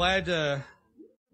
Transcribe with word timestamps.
glad 0.00 0.30
uh, 0.30 0.58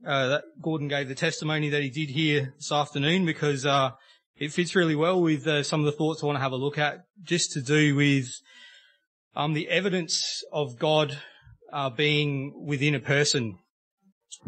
uh, 0.04 0.26
that 0.26 0.42
Gordon 0.60 0.88
gave 0.88 1.06
the 1.06 1.14
testimony 1.14 1.68
that 1.68 1.82
he 1.84 1.88
did 1.88 2.08
here 2.08 2.52
this 2.56 2.72
afternoon 2.72 3.24
because 3.24 3.64
uh, 3.64 3.90
it 4.38 4.50
fits 4.50 4.74
really 4.74 4.96
well 4.96 5.22
with 5.22 5.46
uh, 5.46 5.62
some 5.62 5.78
of 5.78 5.86
the 5.86 5.92
thoughts 5.92 6.20
I 6.20 6.26
want 6.26 6.34
to 6.34 6.42
have 6.42 6.50
a 6.50 6.56
look 6.56 6.76
at, 6.76 7.04
just 7.22 7.52
to 7.52 7.62
do 7.62 7.94
with 7.94 8.26
um, 9.36 9.52
the 9.52 9.68
evidence 9.68 10.42
of 10.52 10.80
God 10.80 11.16
uh, 11.72 11.90
being 11.90 12.66
within 12.66 12.96
a 12.96 12.98
person, 12.98 13.56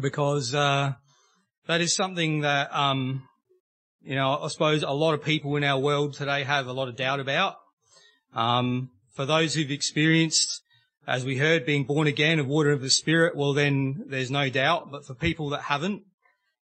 because 0.01 0.53
uh, 0.53 0.95
that 1.67 1.79
is 1.79 1.95
something 1.95 2.41
that 2.41 2.75
um, 2.75 3.23
you 4.01 4.15
know 4.15 4.37
I 4.37 4.49
suppose 4.49 4.83
a 4.83 4.91
lot 4.91 5.13
of 5.13 5.23
people 5.23 5.55
in 5.55 5.63
our 5.63 5.79
world 5.79 6.15
today 6.15 6.43
have 6.43 6.67
a 6.67 6.73
lot 6.73 6.89
of 6.89 6.97
doubt 6.97 7.21
about. 7.21 7.55
Um, 8.33 8.89
for 9.15 9.25
those 9.25 9.53
who've 9.53 9.71
experienced 9.71 10.61
as 11.07 11.25
we 11.25 11.37
heard, 11.37 11.65
being 11.65 11.85
born 11.85 12.07
again 12.07 12.39
of 12.39 12.47
water 12.47 12.71
of 12.71 12.81
the 12.81 12.89
Spirit, 12.89 13.35
well 13.35 13.53
then 13.53 14.03
there's 14.07 14.31
no 14.31 14.49
doubt. 14.49 14.91
But 14.91 15.05
for 15.05 15.13
people 15.15 15.49
that 15.49 15.61
haven't, 15.63 16.03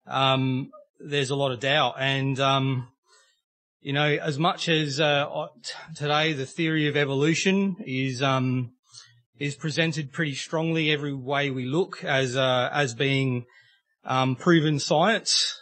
um, 0.05 0.71
there's 0.99 1.29
a 1.29 1.35
lot 1.35 1.51
of 1.51 1.59
doubt. 1.59 1.95
And, 1.99 2.39
um, 2.39 2.87
you 3.81 3.93
know, 3.93 4.07
as 4.07 4.37
much 4.37 4.69
as, 4.69 4.99
uh, 4.99 5.47
today 5.95 6.33
the 6.33 6.45
theory 6.45 6.87
of 6.87 6.97
evolution 6.97 7.77
is, 7.85 8.21
um, 8.21 8.73
is 9.39 9.55
presented 9.55 10.11
pretty 10.11 10.33
strongly 10.35 10.91
every 10.91 11.13
way 11.13 11.49
we 11.49 11.65
look 11.65 12.03
as, 12.03 12.35
uh, 12.35 12.69
as 12.71 12.93
being, 12.93 13.45
um, 14.03 14.35
proven 14.35 14.79
science, 14.79 15.61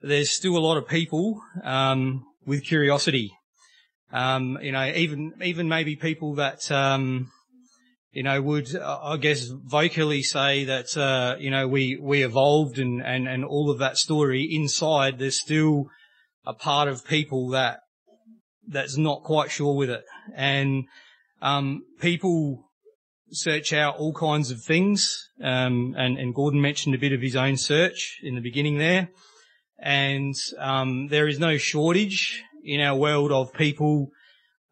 there's 0.00 0.30
still 0.30 0.56
a 0.56 0.58
lot 0.58 0.78
of 0.78 0.88
people, 0.88 1.40
um, 1.62 2.24
with 2.46 2.64
curiosity. 2.64 3.32
Um, 4.12 4.58
you 4.62 4.72
know, 4.72 4.86
even, 4.86 5.34
even 5.42 5.68
maybe 5.68 5.96
people 5.96 6.34
that, 6.36 6.70
you 8.12 8.24
know, 8.24 8.42
would, 8.42 8.74
I 8.76 9.16
guess, 9.18 9.46
vocally 9.46 10.22
say 10.22 10.64
that, 10.64 10.96
uh, 10.96 11.36
you 11.38 11.50
know, 11.50 11.68
we, 11.68 11.96
we 12.00 12.24
evolved 12.24 12.78
and, 12.78 13.00
and, 13.00 13.28
and 13.28 13.44
all 13.44 13.70
of 13.70 13.78
that 13.78 13.98
story 13.98 14.48
inside, 14.50 15.18
there's 15.18 15.40
still 15.40 15.86
a 16.44 16.52
part 16.52 16.88
of 16.88 17.06
people 17.06 17.50
that, 17.50 17.80
that's 18.66 18.96
not 18.96 19.22
quite 19.22 19.50
sure 19.50 19.76
with 19.76 19.90
it. 19.90 20.04
And, 20.34 20.84
um, 21.40 21.84
people 22.00 22.68
search 23.30 23.72
out 23.72 23.96
all 23.98 24.12
kinds 24.12 24.50
of 24.50 24.60
things. 24.60 25.28
Um, 25.40 25.94
and, 25.96 26.18
and 26.18 26.34
Gordon 26.34 26.60
mentioned 26.60 26.96
a 26.96 26.98
bit 26.98 27.12
of 27.12 27.20
his 27.20 27.36
own 27.36 27.56
search 27.56 28.18
in 28.24 28.34
the 28.34 28.40
beginning 28.40 28.78
there. 28.78 29.10
And, 29.78 30.34
um, 30.58 31.06
there 31.08 31.28
is 31.28 31.38
no 31.38 31.58
shortage 31.58 32.42
in 32.64 32.80
our 32.80 32.96
world 32.96 33.30
of 33.30 33.54
people 33.54 34.08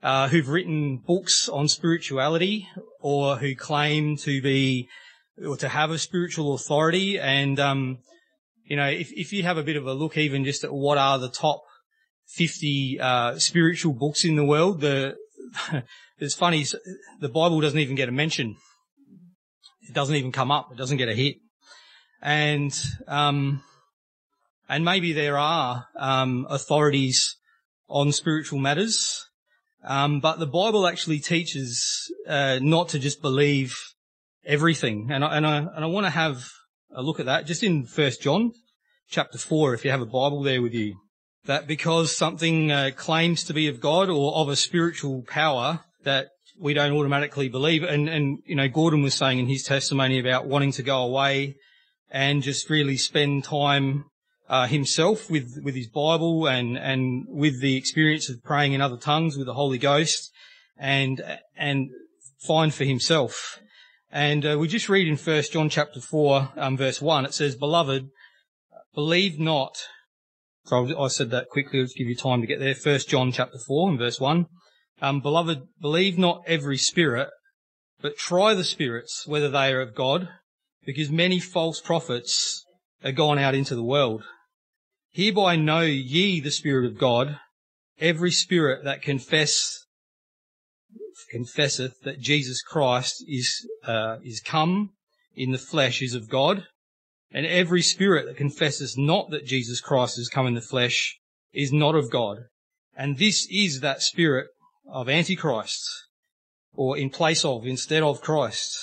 uh, 0.02 0.28
who've 0.28 0.48
written 0.48 0.98
books 0.98 1.48
on 1.48 1.68
spirituality 1.68 2.68
or 3.00 3.36
who 3.36 3.54
claim 3.54 4.16
to 4.18 4.40
be 4.40 4.88
or 5.44 5.56
to 5.56 5.68
have 5.68 5.90
a 5.90 5.98
spiritual 5.98 6.54
authority. 6.54 7.18
And, 7.18 7.58
um, 7.60 7.98
you 8.64 8.76
know, 8.76 8.88
if, 8.88 9.12
if 9.12 9.32
you 9.32 9.42
have 9.44 9.58
a 9.58 9.62
bit 9.62 9.76
of 9.76 9.86
a 9.86 9.94
look 9.94 10.16
even 10.16 10.44
just 10.44 10.64
at 10.64 10.72
what 10.72 10.98
are 10.98 11.18
the 11.18 11.30
top 11.30 11.62
50 12.34 12.98
uh, 13.00 13.38
spiritual 13.38 13.94
books 13.94 14.24
in 14.24 14.36
the 14.36 14.44
world, 14.44 14.80
the 14.80 15.16
it's 16.18 16.34
funny, 16.34 16.64
the 17.20 17.28
Bible 17.28 17.60
doesn't 17.60 17.78
even 17.78 17.96
get 17.96 18.08
a 18.08 18.12
mention. 18.12 18.56
It 19.88 19.94
doesn't 19.94 20.16
even 20.16 20.32
come 20.32 20.50
up. 20.50 20.70
It 20.70 20.76
doesn't 20.76 20.98
get 20.98 21.08
a 21.08 21.14
hit. 21.14 21.36
And, 22.20 22.74
um, 23.06 23.62
and 24.68 24.84
maybe 24.84 25.12
there 25.12 25.38
are, 25.38 25.86
um, 25.96 26.46
authorities 26.50 27.36
on 27.88 28.12
spiritual 28.12 28.58
matters, 28.58 29.27
um, 29.84 30.20
but 30.20 30.38
the 30.38 30.46
Bible 30.46 30.86
actually 30.86 31.20
teaches 31.20 32.12
uh, 32.26 32.58
not 32.60 32.90
to 32.90 32.98
just 32.98 33.22
believe 33.22 33.76
everything, 34.44 35.08
and 35.10 35.24
I, 35.24 35.36
and 35.36 35.46
I 35.46 35.58
and 35.58 35.84
I 35.84 35.86
want 35.86 36.06
to 36.06 36.10
have 36.10 36.44
a 36.94 37.02
look 37.02 37.20
at 37.20 37.26
that 37.26 37.46
just 37.46 37.62
in 37.62 37.86
First 37.86 38.22
John, 38.22 38.52
chapter 39.08 39.38
four, 39.38 39.74
if 39.74 39.84
you 39.84 39.90
have 39.90 40.00
a 40.00 40.06
Bible 40.06 40.42
there 40.42 40.62
with 40.62 40.74
you. 40.74 40.96
That 41.44 41.66
because 41.66 42.16
something 42.16 42.70
uh, 42.70 42.90
claims 42.94 43.44
to 43.44 43.54
be 43.54 43.68
of 43.68 43.80
God 43.80 44.10
or 44.10 44.34
of 44.34 44.48
a 44.48 44.56
spiritual 44.56 45.22
power, 45.26 45.80
that 46.04 46.28
we 46.60 46.74
don't 46.74 46.92
automatically 46.92 47.48
believe. 47.48 47.82
And 47.82 48.08
and 48.08 48.38
you 48.46 48.56
know, 48.56 48.68
Gordon 48.68 49.02
was 49.02 49.14
saying 49.14 49.38
in 49.38 49.46
his 49.46 49.62
testimony 49.62 50.18
about 50.18 50.46
wanting 50.46 50.72
to 50.72 50.82
go 50.82 51.02
away 51.02 51.56
and 52.10 52.42
just 52.42 52.70
really 52.70 52.96
spend 52.96 53.44
time 53.44 54.04
uh, 54.48 54.66
himself 54.66 55.30
with, 55.30 55.60
with 55.62 55.74
his 55.74 55.88
Bible 55.88 56.46
and, 56.48 56.76
and 56.76 57.26
with 57.28 57.60
the 57.60 57.76
experience 57.76 58.30
of 58.30 58.42
praying 58.42 58.72
in 58.72 58.80
other 58.80 58.96
tongues 58.96 59.36
with 59.36 59.46
the 59.46 59.54
Holy 59.54 59.78
Ghost 59.78 60.32
and, 60.78 61.22
and 61.56 61.90
find 62.46 62.72
for 62.72 62.84
himself. 62.84 63.60
And 64.10 64.46
uh, 64.46 64.56
we 64.58 64.68
just 64.68 64.88
read 64.88 65.06
in 65.06 65.16
First 65.16 65.52
John 65.52 65.68
chapter 65.68 66.00
4, 66.00 66.52
um, 66.56 66.76
verse 66.78 67.02
1, 67.02 67.26
it 67.26 67.34
says, 67.34 67.56
Beloved, 67.56 68.08
believe 68.94 69.38
not. 69.38 69.76
So 70.64 70.98
I 70.98 71.08
said 71.08 71.30
that 71.30 71.50
quickly, 71.50 71.80
let's 71.80 71.94
give 71.94 72.08
you 72.08 72.16
time 72.16 72.40
to 72.40 72.46
get 72.46 72.58
there. 72.58 72.74
First 72.74 73.08
John 73.08 73.32
chapter 73.32 73.58
4 73.58 73.90
and 73.90 73.98
verse 73.98 74.18
1. 74.18 74.46
Um, 75.00 75.20
Beloved, 75.20 75.60
believe 75.80 76.18
not 76.18 76.42
every 76.46 76.78
spirit, 76.78 77.28
but 78.00 78.16
try 78.16 78.54
the 78.54 78.64
spirits, 78.64 79.26
whether 79.26 79.50
they 79.50 79.72
are 79.72 79.80
of 79.80 79.94
God, 79.94 80.28
because 80.86 81.10
many 81.10 81.38
false 81.38 81.80
prophets 81.80 82.64
are 83.04 83.12
gone 83.12 83.38
out 83.38 83.54
into 83.54 83.74
the 83.74 83.84
world. 83.84 84.24
Hereby 85.12 85.56
know 85.56 85.80
ye 85.80 86.40
the 86.40 86.50
Spirit 86.50 86.86
of 86.86 86.98
God. 86.98 87.38
Every 87.98 88.30
spirit 88.30 88.84
that 88.84 89.02
confess, 89.02 89.84
confesseth 91.30 92.00
that 92.02 92.20
Jesus 92.20 92.62
Christ 92.62 93.24
is, 93.26 93.66
uh, 93.84 94.18
is 94.22 94.40
come 94.40 94.90
in 95.34 95.50
the 95.52 95.58
flesh 95.58 96.00
is 96.02 96.14
of 96.14 96.28
God. 96.28 96.64
And 97.30 97.44
every 97.44 97.82
spirit 97.82 98.26
that 98.26 98.36
confesses 98.36 98.96
not 98.96 99.30
that 99.30 99.44
Jesus 99.44 99.80
Christ 99.80 100.18
is 100.18 100.28
come 100.28 100.46
in 100.46 100.54
the 100.54 100.60
flesh 100.60 101.18
is 101.52 101.72
not 101.72 101.94
of 101.94 102.10
God. 102.10 102.44
And 102.96 103.18
this 103.18 103.46
is 103.50 103.80
that 103.80 104.02
spirit 104.02 104.48
of 104.90 105.08
Antichrist, 105.08 105.82
or 106.74 106.96
in 106.96 107.10
place 107.10 107.44
of, 107.44 107.66
instead 107.66 108.02
of 108.02 108.20
Christ, 108.20 108.78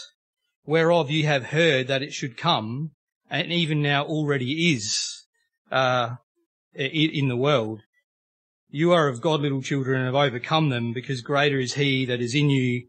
whereof 0.66 1.10
ye 1.10 1.24
have 1.24 1.46
heard 1.46 1.88
that 1.88 2.04
it 2.04 2.14
should 2.14 2.38
come, 2.38 2.92
and 3.30 3.52
even 3.52 3.82
now 3.82 4.06
already 4.06 4.74
is, 4.74 5.25
uh, 5.76 6.16
in 6.74 7.28
the 7.28 7.36
world. 7.36 7.82
You 8.70 8.94
are 8.94 9.08
of 9.10 9.22
God, 9.22 9.42
little 9.42 9.62
children, 9.62 9.98
and 9.98 10.06
have 10.06 10.16
overcome 10.16 10.70
them, 10.70 10.94
because 10.94 11.22
greater 11.22 11.60
is 11.60 11.74
He 11.74 12.06
that 12.06 12.22
is 12.22 12.34
in 12.34 12.50
you 12.50 12.88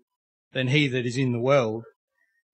than 0.52 0.68
He 0.68 0.86
that 0.88 1.04
is 1.04 1.16
in 1.16 1.32
the 1.32 1.40
world. 1.40 1.84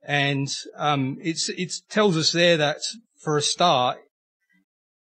And 0.03 0.49
um, 0.77 1.19
it's 1.23 1.49
it 1.51 1.73
tells 1.89 2.17
us 2.17 2.33
there 2.33 2.57
that 2.57 2.79
for 3.23 3.37
a 3.37 3.43
start, 3.43 3.99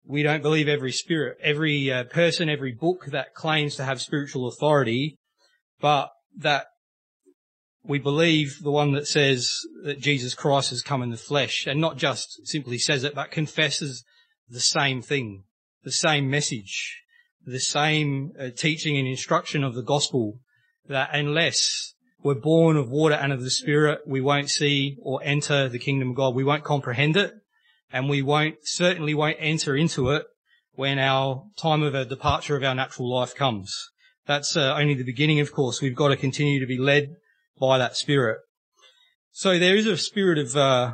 we 0.06 0.22
don't 0.22 0.44
believe 0.44 0.68
every 0.68 0.92
spirit, 0.92 1.38
every 1.42 1.92
uh, 1.92 2.04
person, 2.04 2.50
every 2.50 2.74
book 2.74 3.06
that 3.08 3.34
claims 3.34 3.76
to 3.78 3.84
have 3.84 4.02
spiritual 4.02 4.48
authority, 4.48 5.18
but 5.80 6.10
that 6.38 6.66
we 7.84 8.00
believe 8.00 8.60
the 8.62 8.72
one 8.72 8.92
that 8.92 9.08
says 9.08 9.50
that 9.84 10.00
Jesus 10.00 10.34
Christ 10.36 10.70
has 10.70 10.82
come 10.82 11.02
in 11.02 11.10
the 11.10 11.18
flesh, 11.18 11.66
and 11.68 11.80
not 11.80 11.98
just 11.98 12.46
simply 12.46 12.78
says 12.78 13.04
it, 13.04 13.16
but 13.16 13.32
confesses 13.32 14.04
the 14.52 14.60
same 14.60 15.02
thing 15.02 15.44
the 15.84 15.92
same 15.92 16.30
message, 16.30 17.02
the 17.46 17.60
same 17.60 18.32
uh, 18.40 18.50
teaching 18.56 18.98
and 18.98 19.08
instruction 19.08 19.64
of 19.64 19.74
the 19.74 19.82
gospel 19.82 20.40
that 20.88 21.10
unless 21.14 21.94
we're 22.24 22.36
born 22.36 22.78
of 22.78 22.90
water 22.90 23.16
and 23.16 23.34
of 23.34 23.42
the 23.42 23.50
spirit, 23.50 24.02
we 24.06 24.22
won't 24.22 24.50
see 24.50 24.98
or 25.02 25.22
enter 25.24 25.68
the 25.68 25.80
kingdom 25.80 26.12
of 26.12 26.16
God. 26.16 26.36
We 26.36 26.44
won't 26.44 26.64
comprehend 26.64 27.18
it 27.18 27.34
and 27.92 28.10
we 28.10 28.22
won't, 28.22 28.58
certainly 28.64 29.14
won't 29.14 29.38
enter 29.40 29.76
into 29.76 30.12
it 30.12 30.26
when 30.74 31.00
our 31.00 31.46
time 31.58 31.82
of 31.82 31.96
a 31.96 32.06
departure 32.06 32.56
of 32.56 32.64
our 32.64 32.76
natural 32.76 33.12
life 33.12 33.36
comes. 33.36 33.76
That's 34.28 34.56
uh, 34.56 34.76
only 34.76 34.94
the 34.94 35.04
beginning, 35.04 35.40
of 35.40 35.52
course. 35.52 35.82
We've 35.82 35.96
got 35.96 36.10
to 36.10 36.16
continue 36.16 36.60
to 36.60 36.68
be 36.68 36.78
led 36.78 37.16
by 37.60 37.80
that 37.80 37.98
spirit. 37.98 38.40
So 39.32 39.58
there 39.58 39.76
is 39.76 39.88
a 39.88 39.98
spirit 39.98 40.38
of, 40.38 40.56
uh, 40.56 40.94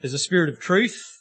there's 0.00 0.14
a 0.14 0.18
spirit 0.18 0.48
of 0.48 0.58
truth 0.58 1.15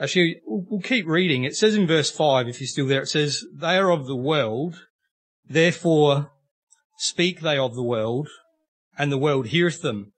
Actually, 0.00 0.40
we'll 0.46 0.80
keep 0.80 1.06
reading. 1.06 1.44
It 1.44 1.54
says 1.54 1.74
in 1.74 1.86
verse 1.86 2.10
5, 2.10 2.48
if 2.48 2.60
you're 2.60 2.66
still 2.66 2.86
there, 2.86 3.02
it 3.02 3.08
says, 3.08 3.44
They 3.54 3.76
are 3.76 3.90
of 3.90 4.06
the 4.06 4.16
world, 4.16 4.76
therefore 5.48 6.32
speak 6.98 7.40
they 7.40 7.58
of 7.58 7.74
the 7.74 7.82
world, 7.82 8.28
and 8.96 9.12
the 9.12 9.18
world 9.18 9.48
heareth 9.48 9.82
them. 9.82 10.12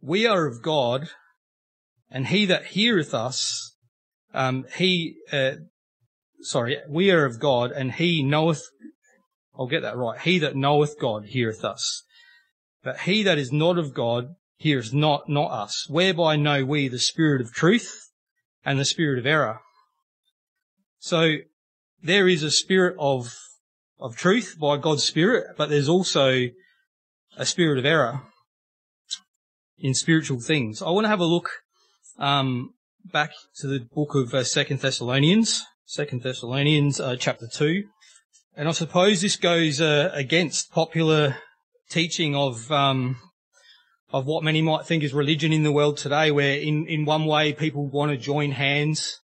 We 0.00 0.26
are 0.26 0.46
of 0.46 0.62
God, 0.62 1.08
and 2.10 2.28
he 2.28 2.46
that 2.46 2.66
heareth 2.66 3.14
us, 3.14 3.74
um, 4.32 4.64
he, 4.76 5.16
uh, 5.32 5.52
sorry, 6.40 6.78
we 6.88 7.10
are 7.10 7.24
of 7.24 7.40
God, 7.40 7.72
and 7.72 7.92
he 7.92 8.22
knoweth, 8.22 8.62
I'll 9.58 9.66
get 9.66 9.82
that 9.82 9.96
right, 9.96 10.20
he 10.20 10.38
that 10.38 10.54
knoweth 10.54 11.00
God 11.00 11.26
heareth 11.26 11.64
us. 11.64 12.04
But 12.84 13.00
he 13.00 13.24
that 13.24 13.38
is 13.38 13.50
not 13.50 13.76
of 13.76 13.92
God 13.92 14.36
heareth 14.56 14.92
not, 14.94 15.28
not 15.28 15.50
us. 15.50 15.86
Whereby 15.88 16.36
know 16.36 16.64
we 16.64 16.88
the 16.88 16.98
spirit 16.98 17.40
of 17.40 17.52
truth, 17.52 18.07
and 18.68 18.78
the 18.78 18.84
spirit 18.84 19.18
of 19.18 19.24
error. 19.24 19.60
So 20.98 21.36
there 22.02 22.28
is 22.28 22.42
a 22.42 22.50
spirit 22.50 22.96
of, 22.98 23.34
of 23.98 24.14
truth 24.14 24.56
by 24.60 24.76
God's 24.76 25.04
spirit, 25.04 25.56
but 25.56 25.70
there's 25.70 25.88
also 25.88 26.48
a 27.38 27.46
spirit 27.46 27.78
of 27.78 27.86
error 27.86 28.20
in 29.78 29.94
spiritual 29.94 30.38
things. 30.40 30.82
I 30.82 30.90
want 30.90 31.06
to 31.06 31.08
have 31.08 31.20
a 31.20 31.24
look 31.24 31.48
um, 32.18 32.74
back 33.10 33.30
to 33.60 33.66
the 33.66 33.80
book 33.80 34.14
of 34.14 34.34
uh, 34.34 34.44
Second 34.44 34.80
Thessalonians, 34.80 35.64
Second 35.86 36.22
Thessalonians 36.22 37.00
uh, 37.00 37.16
chapter 37.18 37.46
two, 37.50 37.84
and 38.54 38.68
I 38.68 38.72
suppose 38.72 39.22
this 39.22 39.36
goes 39.36 39.80
uh, 39.80 40.10
against 40.12 40.72
popular 40.72 41.38
teaching 41.88 42.36
of 42.36 42.70
um, 42.70 43.16
of 44.10 44.26
what 44.26 44.42
many 44.42 44.62
might 44.62 44.86
think 44.86 45.02
is 45.02 45.12
religion 45.12 45.52
in 45.52 45.62
the 45.62 45.72
world 45.72 45.96
today, 45.96 46.30
where 46.30 46.58
in 46.58 46.86
in 46.86 47.04
one 47.04 47.26
way 47.26 47.52
people 47.52 47.86
want 47.86 48.10
to 48.10 48.16
join 48.16 48.52
hands 48.52 49.20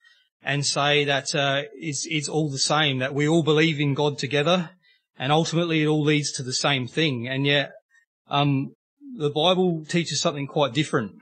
and 0.42 0.66
say 0.66 1.04
that 1.04 1.36
uh, 1.36 1.64
it's 1.74 2.06
it's 2.10 2.30
all 2.30 2.50
the 2.50 2.58
same, 2.58 3.00
that 3.00 3.14
we 3.14 3.28
all 3.28 3.44
believe 3.44 3.80
in 3.80 3.94
God 3.94 4.18
together, 4.18 4.72
and 5.18 5.32
ultimately 5.32 5.84
it 5.84 5.88
all 5.88 6.04
leads 6.04 6.32
to 6.34 6.44
the 6.44 6.54
same 6.54 6.88
thing, 6.88 7.28
and 7.28 7.46
yet 7.46 7.72
um, 8.30 8.74
the 9.18 9.30
Bible 9.30 9.84
teaches 9.86 10.22
something 10.22 10.48
quite 10.48 10.74
different. 10.74 11.14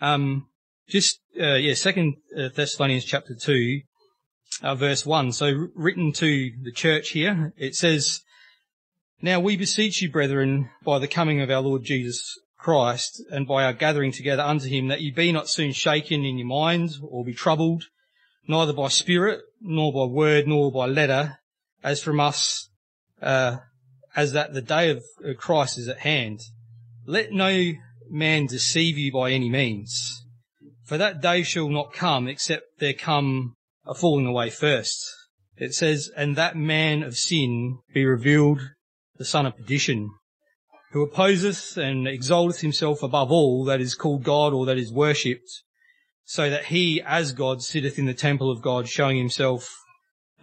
Um, 0.00 0.48
just, 0.88 1.20
uh, 1.40 1.54
yeah, 1.54 1.74
second 1.74 2.16
uh, 2.36 2.48
Thessalonians 2.54 3.04
chapter 3.04 3.34
two, 3.34 3.80
uh, 4.62 4.74
verse 4.74 5.06
one. 5.06 5.32
So 5.32 5.68
written 5.74 6.12
to 6.14 6.50
the 6.62 6.72
church 6.72 7.10
here, 7.10 7.52
it 7.56 7.74
says, 7.74 8.20
Now 9.20 9.40
we 9.40 9.56
beseech 9.56 10.02
you, 10.02 10.10
brethren, 10.10 10.70
by 10.84 10.98
the 10.98 11.08
coming 11.08 11.40
of 11.40 11.50
our 11.50 11.60
Lord 11.60 11.84
Jesus 11.84 12.38
Christ 12.62 13.22
and 13.30 13.46
by 13.46 13.64
our 13.64 13.72
gathering 13.72 14.12
together 14.12 14.42
unto 14.42 14.68
him, 14.68 14.88
that 14.88 15.00
ye 15.00 15.10
be 15.10 15.32
not 15.32 15.48
soon 15.48 15.72
shaken 15.72 16.24
in 16.24 16.38
your 16.38 16.46
minds 16.46 17.00
or 17.02 17.24
be 17.24 17.34
troubled, 17.34 17.84
neither 18.46 18.72
by 18.72 18.88
spirit, 18.88 19.40
nor 19.60 19.92
by 19.92 20.04
word, 20.04 20.46
nor 20.46 20.70
by 20.70 20.86
letter, 20.86 21.38
as 21.82 22.00
from 22.00 22.20
us, 22.20 22.70
uh, 23.20 23.58
as 24.14 24.32
that 24.32 24.54
the 24.54 24.62
day 24.62 24.90
of 24.90 25.02
Christ 25.36 25.76
is 25.78 25.88
at 25.88 25.98
hand. 25.98 26.40
Let 27.04 27.32
no 27.32 27.72
man 28.08 28.46
deceive 28.46 28.96
you 28.96 29.12
by 29.12 29.32
any 29.32 29.50
means, 29.50 30.24
for 30.84 30.98
that 30.98 31.20
day 31.20 31.42
shall 31.42 31.68
not 31.68 31.92
come 31.92 32.28
except 32.28 32.78
there 32.78 32.94
come 32.94 33.56
a 33.84 33.94
falling 33.94 34.26
away 34.26 34.50
first. 34.50 35.04
It 35.56 35.74
says, 35.74 36.10
and 36.16 36.36
that 36.36 36.56
man 36.56 37.02
of 37.02 37.16
sin 37.16 37.78
be 37.92 38.04
revealed, 38.04 38.60
the 39.16 39.24
son 39.24 39.46
of 39.46 39.56
perdition, 39.56 40.10
who 40.92 41.02
opposeth 41.02 41.76
and 41.76 42.06
exalteth 42.06 42.60
himself 42.60 43.02
above 43.02 43.32
all 43.32 43.64
that 43.64 43.80
is 43.80 43.94
called 43.94 44.22
God 44.22 44.52
or 44.52 44.66
that 44.66 44.78
is 44.78 44.92
worshipped, 44.92 45.62
so 46.24 46.50
that 46.50 46.66
he 46.66 47.02
as 47.02 47.32
God 47.32 47.62
sitteth 47.62 47.98
in 47.98 48.06
the 48.06 48.14
temple 48.14 48.50
of 48.50 48.62
God, 48.62 48.88
showing 48.88 49.16
himself 49.16 49.74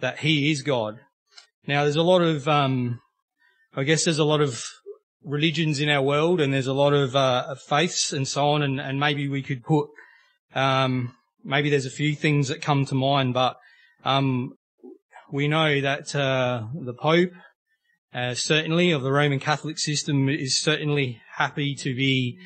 that 0.00 0.18
he 0.18 0.50
is 0.50 0.62
God. 0.62 0.98
Now 1.66 1.84
there's 1.84 1.96
a 1.96 2.02
lot 2.02 2.20
of, 2.20 2.48
um, 2.48 3.00
I 3.76 3.84
guess 3.84 4.04
there's 4.04 4.18
a 4.18 4.24
lot 4.24 4.40
of 4.40 4.64
religions 5.24 5.80
in 5.80 5.88
our 5.88 6.02
world 6.02 6.40
and 6.40 6.52
there's 6.52 6.66
a 6.66 6.72
lot 6.72 6.94
of 6.94 7.14
uh, 7.14 7.54
faiths 7.54 8.12
and 8.12 8.26
so 8.26 8.48
on 8.48 8.62
and, 8.62 8.80
and 8.80 8.98
maybe 8.98 9.28
we 9.28 9.42
could 9.42 9.62
put 9.62 9.88
um, 10.54 11.14
maybe 11.44 11.70
there's 11.70 11.86
a 11.86 11.90
few 11.90 12.14
things 12.14 12.48
that 12.48 12.62
come 12.62 12.86
to 12.86 12.94
mind 12.94 13.34
but 13.34 13.56
um, 14.04 14.54
we 15.30 15.46
know 15.46 15.80
that 15.80 16.14
uh, 16.16 16.62
the 16.74 16.94
Pope 16.94 17.32
uh, 18.14 18.34
certainly 18.34 18.90
of 18.90 19.02
the 19.02 19.12
Roman 19.12 19.40
Catholic 19.40 19.78
system 19.78 20.28
is 20.28 20.60
certainly 20.60 21.20
happy 21.36 21.74
to 21.76 21.94
be 21.94 22.38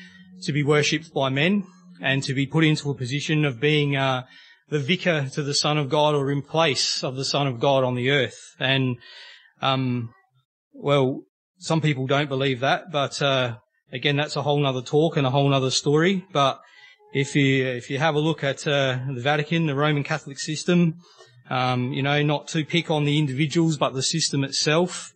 to 0.43 0.51
be 0.51 0.63
worshipped 0.63 1.13
by 1.13 1.29
men 1.29 1.65
and 2.01 2.21
to 2.23 2.33
be 2.33 2.45
put 2.45 2.63
into 2.63 2.89
a 2.89 2.95
position 2.95 3.45
of 3.45 3.59
being 3.59 3.95
uh, 3.95 4.23
the 4.69 4.79
vicar 4.79 5.29
to 5.29 5.41
the 5.43 5.53
Son 5.53 5.77
of 5.77 5.89
God 5.89 6.13
or 6.13 6.31
in 6.31 6.41
place 6.41 7.03
of 7.03 7.15
the 7.15 7.25
Son 7.25 7.47
of 7.47 7.59
God 7.59 7.83
on 7.83 7.95
the 7.95 8.11
earth 8.11 8.55
and 8.59 8.97
um, 9.61 10.13
well 10.73 11.23
some 11.57 11.81
people 11.81 12.05
don't 12.05 12.29
believe 12.29 12.59
that, 12.59 12.91
but 12.91 13.21
uh, 13.21 13.55
again, 13.91 14.15
that's 14.15 14.35
a 14.35 14.41
whole 14.41 14.59
nother 14.59 14.81
talk 14.81 15.17
and 15.17 15.25
a 15.25 15.29
whole 15.29 15.49
nother 15.49 15.71
story. 15.71 16.25
But 16.31 16.59
if 17.13 17.35
you 17.35 17.65
if 17.65 17.89
you 17.89 17.97
have 17.97 18.15
a 18.15 18.19
look 18.19 18.43
at 18.43 18.67
uh, 18.67 18.99
the 19.13 19.21
Vatican, 19.21 19.65
the 19.65 19.75
Roman 19.75 20.03
Catholic 20.03 20.37
system, 20.37 20.99
um, 21.49 21.93
you 21.93 22.03
know, 22.03 22.21
not 22.21 22.47
to 22.49 22.65
pick 22.65 22.91
on 22.91 23.05
the 23.05 23.17
individuals, 23.17 23.77
but 23.77 23.93
the 23.93 24.03
system 24.03 24.43
itself, 24.43 25.13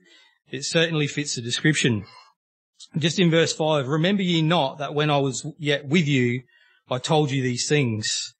it 0.51 0.66
certainly 0.66 1.07
fits 1.07 1.36
the 1.36 1.42
description. 1.42 2.06
Just 2.98 3.19
in 3.19 3.30
verse 3.30 3.54
five, 3.54 3.88
remember 3.88 4.24
ye 4.24 4.42
not 4.42 4.78
that 4.80 4.94
when 4.94 5.10
I 5.10 5.18
was 5.18 5.46
yet 5.57 5.86
with 5.86 6.07
you, 6.07 6.44
I 6.90 6.98
told 6.98 7.31
you 7.31 7.44
these 7.44 7.68
things. 7.68 8.34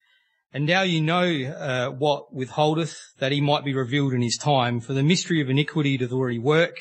And 0.52 0.66
now 0.66 0.82
you 0.82 1.02
know 1.02 1.24
uh, 1.24 1.90
what 1.92 2.34
withholdeth, 2.34 2.98
that 3.20 3.32
he 3.32 3.42
might 3.42 3.64
be 3.64 3.76
revealed 3.76 4.14
in 4.14 4.22
his 4.22 4.38
time. 4.38 4.80
For 4.80 4.94
the 4.94 5.04
mystery 5.04 5.42
of 5.42 5.50
iniquity 5.50 5.98
doth 5.98 6.12
already 6.12 6.40
work. 6.40 6.76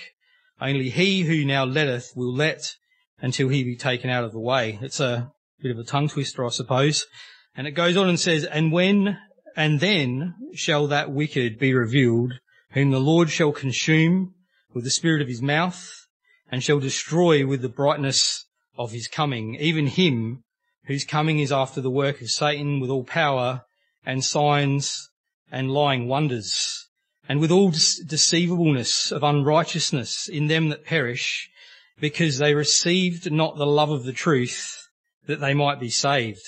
Only 0.60 0.88
he 0.88 1.22
who 1.22 1.44
now 1.44 1.64
letteth 1.64 2.12
will 2.16 2.34
let 2.34 2.74
until 3.20 3.48
he 3.48 3.64
be 3.64 3.76
taken 3.76 4.08
out 4.08 4.24
of 4.24 4.32
the 4.32 4.40
way. 4.40 4.78
It's 4.80 5.00
a 5.00 5.30
bit 5.60 5.70
of 5.70 5.78
a 5.78 5.84
tongue 5.84 6.08
twister, 6.08 6.46
I 6.46 6.48
suppose. 6.48 7.06
And 7.54 7.66
it 7.66 7.72
goes 7.72 7.96
on 7.96 8.08
and 8.08 8.18
says, 8.18 8.44
and 8.44 8.72
when 8.72 9.18
and 9.54 9.80
then 9.80 10.34
shall 10.54 10.86
that 10.86 11.10
wicked 11.10 11.58
be 11.58 11.74
revealed, 11.74 12.34
whom 12.70 12.90
the 12.90 13.00
Lord 13.00 13.28
shall 13.28 13.52
consume 13.52 14.34
with 14.72 14.84
the 14.84 14.90
spirit 14.90 15.22
of 15.22 15.28
his 15.28 15.42
mouth, 15.42 16.06
and 16.50 16.62
shall 16.62 16.80
destroy 16.80 17.46
with 17.46 17.62
the 17.62 17.68
brightness 17.68 18.46
of 18.76 18.92
his 18.92 19.08
coming, 19.08 19.54
even 19.56 19.86
him 19.86 20.42
whose 20.86 21.04
coming 21.04 21.38
is 21.38 21.52
after 21.52 21.80
the 21.80 21.90
work 21.90 22.20
of 22.20 22.30
Satan 22.30 22.80
with 22.80 22.90
all 22.90 23.04
power 23.04 23.64
and 24.06 24.24
signs 24.24 25.10
and 25.50 25.70
lying 25.70 26.08
wonders 26.08 26.88
and 27.28 27.40
with 27.40 27.50
all 27.50 27.70
deceivableness 27.70 29.12
of 29.12 29.22
unrighteousness 29.22 30.28
in 30.28 30.46
them 30.46 30.70
that 30.70 30.86
perish, 30.86 31.50
because 32.00 32.38
they 32.38 32.54
received 32.54 33.30
not 33.30 33.58
the 33.58 33.66
love 33.66 33.90
of 33.90 34.04
the 34.04 34.12
truth, 34.12 34.88
that 35.26 35.40
they 35.40 35.52
might 35.52 35.78
be 35.78 35.90
saved. 35.90 36.40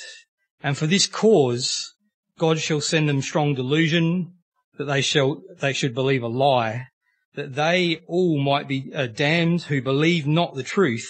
And 0.63 0.79
for 0.79 0.87
this 0.87 1.07
cause, 1.07 1.95
God 2.39 2.59
shall 2.59 2.81
send 2.81 3.09
them 3.09 3.21
strong 3.21 3.55
delusion, 3.55 4.33
that 4.79 4.85
they 4.85 5.03
shall, 5.03 5.43
they 5.61 5.75
should 5.75 5.95
believe 5.95 6.23
a 6.23 6.29
lie, 6.29 6.87
that 7.35 7.55
they 7.55 8.01
all 8.07 8.43
might 8.43 8.69
be 8.69 8.91
uh, 8.95 9.07
damned 9.07 9.63
who 9.63 9.81
believe 9.81 10.27
not 10.27 10.55
the 10.55 10.63
truth, 10.63 11.09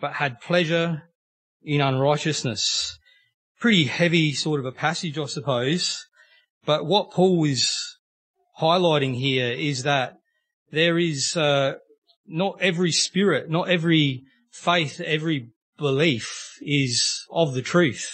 but 0.00 0.14
had 0.14 0.40
pleasure 0.40 1.04
in 1.62 1.80
unrighteousness. 1.80 2.98
Pretty 3.60 3.84
heavy 3.84 4.32
sort 4.32 4.60
of 4.60 4.66
a 4.66 4.72
passage, 4.72 5.18
I 5.18 5.26
suppose. 5.26 6.06
But 6.66 6.86
what 6.86 7.10
Paul 7.10 7.44
is 7.44 7.98
highlighting 8.60 9.16
here 9.16 9.52
is 9.52 9.82
that 9.82 10.18
there 10.70 10.98
is 10.98 11.36
uh, 11.36 11.74
not 12.26 12.58
every 12.60 12.92
spirit, 12.92 13.50
not 13.50 13.68
every 13.68 14.24
faith, 14.50 15.00
every 15.00 15.50
belief 15.78 16.56
is 16.60 17.24
of 17.30 17.54
the 17.54 17.62
truth. 17.62 18.10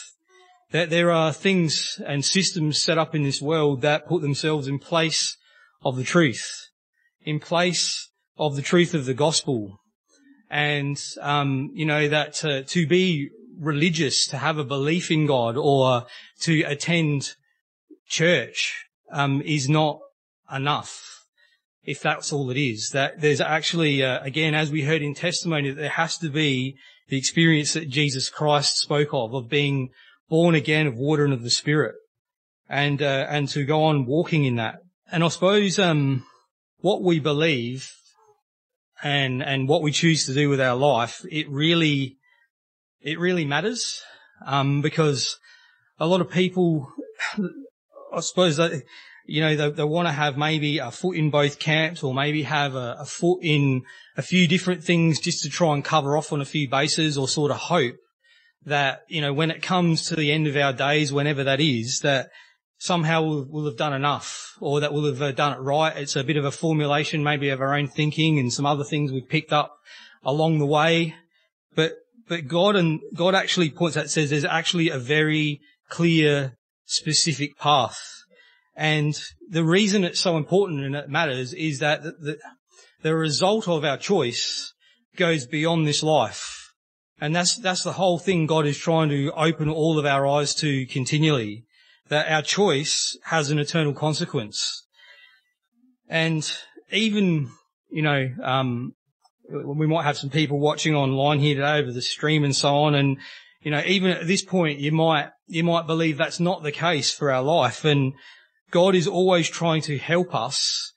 That 0.72 0.90
there 0.90 1.10
are 1.10 1.32
things 1.32 2.00
and 2.06 2.24
systems 2.24 2.80
set 2.80 2.98
up 2.98 3.14
in 3.14 3.22
this 3.22 3.42
world 3.42 3.80
that 3.80 4.06
put 4.06 4.22
themselves 4.22 4.68
in 4.68 4.78
place 4.78 5.36
of 5.82 5.96
the 5.96 6.04
truth, 6.04 6.69
in 7.22 7.40
place 7.40 8.10
of 8.38 8.56
the 8.56 8.62
truth 8.62 8.94
of 8.94 9.04
the 9.04 9.14
gospel. 9.14 9.80
And, 10.50 11.00
um, 11.20 11.70
you 11.74 11.84
know, 11.84 12.08
that 12.08 12.34
to 12.34 12.86
be 12.86 13.30
religious, 13.58 14.26
to 14.28 14.38
have 14.38 14.58
a 14.58 14.64
belief 14.64 15.10
in 15.10 15.26
God 15.26 15.56
or 15.56 16.06
to 16.40 16.62
attend 16.62 17.34
church, 18.08 18.86
um, 19.12 19.42
is 19.42 19.68
not 19.68 19.98
enough 20.52 21.10
if 21.84 22.00
that's 22.00 22.32
all 22.32 22.50
it 22.50 22.56
is. 22.56 22.90
That 22.90 23.20
there's 23.20 23.40
actually, 23.40 24.02
uh, 24.02 24.20
again, 24.22 24.54
as 24.54 24.70
we 24.70 24.82
heard 24.82 25.02
in 25.02 25.14
testimony, 25.14 25.70
that 25.70 25.80
there 25.80 25.88
has 25.90 26.16
to 26.18 26.30
be 26.30 26.76
the 27.08 27.18
experience 27.18 27.72
that 27.72 27.88
Jesus 27.88 28.30
Christ 28.30 28.78
spoke 28.78 29.12
of, 29.12 29.34
of 29.34 29.48
being 29.48 29.90
born 30.28 30.54
again 30.54 30.86
of 30.86 30.96
water 30.96 31.24
and 31.24 31.34
of 31.34 31.42
the 31.42 31.50
Spirit, 31.50 31.94
and 32.68 33.02
uh, 33.02 33.26
and 33.28 33.48
to 33.48 33.64
go 33.64 33.84
on 33.84 34.06
walking 34.06 34.44
in 34.44 34.56
that. 34.56 34.76
And 35.10 35.24
I 35.24 35.28
suppose 35.28 35.78
um, 35.78 36.24
what 36.80 37.02
we 37.02 37.20
believe 37.20 37.92
and 39.02 39.42
and 39.42 39.68
what 39.68 39.82
we 39.82 39.92
choose 39.92 40.26
to 40.26 40.34
do 40.34 40.48
with 40.48 40.60
our 40.60 40.76
life, 40.76 41.24
it 41.30 41.48
really 41.48 42.18
it 43.00 43.18
really 43.18 43.44
matters. 43.44 44.02
Um, 44.46 44.80
because 44.80 45.38
a 45.98 46.06
lot 46.06 46.20
of 46.20 46.30
people, 46.30 46.90
I 48.14 48.20
suppose, 48.20 48.56
they, 48.56 48.82
you 49.26 49.42
know, 49.42 49.54
they, 49.54 49.70
they 49.70 49.84
want 49.84 50.08
to 50.08 50.12
have 50.12 50.36
maybe 50.36 50.78
a 50.78 50.90
foot 50.90 51.16
in 51.16 51.30
both 51.30 51.58
camps 51.58 52.02
or 52.02 52.14
maybe 52.14 52.42
have 52.42 52.74
a, 52.74 52.96
a 53.00 53.04
foot 53.04 53.40
in 53.42 53.82
a 54.16 54.22
few 54.22 54.48
different 54.48 54.82
things 54.82 55.20
just 55.20 55.42
to 55.42 55.50
try 55.50 55.74
and 55.74 55.84
cover 55.84 56.16
off 56.16 56.32
on 56.32 56.40
a 56.40 56.46
few 56.46 56.68
bases 56.68 57.18
or 57.18 57.28
sort 57.28 57.50
of 57.50 57.58
hope 57.58 57.96
that, 58.64 59.02
you 59.08 59.20
know, 59.20 59.32
when 59.32 59.50
it 59.50 59.62
comes 59.62 60.06
to 60.06 60.16
the 60.16 60.32
end 60.32 60.46
of 60.46 60.56
our 60.56 60.72
days, 60.72 61.12
whenever 61.12 61.44
that 61.44 61.60
is, 61.60 62.00
that 62.00 62.30
somehow 62.80 63.22
we'll, 63.22 63.46
we'll 63.48 63.66
have 63.66 63.76
done 63.76 63.92
enough 63.92 64.56
or 64.60 64.80
that 64.80 64.92
we'll 64.92 65.06
have 65.06 65.22
uh, 65.22 65.30
done 65.30 65.52
it 65.52 65.60
right. 65.60 65.96
It's 65.96 66.16
a 66.16 66.24
bit 66.24 66.36
of 66.36 66.44
a 66.44 66.50
formulation 66.50 67.22
maybe 67.22 67.50
of 67.50 67.60
our 67.60 67.76
own 67.76 67.86
thinking 67.86 68.38
and 68.38 68.52
some 68.52 68.66
other 68.66 68.84
things 68.84 69.12
we've 69.12 69.28
picked 69.28 69.52
up 69.52 69.76
along 70.24 70.58
the 70.58 70.66
way. 70.66 71.14
But, 71.76 71.92
but 72.28 72.48
God 72.48 72.74
and 72.74 73.00
God 73.14 73.34
actually 73.34 73.70
points 73.70 73.96
out, 73.96 74.10
says 74.10 74.30
there's 74.30 74.44
actually 74.44 74.88
a 74.88 74.98
very 74.98 75.60
clear, 75.88 76.56
specific 76.86 77.56
path 77.56 78.20
and 78.80 79.20
the 79.46 79.62
reason 79.62 80.04
it's 80.04 80.20
so 80.20 80.38
important 80.38 80.84
and 80.84 80.96
it 80.96 81.10
matters 81.10 81.52
is 81.52 81.80
that 81.80 82.02
the, 82.02 82.12
the, 82.12 82.38
the 83.02 83.14
result 83.14 83.68
of 83.68 83.84
our 83.84 83.98
choice 83.98 84.72
goes 85.16 85.46
beyond 85.46 85.86
this 85.86 86.02
life. 86.02 86.72
And 87.20 87.36
that's, 87.36 87.58
that's 87.58 87.82
the 87.82 87.92
whole 87.92 88.18
thing 88.18 88.46
God 88.46 88.64
is 88.64 88.78
trying 88.78 89.10
to 89.10 89.32
open 89.36 89.68
all 89.68 89.98
of 89.98 90.06
our 90.06 90.26
eyes 90.26 90.54
to 90.56 90.86
continually. 90.86 91.66
That 92.10 92.30
our 92.30 92.42
choice 92.42 93.16
has 93.24 93.50
an 93.50 93.58
eternal 93.58 93.94
consequence. 93.94 94.84
And 96.08 96.50
even, 96.90 97.50
you 97.88 98.02
know, 98.02 98.28
um, 98.42 98.94
we 99.48 99.86
might 99.86 100.04
have 100.04 100.18
some 100.18 100.30
people 100.30 100.58
watching 100.58 100.94
online 100.94 101.38
here 101.38 101.54
today 101.54 101.78
over 101.78 101.92
the 101.92 102.02
stream 102.02 102.44
and 102.44 102.54
so 102.54 102.74
on. 102.74 102.96
And, 102.96 103.18
you 103.62 103.70
know, 103.70 103.82
even 103.86 104.10
at 104.10 104.26
this 104.26 104.42
point, 104.42 104.80
you 104.80 104.90
might, 104.90 105.30
you 105.46 105.62
might 105.62 105.86
believe 105.86 106.18
that's 106.18 106.40
not 106.40 106.64
the 106.64 106.72
case 106.72 107.12
for 107.12 107.30
our 107.30 107.42
life. 107.42 107.84
And 107.84 108.14
God 108.72 108.96
is 108.96 109.06
always 109.06 109.48
trying 109.48 109.82
to 109.82 109.96
help 109.96 110.34
us 110.34 110.92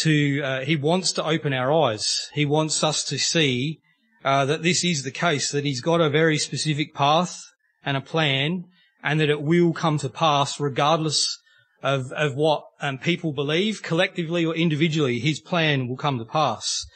to, 0.00 0.42
uh, 0.42 0.60
He 0.64 0.76
wants 0.76 1.12
to 1.12 1.24
open 1.24 1.54
our 1.54 1.72
eyes. 1.72 2.28
He 2.34 2.44
wants 2.44 2.84
us 2.84 3.04
to 3.04 3.18
see, 3.18 3.80
uh, 4.22 4.44
that 4.44 4.62
this 4.62 4.84
is 4.84 5.02
the 5.02 5.10
case, 5.10 5.50
that 5.52 5.64
He's 5.64 5.80
got 5.80 6.02
a 6.02 6.10
very 6.10 6.36
specific 6.36 6.94
path 6.94 7.42
and 7.84 7.96
a 7.96 8.02
plan 8.02 8.64
and 9.02 9.20
that 9.20 9.30
it 9.30 9.42
will 9.42 9.72
come 9.72 9.98
to 9.98 10.08
pass 10.08 10.60
regardless 10.60 11.38
of, 11.82 12.12
of 12.12 12.34
what 12.34 12.64
um, 12.80 12.98
people 12.98 13.32
believe 13.32 13.82
collectively 13.82 14.44
or 14.44 14.54
individually, 14.54 15.18
His 15.18 15.40
plan 15.40 15.88
will 15.88 15.96
come 15.96 16.18
to 16.18 16.24
pass. 16.24 16.86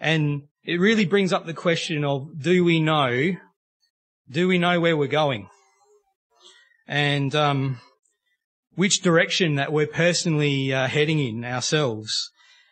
And 0.00 0.42
it 0.64 0.80
really 0.80 1.04
brings 1.04 1.32
up 1.32 1.46
the 1.46 1.54
question 1.54 2.04
of, 2.04 2.40
do 2.40 2.64
we 2.64 2.80
know, 2.80 3.36
do 4.28 4.48
we 4.48 4.58
know 4.58 4.80
where 4.80 4.96
we're 4.96 5.06
going? 5.06 5.48
And, 6.88 7.34
um, 7.34 7.80
which 8.74 9.02
direction 9.02 9.56
that 9.56 9.72
we're 9.72 9.86
personally 9.86 10.72
uh, 10.72 10.86
heading 10.86 11.18
in 11.18 11.44
ourselves. 11.44 12.30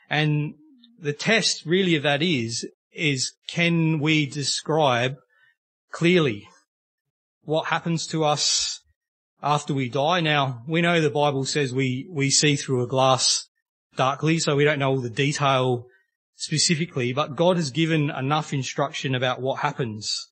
And 0.09 0.55
the 0.99 1.13
test 1.13 1.65
really 1.67 1.95
of 1.95 2.03
that 2.03 2.23
is, 2.23 2.67
is 2.93 3.33
can 3.49 4.01
we 4.01 4.27
describe 4.27 5.17
clearly 5.93 6.49
what 7.43 7.67
happens 7.67 8.07
to 8.09 8.25
us 8.25 8.80
after 9.43 9.75
we 9.75 9.89
die? 9.89 10.21
Now, 10.21 10.63
we 10.67 10.81
know 10.81 11.01
the 11.01 11.11
Bible 11.11 11.45
says 11.45 11.73
we, 11.73 12.07
we 12.11 12.31
see 12.31 12.57
through 12.57 12.83
a 12.83 12.89
glass 12.89 13.49
darkly, 13.97 14.39
so 14.39 14.57
we 14.57 14.65
don't 14.65 14.79
know 14.79 14.91
all 14.91 15.01
the 15.01 15.11
detail 15.11 15.87
specifically, 16.35 17.13
but 17.13 17.37
God 17.37 17.57
has 17.57 17.71
given 17.71 18.11
enough 18.11 18.53
instruction 18.53 19.15
about 19.15 19.41
what 19.41 19.61
happens. 19.61 20.29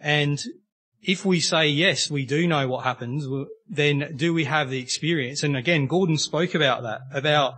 And 0.00 0.42
if 1.02 1.24
we 1.24 1.40
say, 1.40 1.68
yes, 1.68 2.10
we 2.10 2.26
do 2.26 2.46
know 2.48 2.68
what 2.68 2.84
happens, 2.84 3.26
then 3.68 4.14
do 4.16 4.34
we 4.34 4.44
have 4.44 4.70
the 4.70 4.80
experience? 4.80 5.42
And 5.42 5.56
again, 5.56 5.86
Gordon 5.86 6.18
spoke 6.18 6.54
about 6.54 6.82
that, 6.82 7.00
about 7.12 7.54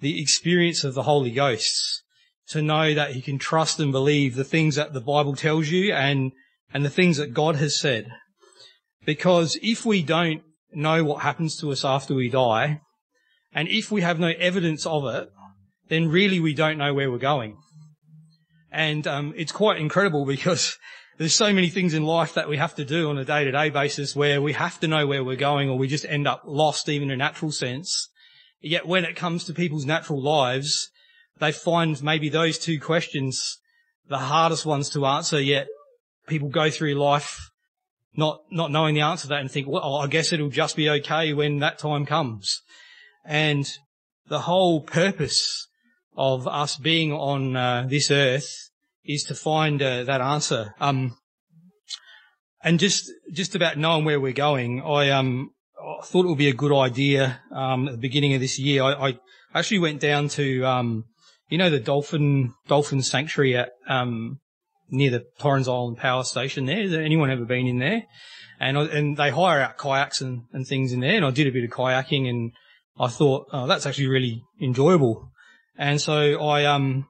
the 0.00 0.20
experience 0.20 0.84
of 0.84 0.94
the 0.94 1.02
Holy 1.02 1.32
Ghost 1.32 2.02
to 2.48 2.62
know 2.62 2.94
that 2.94 3.16
you 3.16 3.22
can 3.22 3.38
trust 3.38 3.80
and 3.80 3.90
believe 3.90 4.34
the 4.34 4.44
things 4.44 4.76
that 4.76 4.92
the 4.92 5.00
Bible 5.00 5.34
tells 5.34 5.68
you 5.68 5.92
and, 5.92 6.32
and 6.72 6.84
the 6.84 6.90
things 6.90 7.16
that 7.16 7.34
God 7.34 7.56
has 7.56 7.78
said. 7.78 8.10
Because 9.04 9.58
if 9.62 9.84
we 9.84 10.02
don't 10.02 10.42
know 10.72 11.04
what 11.04 11.22
happens 11.22 11.56
to 11.58 11.70
us 11.70 11.84
after 11.84 12.14
we 12.14 12.28
die, 12.28 12.80
and 13.52 13.68
if 13.68 13.90
we 13.90 14.02
have 14.02 14.18
no 14.18 14.32
evidence 14.38 14.86
of 14.86 15.06
it, 15.06 15.28
then 15.88 16.08
really 16.08 16.40
we 16.40 16.54
don't 16.54 16.78
know 16.78 16.94
where 16.94 17.10
we're 17.10 17.18
going. 17.18 17.56
And 18.72 19.06
um, 19.06 19.34
it's 19.36 19.52
quite 19.52 19.78
incredible 19.78 20.24
because 20.34 20.76
there's 21.18 21.36
so 21.36 21.52
many 21.52 21.68
things 21.68 21.94
in 21.94 22.04
life 22.04 22.34
that 22.34 22.48
we 22.48 22.56
have 22.56 22.74
to 22.74 22.84
do 22.84 23.08
on 23.08 23.18
a 23.18 23.24
day-to-day 23.24 23.70
basis 23.70 24.16
where 24.16 24.42
we 24.42 24.52
have 24.54 24.80
to 24.80 24.88
know 24.88 25.06
where 25.06 25.22
we're 25.22 25.36
going 25.36 25.70
or 25.70 25.78
we 25.78 25.86
just 25.86 26.04
end 26.06 26.26
up 26.26 26.42
lost 26.44 26.88
even 26.88 27.10
in 27.10 27.14
a 27.14 27.16
natural 27.16 27.52
sense. 27.52 28.08
Yet 28.60 28.86
when 28.86 29.04
it 29.04 29.14
comes 29.14 29.44
to 29.44 29.54
people's 29.54 29.84
natural 29.84 30.20
lives, 30.20 30.90
they 31.38 31.52
find 31.52 32.02
maybe 32.02 32.28
those 32.28 32.58
two 32.58 32.80
questions 32.80 33.58
the 34.08 34.18
hardest 34.18 34.66
ones 34.66 34.90
to 34.90 35.06
answer, 35.06 35.40
yet 35.40 35.66
people 36.26 36.48
go 36.48 36.70
through 36.70 36.94
life 36.94 37.50
not, 38.16 38.40
not 38.50 38.70
knowing 38.70 38.94
the 38.94 39.00
answer 39.00 39.22
to 39.22 39.28
that 39.28 39.40
and 39.40 39.50
think, 39.50 39.66
well, 39.66 39.96
I 39.96 40.06
guess 40.06 40.32
it'll 40.32 40.50
just 40.50 40.76
be 40.76 40.88
okay 40.88 41.32
when 41.32 41.58
that 41.58 41.78
time 41.78 42.06
comes. 42.06 42.62
And 43.24 43.66
the 44.28 44.40
whole 44.40 44.80
purpose 44.80 45.68
of 46.16 46.46
us 46.46 46.76
being 46.76 47.12
on 47.12 47.56
uh, 47.56 47.86
this 47.88 48.10
earth 48.10 48.70
is 49.04 49.24
to 49.24 49.34
find 49.34 49.82
uh, 49.82 50.04
that 50.04 50.20
answer. 50.20 50.74
Um, 50.80 51.16
and 52.62 52.80
just 52.80 53.10
just 53.30 53.54
about 53.54 53.76
knowing 53.76 54.04
where 54.04 54.18
we're 54.18 54.32
going, 54.32 54.80
I 54.80 55.10
um 55.10 55.50
I 55.78 56.04
thought 56.04 56.24
it 56.24 56.28
would 56.28 56.38
be 56.38 56.48
a 56.48 56.54
good 56.54 56.74
idea 56.74 57.40
um, 57.52 57.88
at 57.88 57.92
the 57.92 57.98
beginning 57.98 58.32
of 58.34 58.40
this 58.40 58.58
year. 58.58 58.82
I, 58.82 59.08
I 59.08 59.18
actually 59.54 59.80
went 59.80 60.00
down 60.00 60.28
to 60.30 60.64
um, 60.64 61.04
you 61.50 61.58
know 61.58 61.68
the 61.68 61.78
dolphin 61.78 62.54
dolphin 62.66 63.02
sanctuary 63.02 63.56
at 63.56 63.72
um, 63.86 64.40
near 64.90 65.10
the 65.10 65.26
Torrens 65.38 65.68
Island 65.68 65.98
Power 65.98 66.24
Station. 66.24 66.66
There, 66.66 66.82
has 66.82 66.92
anyone 66.92 67.30
ever 67.30 67.44
been 67.44 67.66
in 67.66 67.78
there? 67.78 68.04
And 68.60 68.76
and 68.76 69.16
they 69.16 69.30
hire 69.30 69.60
out 69.60 69.78
kayaks 69.78 70.20
and, 70.20 70.42
and 70.52 70.66
things 70.66 70.92
in 70.92 71.00
there. 71.00 71.16
And 71.16 71.24
I 71.24 71.30
did 71.30 71.46
a 71.46 71.50
bit 71.50 71.64
of 71.64 71.70
kayaking, 71.70 72.28
and 72.28 72.52
I 72.98 73.08
thought 73.08 73.48
oh, 73.52 73.66
that's 73.66 73.86
actually 73.86 74.08
really 74.08 74.44
enjoyable. 74.60 75.30
And 75.76 76.00
so 76.00 76.40
I, 76.40 76.66
um, 76.66 77.08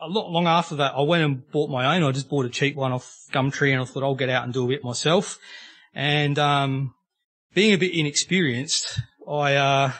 a 0.00 0.08
lot 0.08 0.30
long 0.30 0.46
after 0.46 0.76
that, 0.76 0.94
I 0.94 1.02
went 1.02 1.24
and 1.24 1.50
bought 1.50 1.70
my 1.70 1.96
own. 1.96 2.04
I 2.04 2.12
just 2.12 2.28
bought 2.28 2.46
a 2.46 2.50
cheap 2.50 2.76
one 2.76 2.92
off 2.92 3.12
Gumtree 3.32 3.72
and 3.72 3.80
I 3.80 3.84
thought 3.84 4.02
I'll 4.02 4.14
get 4.14 4.28
out 4.28 4.44
and 4.44 4.52
do 4.52 4.64
a 4.64 4.68
bit 4.68 4.84
myself. 4.84 5.38
And, 5.94 6.38
um, 6.38 6.94
being 7.54 7.72
a 7.72 7.78
bit 7.78 7.94
inexperienced, 7.94 9.00
I, 9.28 9.54
uh, 9.54 9.92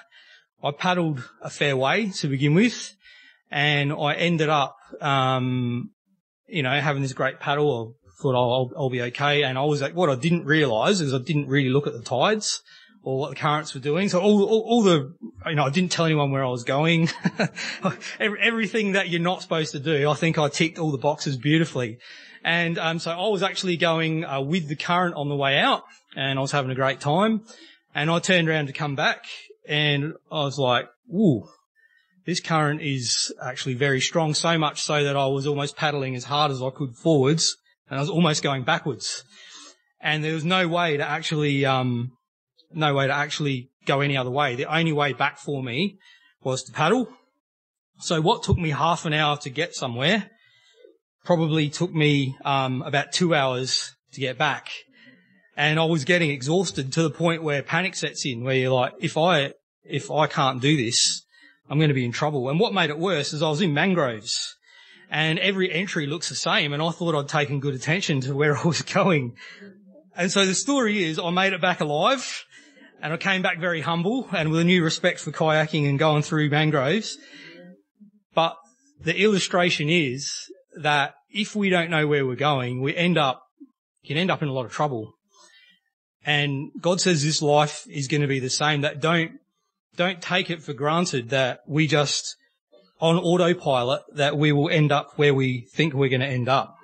I 0.63 0.71
paddled 0.73 1.29
a 1.41 1.51
fair 1.51 1.77
way 1.77 2.11
to 2.11 2.29
begin 2.29 2.55
with 2.55 2.95
and 3.51 3.93
I 3.93 4.15
ended 4.15 4.49
up, 4.49 4.77
um, 5.01 5.91
you 6.49 6.63
know, 6.63 6.81
having 6.81 7.03
this 7.03 7.13
great 7.13 7.41
paddle. 7.41 7.97
I 8.07 8.23
thought 8.23 8.35
I'll, 8.35 8.73
I'll, 8.77 8.91
be 8.91 9.03
okay. 9.03 9.43
And 9.43 9.59
I 9.59 9.65
was 9.65 9.83
like, 9.83 9.95
what 9.95 10.09
I 10.09 10.15
didn't 10.15 10.45
realize 10.45 11.01
is 11.01 11.13
I 11.13 11.19
didn't 11.19 11.49
really 11.49 11.69
look 11.69 11.87
at 11.87 11.93
the 11.93 12.03
tides 12.03 12.63
or 13.03 13.19
what 13.19 13.31
the 13.31 13.37
currents 13.37 13.75
were 13.75 13.81
doing. 13.81 14.09
So 14.09 14.21
all, 14.21 14.43
all, 14.43 14.65
all, 14.67 14.83
the, 14.83 15.15
you 15.47 15.55
know, 15.55 15.65
I 15.65 15.71
didn't 15.71 15.93
tell 15.93 16.07
anyone 16.07 16.31
where 16.31 16.45
I 16.45 16.49
was 16.49 16.65
going. 16.65 17.09
Everything 18.21 18.93
that 18.93 19.09
you're 19.09 19.21
not 19.21 19.43
supposed 19.43 19.73
to 19.73 19.79
do, 19.79 20.11
I 20.11 20.15
think 20.15 20.39
I 20.39 20.49
ticked 20.49 20.79
all 20.79 20.91
the 20.91 20.99
boxes 20.99 21.37
beautifully. 21.37 21.99
And 22.43 22.79
um, 22.79 22.99
so 22.99 23.11
I 23.11 23.29
was 23.29 23.43
actually 23.43 23.77
going 23.77 24.25
uh, 24.25 24.41
with 24.41 24.69
the 24.69 24.77
current 24.77 25.15
on 25.17 25.29
the 25.29 25.37
way 25.37 25.59
out, 25.59 25.83
and 26.15 26.39
I 26.39 26.43
was 26.43 26.53
having 26.53 26.71
a 26.71 26.77
great 26.77 27.01
time. 27.01 27.43
And 27.93 28.09
I 28.09 28.21
turned 28.21 28.49
around 28.49 28.67
to 28.67 28.73
come 28.73 28.95
back, 28.95 29.25
and 29.69 30.15
I 30.31 30.45
was 30.45 30.59
like, 30.59 30.87
"Ooh, 31.13 31.49
this 32.27 32.41
current 32.41 32.83
is 32.83 33.33
actually 33.43 33.75
very 33.75 34.01
strong." 34.01 34.35
So 34.35 34.59
much 34.59 34.83
so 34.83 35.05
that 35.05 35.17
I 35.17 35.27
was 35.27 35.47
almost 35.47 35.77
paddling 35.77 36.15
as 36.15 36.25
hard 36.25 36.51
as 36.51 36.61
I 36.61 36.71
could 36.71 36.95
forwards, 36.97 37.57
and 37.89 37.99
I 37.99 38.03
was 38.03 38.11
almost 38.11 38.43
going 38.43 38.65
backwards. 38.65 39.25
And 40.01 40.23
there 40.23 40.35
was 40.35 40.45
no 40.45 40.69
way 40.69 40.99
to 40.99 41.05
actually 41.09 41.65
um, 41.65 42.13
no 42.73 42.95
way 42.95 43.07
to 43.07 43.13
actually 43.15 43.71
go 43.87 44.01
any 44.01 44.17
other 44.17 44.31
way. 44.31 44.57
The 44.57 44.67
only 44.67 44.93
way 44.93 45.13
back 45.13 45.39
for 45.39 45.63
me 45.63 45.99
was 46.43 46.63
to 46.65 46.73
paddle. 46.73 47.09
So 47.99 48.21
what 48.21 48.43
took 48.43 48.59
me 48.59 48.71
half 48.71 49.07
an 49.07 49.15
hour 49.15 49.37
to 49.39 49.51
get 49.51 49.75
somewhere 49.75 50.31
probably 51.25 51.69
took 51.69 51.93
me 51.93 52.37
um, 52.45 52.83
about 52.83 53.13
two 53.13 53.35
hours 53.35 53.95
to 54.13 54.21
get 54.21 54.39
back. 54.39 54.71
And 55.57 55.81
I 55.81 55.85
was 55.85 56.05
getting 56.05 56.31
exhausted 56.31 56.93
to 56.93 57.03
the 57.03 57.11
point 57.11 57.43
where 57.43 57.63
panic 57.63 57.97
sets 57.97 58.27
in, 58.27 58.45
where 58.45 58.55
you're 58.55 58.73
like, 58.73 58.93
if 59.01 59.17
I 59.17 59.53
if 59.85 60.11
I 60.11 60.27
can't 60.27 60.61
do 60.61 60.77
this, 60.77 61.23
I'm 61.69 61.79
going 61.79 61.89
to 61.89 61.95
be 61.95 62.05
in 62.05 62.13
trouble. 62.13 62.49
And 62.49 62.61
what 62.61 62.73
made 62.73 62.91
it 62.91 62.99
worse 62.99 63.33
is 63.33 63.43
I 63.43 63.49
was 63.49 63.61
in 63.61 63.75
mangroves 63.75 64.57
and 65.11 65.39
every 65.39 65.73
entry 65.73 66.07
looks 66.07 66.29
the 66.29 66.35
same. 66.35 66.73
And 66.73 66.83
I 66.83 66.91
thought 66.91 67.15
I'd 67.15 67.29
taken 67.29 67.61
good 67.61 67.75
attention 67.75 68.21
to 68.23 68.35
where 68.35 68.57
I 68.59 68.65
was 68.65 68.83
going. 68.83 69.37
And 70.17 70.31
so 70.31 70.47
the 70.47 70.55
story 70.55 71.05
is 71.05 71.19
I 71.19 71.31
made 71.31 71.53
it 71.53 71.61
back 71.61 71.81
alive 71.81 72.45
and 73.03 73.13
I 73.13 73.17
came 73.17 73.43
back 73.43 73.59
very 73.59 73.81
humble 73.81 74.29
and 74.33 74.51
with 74.51 74.61
a 74.61 74.65
new 74.65 74.83
respect 74.83 75.21
for 75.21 75.33
kayaking 75.33 75.89
and 75.89 75.99
going 75.99 76.23
through 76.23 76.51
mangroves. 76.51 77.19
But 78.35 78.57
the 79.01 79.17
illustration 79.21 79.89
is 79.89 80.33
that 80.81 81.15
if 81.31 81.55
we 81.55 81.69
don't 81.69 81.91
know 81.91 82.07
where 82.07 82.27
we're 82.27 82.37
going, 82.37 82.81
we 82.81 82.95
end 82.97 83.19
up, 83.19 83.43
can 84.07 84.17
end 84.17 84.31
up 84.31 84.43
in 84.43 84.49
a 84.49 84.53
lot 84.53 84.67
of 84.67 84.73
trouble. 84.73 85.15
And 86.25 86.71
God 86.81 87.01
says 87.01 87.23
this 87.23 87.43
life 87.43 87.87
is 87.89 88.09
going 88.09 88.23
to 88.23 88.27
be 88.27 88.41
the 88.41 88.51
same, 88.51 88.81
that 88.81 89.01
don't, 89.01 89.33
don't 89.97 90.21
take 90.23 90.51
it 90.51 90.63
for 90.63 90.73
granted 90.73 91.31
that 91.31 91.61
we 91.67 91.87
just, 91.87 92.37
on 93.01 93.17
autopilot, 93.17 94.03
that 94.15 94.37
we 94.37 94.53
will 94.53 94.71
end 94.71 94.93
up 94.93 95.13
where 95.17 95.35
we 95.35 95.67
think 95.73 95.95
we're 95.95 96.11
going 96.11 96.21
to 96.21 96.27
end 96.27 96.49
up. 96.49 96.77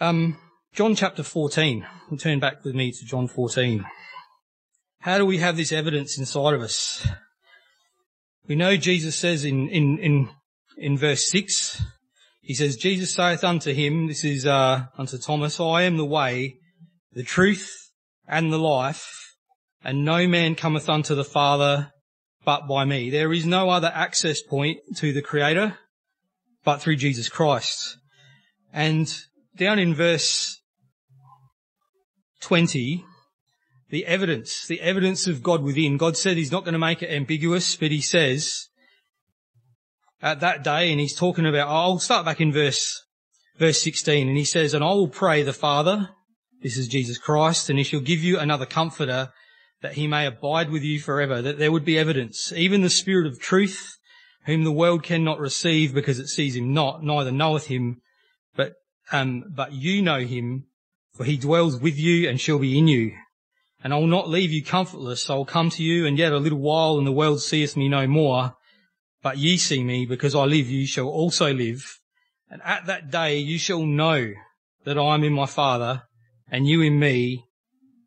Um, 0.00 0.38
John 0.72 0.94
chapter 0.94 1.22
14. 1.22 1.86
Turn 2.18 2.40
back 2.40 2.64
with 2.64 2.74
me 2.74 2.90
to 2.92 3.04
John 3.04 3.28
14. 3.28 3.84
How 5.00 5.18
do 5.18 5.26
we 5.26 5.38
have 5.38 5.56
this 5.56 5.72
evidence 5.72 6.18
inside 6.18 6.54
of 6.54 6.62
us? 6.62 7.06
We 8.46 8.56
know 8.56 8.76
Jesus 8.76 9.16
says 9.16 9.44
in, 9.44 9.68
in, 9.68 9.98
in, 9.98 10.28
in 10.76 10.98
verse 10.98 11.30
6, 11.30 11.82
he 12.40 12.54
says, 12.54 12.76
Jesus 12.76 13.14
saith 13.14 13.42
unto 13.42 13.72
him, 13.72 14.06
this 14.06 14.24
is 14.24 14.46
uh, 14.46 14.86
unto 14.98 15.16
Thomas, 15.16 15.60
I 15.60 15.82
am 15.82 15.96
the 15.96 16.04
way, 16.04 16.58
the 17.12 17.22
truth, 17.22 17.90
and 18.26 18.52
the 18.52 18.58
life, 18.58 19.23
and 19.84 20.04
no 20.04 20.26
man 20.26 20.54
cometh 20.54 20.88
unto 20.88 21.14
the 21.14 21.24
Father 21.24 21.92
but 22.44 22.66
by 22.66 22.84
me. 22.84 23.10
There 23.10 23.32
is 23.32 23.46
no 23.46 23.70
other 23.70 23.92
access 23.94 24.42
point 24.42 24.78
to 24.96 25.12
the 25.12 25.22
Creator 25.22 25.78
but 26.64 26.80
through 26.80 26.96
Jesus 26.96 27.28
Christ. 27.28 27.98
And 28.72 29.14
down 29.56 29.78
in 29.78 29.94
verse 29.94 30.60
20, 32.40 33.04
the 33.90 34.06
evidence, 34.06 34.66
the 34.66 34.80
evidence 34.80 35.26
of 35.26 35.42
God 35.42 35.62
within. 35.62 35.98
God 35.98 36.16
said 36.16 36.36
he's 36.36 36.50
not 36.50 36.64
going 36.64 36.72
to 36.72 36.78
make 36.78 37.02
it 37.02 37.10
ambiguous, 37.10 37.76
but 37.76 37.90
he 37.90 38.00
says 38.00 38.68
at 40.20 40.40
that 40.40 40.64
day, 40.64 40.90
and 40.90 41.00
he's 41.00 41.14
talking 41.14 41.46
about, 41.46 41.68
I'll 41.68 41.98
start 41.98 42.24
back 42.24 42.40
in 42.40 42.52
verse, 42.52 43.04
verse 43.58 43.82
16, 43.82 44.26
and 44.26 44.36
he 44.36 44.44
says, 44.44 44.74
and 44.74 44.82
I 44.82 44.88
will 44.88 45.08
pray 45.08 45.42
the 45.42 45.52
Father, 45.52 46.08
this 46.62 46.78
is 46.78 46.88
Jesus 46.88 47.18
Christ, 47.18 47.68
and 47.68 47.78
he 47.78 47.84
shall 47.84 48.00
give 48.00 48.20
you 48.20 48.38
another 48.38 48.66
comforter 48.66 49.30
that 49.84 49.92
he 49.92 50.06
may 50.06 50.24
abide 50.24 50.70
with 50.70 50.82
you 50.82 50.98
forever, 50.98 51.42
that 51.42 51.58
there 51.58 51.70
would 51.70 51.84
be 51.84 51.98
evidence, 51.98 52.50
even 52.56 52.80
the 52.80 52.88
Spirit 52.88 53.26
of 53.26 53.38
truth, 53.38 53.98
whom 54.46 54.64
the 54.64 54.72
world 54.72 55.02
cannot 55.02 55.38
receive 55.38 55.92
because 55.92 56.18
it 56.18 56.26
sees 56.26 56.56
him 56.56 56.72
not, 56.72 57.04
neither 57.04 57.30
knoweth 57.30 57.66
him, 57.66 58.00
but, 58.56 58.76
um, 59.12 59.44
but 59.54 59.72
you 59.72 60.00
know 60.00 60.20
him, 60.20 60.64
for 61.12 61.24
he 61.24 61.36
dwells 61.36 61.78
with 61.78 61.98
you 61.98 62.26
and 62.30 62.40
shall 62.40 62.58
be 62.58 62.78
in 62.78 62.88
you. 62.88 63.12
And 63.82 63.92
I 63.92 63.98
will 63.98 64.06
not 64.06 64.30
leave 64.30 64.52
you 64.52 64.64
comfortless. 64.64 65.28
I 65.28 65.34
will 65.34 65.44
come 65.44 65.68
to 65.68 65.82
you, 65.82 66.06
and 66.06 66.16
yet 66.16 66.32
a 66.32 66.38
little 66.38 66.60
while, 66.60 66.96
and 66.96 67.06
the 67.06 67.12
world 67.12 67.42
seeth 67.42 67.76
me 67.76 67.90
no 67.90 68.06
more. 68.06 68.56
But 69.22 69.36
ye 69.36 69.58
see 69.58 69.84
me, 69.84 70.06
because 70.06 70.34
I 70.34 70.44
live, 70.44 70.66
you 70.66 70.86
shall 70.86 71.08
also 71.08 71.52
live. 71.52 72.00
And 72.48 72.62
at 72.64 72.86
that 72.86 73.10
day 73.10 73.36
you 73.36 73.58
shall 73.58 73.84
know 73.84 74.32
that 74.86 74.96
I 74.96 75.14
am 75.14 75.24
in 75.24 75.34
my 75.34 75.44
Father, 75.44 76.04
and 76.50 76.66
you 76.66 76.80
in 76.80 76.98
me, 76.98 77.44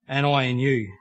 and 0.07 0.25
I 0.25 0.45
in 0.45 0.57
you. 0.57 0.91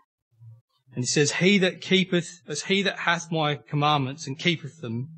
And 0.96 1.04
he 1.04 1.06
says, 1.06 1.32
He 1.32 1.58
that 1.58 1.82
keepeth, 1.82 2.40
as 2.48 2.62
he 2.64 2.80
that 2.82 3.00
hath 3.00 3.30
my 3.30 3.56
commandments 3.56 4.26
and 4.26 4.38
keepeth 4.38 4.80
them, 4.80 5.10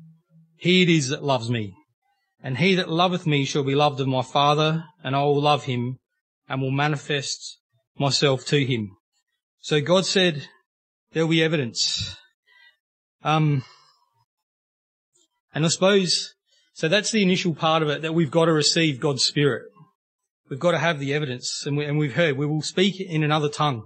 he 0.57 0.81
it 0.81 0.89
is 0.89 1.07
that 1.07 1.23
loves 1.23 1.49
me. 1.49 1.73
And 2.43 2.57
he 2.57 2.75
that 2.75 2.89
loveth 2.89 3.25
me 3.25 3.45
shall 3.45 3.63
be 3.63 3.75
loved 3.75 4.01
of 4.01 4.07
my 4.07 4.21
Father, 4.21 4.83
and 5.05 5.15
I 5.15 5.21
will 5.21 5.41
love 5.41 5.63
him, 5.63 5.97
and 6.49 6.61
will 6.61 6.71
manifest 6.71 7.59
myself 7.97 8.45
to 8.47 8.65
him. 8.65 8.91
So 9.61 9.79
God 9.79 10.05
said, 10.05 10.49
there 11.13 11.23
will 11.23 11.31
be 11.31 11.43
evidence. 11.43 12.17
Um, 13.23 13.63
and 15.53 15.63
I 15.63 15.69
suppose, 15.69 16.33
so 16.73 16.89
that's 16.89 17.11
the 17.11 17.23
initial 17.23 17.55
part 17.55 17.83
of 17.83 17.89
it, 17.89 18.01
that 18.01 18.13
we've 18.13 18.31
got 18.31 18.45
to 18.45 18.53
receive 18.53 18.99
God's 18.99 19.23
Spirit. 19.23 19.63
We've 20.49 20.59
got 20.59 20.71
to 20.71 20.79
have 20.79 20.99
the 20.99 21.13
evidence, 21.13 21.63
and, 21.65 21.77
we, 21.77 21.85
and 21.85 21.97
we've 21.97 22.15
heard, 22.15 22.35
we 22.35 22.45
will 22.45 22.61
speak 22.61 22.99
in 22.99 23.23
another 23.23 23.49
tongue. 23.49 23.85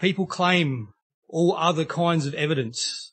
People 0.00 0.26
claim 0.26 0.88
all 1.34 1.56
other 1.56 1.84
kinds 1.84 2.26
of 2.26 2.34
evidence. 2.34 3.12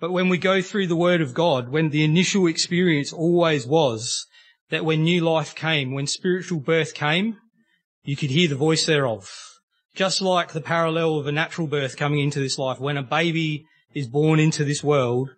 But 0.00 0.10
when 0.10 0.28
we 0.28 0.38
go 0.38 0.60
through 0.60 0.88
the 0.88 0.96
Word 0.96 1.20
of 1.20 1.34
God, 1.34 1.68
when 1.68 1.90
the 1.90 2.02
initial 2.02 2.48
experience 2.48 3.12
always 3.12 3.64
was 3.64 4.26
that 4.70 4.84
when 4.84 5.04
new 5.04 5.20
life 5.20 5.54
came, 5.54 5.94
when 5.94 6.08
spiritual 6.08 6.58
birth 6.58 6.94
came, 6.94 7.36
you 8.02 8.16
could 8.16 8.30
hear 8.30 8.48
the 8.48 8.56
voice 8.56 8.86
thereof. 8.86 9.30
Just 9.94 10.20
like 10.20 10.50
the 10.50 10.60
parallel 10.60 11.20
of 11.20 11.28
a 11.28 11.32
natural 11.32 11.68
birth 11.68 11.96
coming 11.96 12.18
into 12.18 12.40
this 12.40 12.58
life, 12.58 12.80
when 12.80 12.96
a 12.96 13.04
baby 13.04 13.64
is 13.94 14.08
born 14.08 14.40
into 14.40 14.64
this 14.64 14.82
world, 14.82 15.30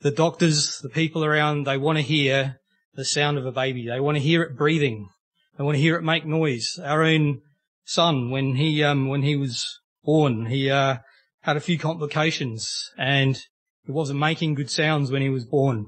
the 0.00 0.10
doctors, 0.10 0.80
the 0.82 0.88
people 0.88 1.24
around, 1.24 1.66
they 1.66 1.78
want 1.78 1.98
to 1.98 2.02
hear 2.02 2.58
the 2.94 3.04
sound 3.04 3.38
of 3.38 3.46
a 3.46 3.52
baby. 3.52 3.86
They 3.86 4.00
want 4.00 4.16
to 4.16 4.22
hear 4.22 4.42
it 4.42 4.56
breathing. 4.56 5.08
They 5.56 5.62
want 5.62 5.76
to 5.76 5.80
hear 5.80 5.94
it 5.94 6.02
make 6.02 6.26
noise. 6.26 6.80
Our 6.82 7.04
own 7.04 7.42
son, 7.84 8.30
when 8.30 8.56
he, 8.56 8.82
um, 8.82 9.06
when 9.06 9.22
he 9.22 9.36
was 9.36 9.78
born, 10.02 10.46
he, 10.46 10.68
uh, 10.68 10.96
had 11.44 11.56
a 11.58 11.60
few 11.60 11.78
complications 11.78 12.90
and 12.96 13.38
he 13.84 13.92
wasn't 13.92 14.18
making 14.18 14.54
good 14.54 14.70
sounds 14.70 15.10
when 15.10 15.20
he 15.20 15.28
was 15.28 15.44
born. 15.44 15.86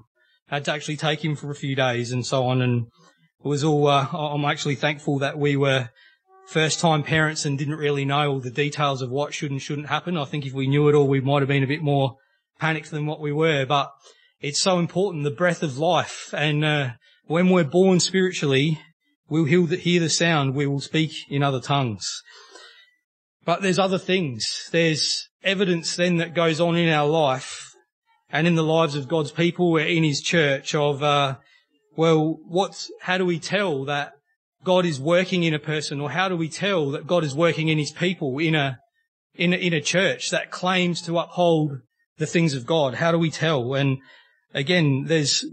Had 0.48 0.66
to 0.66 0.72
actually 0.72 0.98
take 0.98 1.24
him 1.24 1.34
for 1.34 1.50
a 1.50 1.54
few 1.54 1.74
days 1.74 2.12
and 2.12 2.24
so 2.24 2.46
on. 2.46 2.60
And 2.60 2.86
it 3.42 3.48
was 3.48 3.64
all, 3.64 3.86
uh, 3.88 4.06
I'm 4.12 4.44
actually 4.44 4.74
thankful 4.74 5.18
that 5.20 5.38
we 5.38 5.56
were 5.56 5.88
first 6.46 6.78
time 6.78 7.02
parents 7.02 7.46
and 7.46 7.58
didn't 7.58 7.76
really 7.76 8.04
know 8.04 8.32
all 8.32 8.40
the 8.40 8.50
details 8.50 9.00
of 9.00 9.10
what 9.10 9.32
should 9.32 9.50
and 9.50 9.60
shouldn't 9.60 9.88
happen. 9.88 10.18
I 10.18 10.26
think 10.26 10.44
if 10.44 10.52
we 10.52 10.68
knew 10.68 10.88
it 10.88 10.94
all, 10.94 11.08
we 11.08 11.20
might 11.20 11.40
have 11.40 11.48
been 11.48 11.64
a 11.64 11.66
bit 11.66 11.82
more 11.82 12.16
panicked 12.60 12.90
than 12.90 13.06
what 13.06 13.20
we 13.20 13.32
were, 13.32 13.64
but 13.64 13.90
it's 14.40 14.60
so 14.60 14.78
important, 14.78 15.24
the 15.24 15.30
breath 15.30 15.62
of 15.62 15.78
life. 15.78 16.34
And, 16.36 16.64
uh, 16.64 16.90
when 17.26 17.48
we're 17.48 17.64
born 17.64 17.98
spiritually, 17.98 18.78
we'll 19.28 19.46
hear 19.46 20.00
the 20.00 20.10
sound, 20.10 20.54
we 20.54 20.66
will 20.66 20.80
speak 20.80 21.12
in 21.30 21.42
other 21.42 21.60
tongues. 21.60 22.22
But 23.44 23.62
there's 23.62 23.78
other 23.78 23.98
things. 23.98 24.68
There's 24.70 25.28
evidence 25.46 25.96
then 25.96 26.16
that 26.18 26.34
goes 26.34 26.60
on 26.60 26.76
in 26.76 26.88
our 26.88 27.06
life 27.06 27.74
and 28.30 28.46
in 28.46 28.56
the 28.56 28.62
lives 28.62 28.94
of 28.94 29.08
God's 29.08 29.30
people 29.30 29.76
in 29.76 30.02
His 30.02 30.20
church 30.20 30.74
of, 30.74 31.02
uh, 31.02 31.36
well, 31.96 32.38
what's, 32.46 32.90
how 33.00 33.16
do 33.16 33.24
we 33.24 33.38
tell 33.38 33.84
that 33.84 34.12
God 34.64 34.84
is 34.84 35.00
working 35.00 35.44
in 35.44 35.54
a 35.54 35.58
person 35.58 36.00
or 36.00 36.10
how 36.10 36.28
do 36.28 36.36
we 36.36 36.48
tell 36.48 36.90
that 36.90 37.06
God 37.06 37.22
is 37.24 37.34
working 37.34 37.68
in 37.68 37.78
His 37.78 37.92
people 37.92 38.38
in 38.38 38.54
a, 38.54 38.78
in 39.34 39.52
a, 39.52 39.56
in 39.56 39.72
a 39.72 39.80
church 39.80 40.30
that 40.30 40.50
claims 40.50 41.00
to 41.02 41.18
uphold 41.18 41.78
the 42.18 42.26
things 42.26 42.54
of 42.54 42.66
God? 42.66 42.94
How 42.94 43.12
do 43.12 43.18
we 43.18 43.30
tell? 43.30 43.74
And 43.74 43.98
again, 44.52 45.04
there's, 45.06 45.44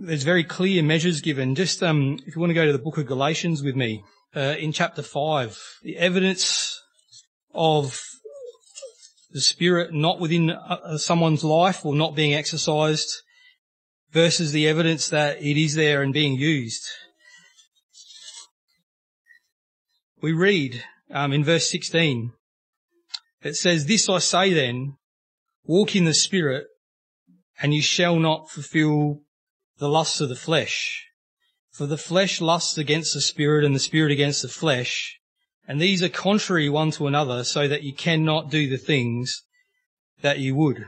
there's 0.00 0.22
very 0.22 0.44
clear 0.44 0.82
measures 0.82 1.20
given. 1.20 1.54
Just, 1.54 1.82
um, 1.82 2.18
if 2.26 2.34
you 2.34 2.40
want 2.40 2.50
to 2.50 2.54
go 2.54 2.66
to 2.66 2.72
the 2.72 2.78
book 2.78 2.96
of 2.96 3.06
Galatians 3.06 3.62
with 3.62 3.76
me, 3.76 4.02
uh, 4.34 4.56
in 4.58 4.72
chapter 4.72 5.02
five, 5.02 5.56
the 5.82 5.96
evidence 5.96 6.80
of 7.54 8.00
the 9.34 9.40
Spirit 9.40 9.92
not 9.92 10.20
within 10.20 10.50
uh, 10.50 10.96
someone's 10.96 11.42
life 11.42 11.84
or 11.84 11.94
not 11.94 12.14
being 12.14 12.32
exercised 12.32 13.22
versus 14.12 14.52
the 14.52 14.68
evidence 14.68 15.08
that 15.08 15.42
it 15.42 15.60
is 15.60 15.74
there 15.74 16.02
and 16.02 16.14
being 16.14 16.34
used. 16.34 16.86
We 20.22 20.32
read 20.32 20.84
um, 21.10 21.32
in 21.32 21.42
verse 21.42 21.68
16, 21.68 22.32
it 23.42 23.56
says, 23.56 23.86
This 23.86 24.08
I 24.08 24.20
say 24.20 24.54
then, 24.54 24.96
walk 25.64 25.96
in 25.96 26.04
the 26.04 26.14
Spirit, 26.14 26.68
and 27.60 27.74
you 27.74 27.82
shall 27.82 28.16
not 28.20 28.48
fulfill 28.50 29.22
the 29.78 29.88
lusts 29.88 30.20
of 30.20 30.28
the 30.28 30.36
flesh. 30.36 31.08
For 31.72 31.86
the 31.86 31.98
flesh 31.98 32.40
lusts 32.40 32.78
against 32.78 33.14
the 33.14 33.20
Spirit, 33.20 33.64
and 33.64 33.74
the 33.74 33.80
Spirit 33.80 34.12
against 34.12 34.42
the 34.42 34.48
flesh, 34.48 35.18
and 35.66 35.80
these 35.80 36.02
are 36.02 36.08
contrary 36.08 36.68
one 36.68 36.90
to 36.92 37.06
another 37.06 37.44
so 37.44 37.68
that 37.68 37.82
you 37.82 37.94
cannot 37.94 38.50
do 38.50 38.68
the 38.68 38.78
things 38.78 39.42
that 40.22 40.38
you 40.38 40.54
would. 40.54 40.84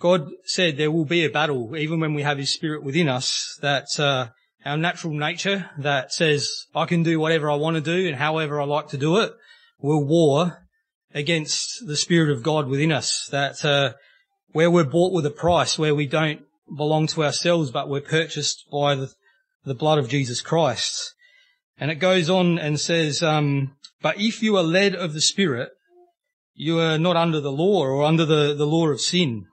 God 0.00 0.28
said 0.44 0.76
there 0.76 0.90
will 0.90 1.04
be 1.04 1.24
a 1.24 1.30
battle 1.30 1.74
even 1.76 2.00
when 2.00 2.14
we 2.14 2.22
have 2.22 2.38
his 2.38 2.52
spirit 2.52 2.82
within 2.82 3.08
us 3.08 3.58
that, 3.62 3.86
uh, 3.98 4.28
our 4.64 4.76
natural 4.76 5.14
nature 5.14 5.70
that 5.78 6.12
says 6.12 6.50
I 6.74 6.86
can 6.86 7.04
do 7.04 7.20
whatever 7.20 7.50
I 7.50 7.54
want 7.54 7.76
to 7.76 7.80
do 7.80 8.08
and 8.08 8.16
however 8.16 8.60
I 8.60 8.64
like 8.64 8.88
to 8.88 8.98
do 8.98 9.18
it 9.18 9.32
will 9.78 10.04
war 10.04 10.66
against 11.14 11.86
the 11.86 11.96
spirit 11.96 12.30
of 12.30 12.42
God 12.42 12.66
within 12.66 12.92
us 12.92 13.28
that, 13.30 13.64
uh, 13.64 13.94
where 14.52 14.70
we're 14.70 14.84
bought 14.84 15.12
with 15.12 15.24
a 15.24 15.30
price, 15.30 15.78
where 15.78 15.94
we 15.94 16.06
don't 16.06 16.40
belong 16.74 17.06
to 17.08 17.24
ourselves, 17.24 17.70
but 17.70 17.88
we're 17.88 18.00
purchased 18.00 18.64
by 18.70 18.94
the, 18.94 19.10
the 19.64 19.74
blood 19.74 19.98
of 19.98 20.08
Jesus 20.08 20.40
Christ. 20.40 21.14
And 21.78 21.90
it 21.90 21.96
goes 21.96 22.28
on 22.28 22.58
and 22.58 22.80
says, 22.80 23.22
um, 23.22 23.75
but 24.02 24.20
if 24.20 24.42
you 24.42 24.56
are 24.56 24.62
led 24.62 24.94
of 24.94 25.12
the 25.12 25.20
Spirit, 25.20 25.70
you 26.54 26.78
are 26.80 26.98
not 26.98 27.16
under 27.16 27.40
the 27.40 27.52
law 27.52 27.82
or 27.82 28.04
under 28.04 28.24
the, 28.24 28.54
the 28.54 28.66
law 28.66 28.88
of 28.88 29.00
sin. 29.00 29.46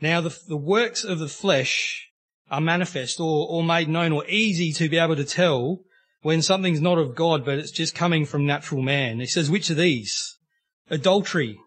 Now 0.00 0.20
the, 0.20 0.36
the 0.48 0.56
works 0.56 1.04
of 1.04 1.18
the 1.18 1.28
flesh 1.28 2.08
are 2.50 2.60
manifest 2.60 3.20
or, 3.20 3.46
or 3.48 3.62
made 3.62 3.88
known 3.88 4.12
or 4.12 4.26
easy 4.26 4.72
to 4.72 4.88
be 4.88 4.98
able 4.98 5.16
to 5.16 5.24
tell 5.24 5.80
when 6.22 6.40
something's 6.40 6.80
not 6.80 6.98
of 6.98 7.14
God, 7.14 7.44
but 7.44 7.58
it's 7.58 7.70
just 7.70 7.94
coming 7.94 8.24
from 8.24 8.46
natural 8.46 8.80
man. 8.80 9.20
He 9.20 9.26
says, 9.26 9.50
which 9.50 9.70
are 9.70 9.74
these? 9.74 10.38
Adultery, 10.88 11.58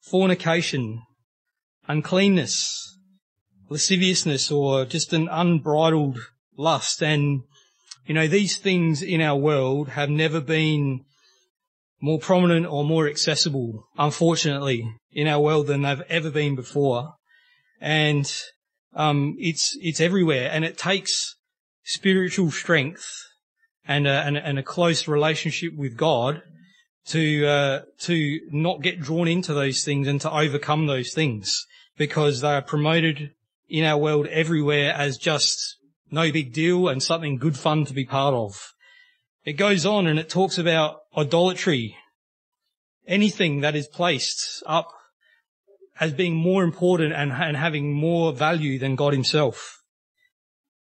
fornication, 0.00 1.02
uncleanness, 1.88 2.96
lasciviousness, 3.68 4.50
or 4.50 4.84
just 4.84 5.12
an 5.12 5.28
unbridled 5.28 6.18
lust. 6.56 7.02
And 7.02 7.42
you 8.08 8.14
know, 8.14 8.26
these 8.26 8.56
things 8.56 9.02
in 9.02 9.20
our 9.20 9.36
world 9.36 9.90
have 9.90 10.08
never 10.08 10.40
been 10.40 11.04
more 12.00 12.18
prominent 12.18 12.64
or 12.64 12.82
more 12.82 13.06
accessible, 13.06 13.86
unfortunately, 13.98 14.90
in 15.12 15.28
our 15.28 15.38
world 15.38 15.66
than 15.66 15.82
they've 15.82 16.00
ever 16.08 16.30
been 16.30 16.56
before. 16.56 17.16
And, 17.82 18.32
um, 18.94 19.36
it's, 19.38 19.76
it's 19.82 20.00
everywhere 20.00 20.48
and 20.50 20.64
it 20.64 20.78
takes 20.78 21.36
spiritual 21.84 22.50
strength 22.50 23.06
and 23.86 24.06
a, 24.06 24.24
and 24.24 24.38
and 24.38 24.58
a 24.58 24.62
close 24.62 25.06
relationship 25.06 25.74
with 25.76 25.96
God 25.96 26.40
to, 27.08 27.46
uh, 27.46 27.80
to 28.00 28.40
not 28.50 28.80
get 28.80 29.00
drawn 29.02 29.28
into 29.28 29.52
those 29.52 29.84
things 29.84 30.08
and 30.08 30.20
to 30.22 30.32
overcome 30.32 30.86
those 30.86 31.12
things 31.12 31.66
because 31.98 32.40
they 32.40 32.54
are 32.54 32.62
promoted 32.62 33.32
in 33.68 33.84
our 33.84 33.98
world 33.98 34.26
everywhere 34.28 34.94
as 34.94 35.18
just 35.18 35.77
no 36.10 36.32
big 36.32 36.52
deal 36.52 36.88
and 36.88 37.02
something 37.02 37.38
good 37.38 37.56
fun 37.56 37.84
to 37.86 37.94
be 37.94 38.04
part 38.04 38.34
of. 38.34 38.74
It 39.44 39.54
goes 39.54 39.86
on 39.86 40.06
and 40.06 40.18
it 40.18 40.28
talks 40.28 40.58
about 40.58 41.00
idolatry. 41.16 41.96
Anything 43.06 43.60
that 43.62 43.74
is 43.74 43.86
placed 43.86 44.62
up 44.66 44.92
as 46.00 46.12
being 46.12 46.34
more 46.36 46.62
important 46.62 47.12
and, 47.12 47.32
and 47.32 47.56
having 47.56 47.92
more 47.92 48.32
value 48.32 48.78
than 48.78 48.96
God 48.96 49.12
himself. 49.12 49.82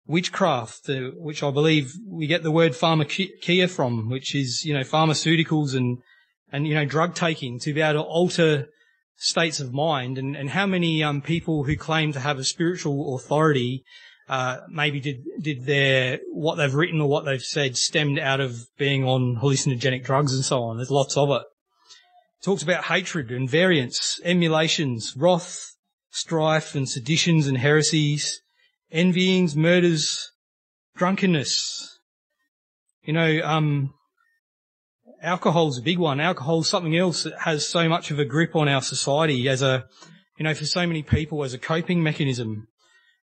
witchcraft, 0.08 0.90
uh, 0.90 1.12
which 1.16 1.44
I 1.44 1.52
believe 1.52 1.94
we 2.08 2.28
get 2.28 2.44
the 2.44 2.52
word 2.52 2.72
pharmakeia 2.72 3.70
from, 3.70 4.10
which 4.10 4.34
is, 4.34 4.64
you 4.66 4.74
know, 4.74 4.82
pharmaceuticals 4.82 5.76
and, 5.76 6.00
and, 6.52 6.66
you 6.68 6.74
know, 6.74 6.86
drug 6.86 7.14
taking 7.14 7.60
to 7.60 7.74
be 7.74 7.82
able 7.82 8.02
to 8.02 8.08
alter 8.08 8.70
states 9.18 9.60
of 9.60 9.74
mind 9.74 10.18
and, 10.18 10.36
and 10.36 10.52
how 10.52 10.66
many, 10.66 11.04
um, 11.04 11.22
people 11.22 11.66
who 11.66 11.76
claim 11.76 12.14
to 12.14 12.20
have 12.20 12.40
a 12.40 12.44
spiritual 12.44 13.16
authority, 13.16 13.84
uh, 14.30 14.58
maybe 14.70 15.00
did, 15.00 15.24
did 15.40 15.66
their, 15.66 16.20
what 16.32 16.56
they've 16.56 16.74
written 16.74 17.00
or 17.00 17.08
what 17.08 17.26
they've 17.26 17.42
said 17.42 17.78
stemmed 17.78 18.20
out 18.20 18.40
of 18.40 18.58
being 18.78 19.06
on 19.06 19.38
hallucinogenic 19.42 20.04
drugs 20.04 20.34
and 20.34 20.44
so 20.44 20.64
on. 20.64 20.78
There's 20.78 20.92
lots 20.92 21.16
of 21.16 21.30
it. 21.30 21.44
talks 22.44 22.64
about 22.64 22.86
hatred 22.86 23.32
and 23.32 23.50
variance, 23.50 24.20
emulations, 24.24 25.14
wrath, 25.16 25.76
strife 26.10 26.76
and 26.76 26.90
seditions 26.90 27.48
and 27.48 27.58
heresies, 27.58 28.42
envyings, 28.92 29.56
murders, 29.56 30.32
drunkenness. 30.98 32.00
You 33.04 33.14
know, 33.14 33.40
um, 33.46 33.94
alcohol's 35.22 35.80
a 35.80 35.84
big 35.84 36.00
one. 36.00 36.20
Alcohol's 36.20 36.70
something 36.70 36.98
else 36.98 37.24
that 37.24 37.40
has 37.40 37.66
so 37.66 37.88
much 37.88 38.12
of 38.12 38.20
a 38.20 38.26
grip 38.26 38.56
on 38.56 38.68
our 38.68 38.82
society 38.82 39.48
as 39.48 39.62
a, 39.62 39.86
you 40.38 40.44
know, 40.44 40.54
for 40.54 40.66
so 40.66 40.86
many 40.86 41.02
people 41.02 41.46
as 41.46 41.54
a 41.54 41.58
coping 41.58 42.04
mechanism. 42.04 42.68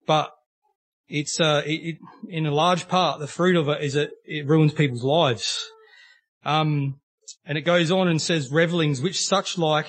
But 0.05 0.31
it's, 1.09 1.39
uh, 1.39 1.63
it, 1.65 1.71
it, 1.71 1.97
in 2.29 2.45
a 2.45 2.53
large 2.53 2.87
part, 2.87 3.19
the 3.19 3.27
fruit 3.27 3.55
of 3.55 3.67
it 3.67 3.81
is 3.81 3.93
that 3.93 4.11
it 4.25 4.47
ruins 4.47 4.73
people's 4.73 5.03
lives. 5.03 5.67
Um, 6.45 6.99
and 7.45 7.57
it 7.57 7.61
goes 7.61 7.91
on 7.91 8.07
and 8.07 8.21
says, 8.21 8.51
revelings, 8.51 9.01
which 9.01 9.25
such 9.25 9.57
like 9.57 9.87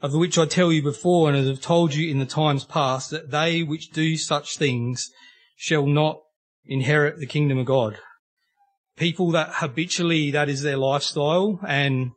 of 0.00 0.12
the 0.12 0.18
which 0.18 0.38
I 0.38 0.46
tell 0.46 0.72
you 0.72 0.82
before 0.82 1.28
and 1.28 1.38
as 1.38 1.48
I've 1.48 1.60
told 1.60 1.94
you 1.94 2.10
in 2.10 2.18
the 2.18 2.26
times 2.26 2.64
past, 2.64 3.10
that 3.10 3.30
they 3.30 3.62
which 3.62 3.90
do 3.90 4.16
such 4.16 4.56
things 4.56 5.10
shall 5.56 5.86
not 5.86 6.20
inherit 6.64 7.18
the 7.18 7.26
kingdom 7.26 7.58
of 7.58 7.66
God. 7.66 7.98
People 8.96 9.30
that 9.32 9.50
habitually, 9.54 10.32
that 10.32 10.48
is 10.48 10.62
their 10.62 10.76
lifestyle 10.76 11.60
and, 11.66 12.10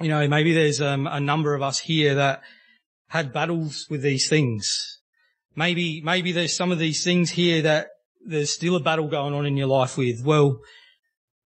you 0.00 0.08
know, 0.08 0.28
maybe 0.28 0.52
there's 0.52 0.80
um, 0.80 1.06
a 1.06 1.20
number 1.20 1.54
of 1.54 1.62
us 1.62 1.80
here 1.80 2.14
that 2.14 2.42
had 3.08 3.32
battles 3.32 3.86
with 3.90 4.02
these 4.02 4.28
things. 4.28 4.97
Maybe, 5.58 6.00
maybe 6.00 6.32
there's 6.32 6.56
some 6.56 6.72
of 6.72 6.78
these 6.78 7.02
things 7.04 7.30
here 7.30 7.62
that 7.62 7.88
there's 8.24 8.50
still 8.50 8.76
a 8.76 8.80
battle 8.80 9.08
going 9.08 9.34
on 9.34 9.46
in 9.46 9.56
your 9.56 9.66
life 9.66 9.98
with. 9.98 10.24
Well, 10.24 10.60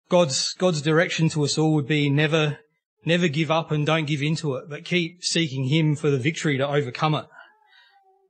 God's, 0.09 0.53
God's 0.55 0.83
direction 0.83 1.29
to 1.31 1.45
us 1.45 1.59
all 1.59 1.75
would 1.75 1.88
be 1.88 2.11
never 2.11 2.59
Never 3.07 3.29
give 3.29 3.51
up 3.51 3.71
and 3.71 3.85
don't 3.85 4.07
give 4.07 4.23
into 4.23 4.55
it, 4.55 4.64
but 4.69 4.85
keep 4.85 5.23
seeking 5.23 5.64
Him 5.64 5.95
for 5.95 6.11
the 6.11 6.19
victory 6.19 6.57
to 6.59 6.67
overcome 6.67 7.14
it. 7.14 7.27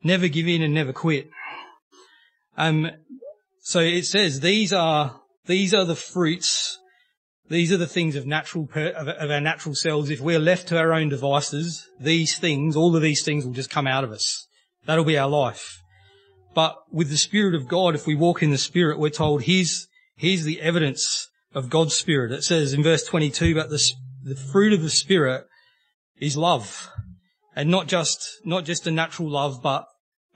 Never 0.02 0.28
give 0.28 0.48
in 0.48 0.62
and 0.62 0.74
never 0.74 0.92
quit. 0.92 1.30
Um, 2.56 2.90
so 3.60 3.80
it 3.80 4.04
says 4.04 4.40
these 4.40 4.72
are, 4.72 5.20
these 5.46 5.72
are 5.72 5.84
the 5.84 5.96
fruits, 5.96 6.78
these 7.48 7.72
are 7.72 7.76
the 7.76 7.86
things 7.86 8.16
of 8.16 8.26
natural, 8.26 8.66
per, 8.66 8.88
of, 8.88 9.08
of 9.08 9.30
our 9.30 9.40
natural 9.40 9.74
selves. 9.74 10.10
If 10.10 10.20
we're 10.20 10.40
left 10.40 10.68
to 10.68 10.78
our 10.78 10.92
own 10.92 11.08
devices, 11.08 11.88
these 12.00 12.36
things, 12.36 12.76
all 12.76 12.96
of 12.96 13.02
these 13.02 13.24
things 13.24 13.46
will 13.46 13.52
just 13.52 13.70
come 13.70 13.86
out 13.86 14.04
of 14.04 14.10
us. 14.10 14.48
That'll 14.86 15.04
be 15.04 15.18
our 15.18 15.28
life. 15.28 15.82
But 16.54 16.76
with 16.90 17.10
the 17.10 17.16
Spirit 17.16 17.54
of 17.54 17.68
God, 17.68 17.94
if 17.94 18.06
we 18.06 18.14
walk 18.14 18.42
in 18.42 18.50
the 18.50 18.58
Spirit, 18.58 18.98
we're 18.98 19.10
told 19.10 19.42
here's, 19.42 19.88
here's 20.16 20.44
the 20.44 20.60
evidence 20.60 21.28
of 21.52 21.70
God's 21.70 21.94
Spirit. 21.94 22.32
It 22.32 22.44
says 22.44 22.72
in 22.72 22.82
verse 22.82 23.04
22, 23.04 23.54
but 23.54 23.70
the, 23.70 23.82
the 24.22 24.36
fruit 24.36 24.72
of 24.72 24.82
the 24.82 24.90
Spirit 24.90 25.46
is 26.18 26.36
love. 26.36 26.90
And 27.56 27.70
not 27.70 27.86
just, 27.86 28.40
not 28.44 28.64
just 28.64 28.86
a 28.86 28.90
natural 28.90 29.30
love, 29.30 29.62
but 29.62 29.86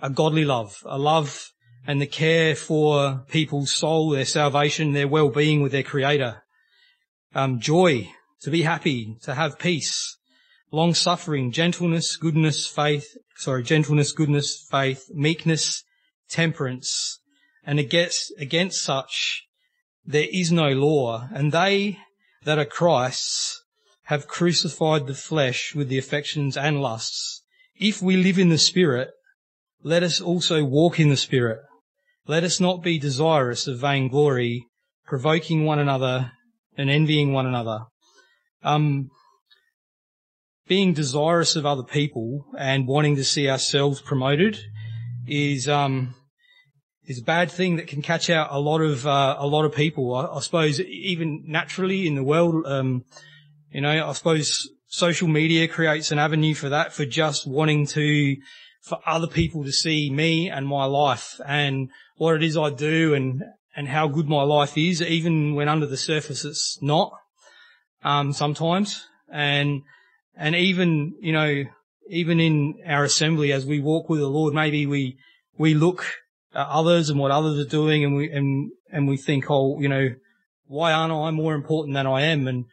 a 0.00 0.10
godly 0.10 0.44
love, 0.44 0.78
a 0.84 0.98
love 0.98 1.52
and 1.86 2.00
the 2.00 2.06
care 2.06 2.54
for 2.54 3.24
people's 3.30 3.72
soul, 3.72 4.10
their 4.10 4.24
salvation, 4.24 4.92
their 4.92 5.08
well-being 5.08 5.62
with 5.62 5.72
their 5.72 5.82
creator. 5.82 6.42
Um, 7.34 7.60
joy, 7.60 8.10
to 8.42 8.50
be 8.50 8.62
happy, 8.62 9.16
to 9.22 9.34
have 9.34 9.58
peace, 9.58 10.17
long 10.70 10.94
suffering, 10.94 11.50
gentleness, 11.52 12.16
goodness, 12.16 12.66
faith, 12.66 13.16
sorry, 13.36 13.62
gentleness, 13.62 14.12
goodness, 14.12 14.66
faith, 14.70 15.08
meekness, 15.14 15.84
temperance, 16.28 17.20
and 17.64 17.78
against, 17.78 18.32
against 18.38 18.82
such 18.82 19.44
there 20.04 20.28
is 20.32 20.50
no 20.50 20.70
law, 20.70 21.28
and 21.34 21.52
they 21.52 21.98
that 22.44 22.58
are 22.58 22.64
Christ's 22.64 23.62
have 24.04 24.26
crucified 24.26 25.06
the 25.06 25.14
flesh 25.14 25.74
with 25.74 25.88
the 25.88 25.98
affections 25.98 26.56
and 26.56 26.80
lusts. 26.80 27.42
If 27.76 28.00
we 28.00 28.16
live 28.16 28.38
in 28.38 28.48
the 28.48 28.56
Spirit, 28.56 29.10
let 29.82 30.02
us 30.02 30.18
also 30.18 30.64
walk 30.64 30.98
in 30.98 31.10
the 31.10 31.16
Spirit. 31.16 31.60
Let 32.26 32.42
us 32.42 32.58
not 32.58 32.82
be 32.82 32.98
desirous 32.98 33.66
of 33.66 33.80
vainglory, 33.80 34.66
provoking 35.06 35.66
one 35.66 35.78
another 35.78 36.32
and 36.76 36.88
envying 36.88 37.34
one 37.34 37.46
another. 37.46 37.80
Um, 38.62 39.10
being 40.68 40.92
desirous 40.92 41.56
of 41.56 41.66
other 41.66 41.82
people 41.82 42.44
and 42.58 42.86
wanting 42.86 43.16
to 43.16 43.24
see 43.24 43.48
ourselves 43.48 44.00
promoted 44.00 44.58
is 45.26 45.68
um, 45.68 46.14
is 47.06 47.18
a 47.18 47.24
bad 47.24 47.50
thing 47.50 47.76
that 47.76 47.86
can 47.86 48.02
catch 48.02 48.28
out 48.30 48.48
a 48.50 48.60
lot 48.60 48.80
of 48.80 49.06
uh, 49.06 49.36
a 49.38 49.46
lot 49.46 49.64
of 49.64 49.74
people. 49.74 50.14
I, 50.14 50.26
I, 50.26 50.40
suppose 50.40 50.80
even 50.80 51.44
naturally 51.46 52.06
in 52.06 52.14
the 52.14 52.22
world, 52.22 52.66
um, 52.66 53.04
you 53.70 53.80
know, 53.80 54.08
I 54.08 54.12
suppose 54.12 54.68
social 54.88 55.28
media 55.28 55.68
creates 55.68 56.10
an 56.10 56.18
avenue 56.18 56.54
for 56.54 56.68
that, 56.70 56.92
for 56.92 57.04
just 57.04 57.46
wanting 57.46 57.86
to, 57.88 58.36
for 58.82 58.98
other 59.06 59.26
people 59.26 59.64
to 59.64 59.72
see 59.72 60.10
me 60.10 60.48
and 60.48 60.66
my 60.66 60.84
life 60.84 61.40
and 61.46 61.90
what 62.16 62.34
it 62.34 62.42
is 62.42 62.56
I 62.56 62.70
do 62.70 63.14
and, 63.14 63.44
and 63.76 63.88
how 63.88 64.08
good 64.08 64.28
my 64.28 64.42
life 64.42 64.76
is, 64.76 65.02
even 65.02 65.54
when 65.54 65.68
under 65.68 65.86
the 65.86 65.96
surface 65.96 66.44
it's 66.44 66.78
not, 66.80 67.12
um, 68.02 68.32
sometimes. 68.32 69.06
And, 69.30 69.82
and 70.38 70.54
even, 70.54 71.16
you 71.20 71.32
know, 71.32 71.64
even 72.08 72.40
in 72.40 72.80
our 72.86 73.04
assembly 73.04 73.52
as 73.52 73.66
we 73.66 73.80
walk 73.80 74.08
with 74.08 74.20
the 74.20 74.28
Lord, 74.28 74.54
maybe 74.54 74.86
we, 74.86 75.18
we 75.58 75.74
look 75.74 76.06
at 76.54 76.66
others 76.68 77.10
and 77.10 77.18
what 77.18 77.32
others 77.32 77.58
are 77.58 77.68
doing 77.68 78.04
and 78.04 78.14
we, 78.14 78.30
and, 78.30 78.70
and 78.90 79.08
we 79.08 79.16
think, 79.16 79.50
oh, 79.50 79.80
you 79.80 79.88
know, 79.88 80.10
why 80.66 80.92
aren't 80.92 81.12
I 81.12 81.30
more 81.32 81.54
important 81.54 81.94
than 81.94 82.06
I 82.06 82.22
am? 82.22 82.46
And, 82.46 82.66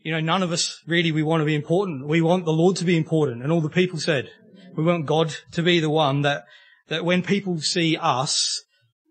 you 0.00 0.12
know, 0.12 0.20
none 0.20 0.42
of 0.42 0.50
us 0.50 0.82
really, 0.86 1.12
we 1.12 1.22
want 1.22 1.40
to 1.40 1.46
be 1.46 1.54
important. 1.54 2.08
We 2.08 2.20
want 2.20 2.44
the 2.44 2.52
Lord 2.52 2.76
to 2.76 2.84
be 2.84 2.96
important. 2.96 3.42
And 3.42 3.52
all 3.52 3.60
the 3.60 3.70
people 3.70 4.00
said, 4.00 4.28
we 4.74 4.84
want 4.84 5.06
God 5.06 5.34
to 5.52 5.62
be 5.62 5.78
the 5.78 5.90
one 5.90 6.22
that, 6.22 6.44
that 6.88 7.04
when 7.04 7.22
people 7.22 7.60
see 7.60 7.96
us, 7.96 8.64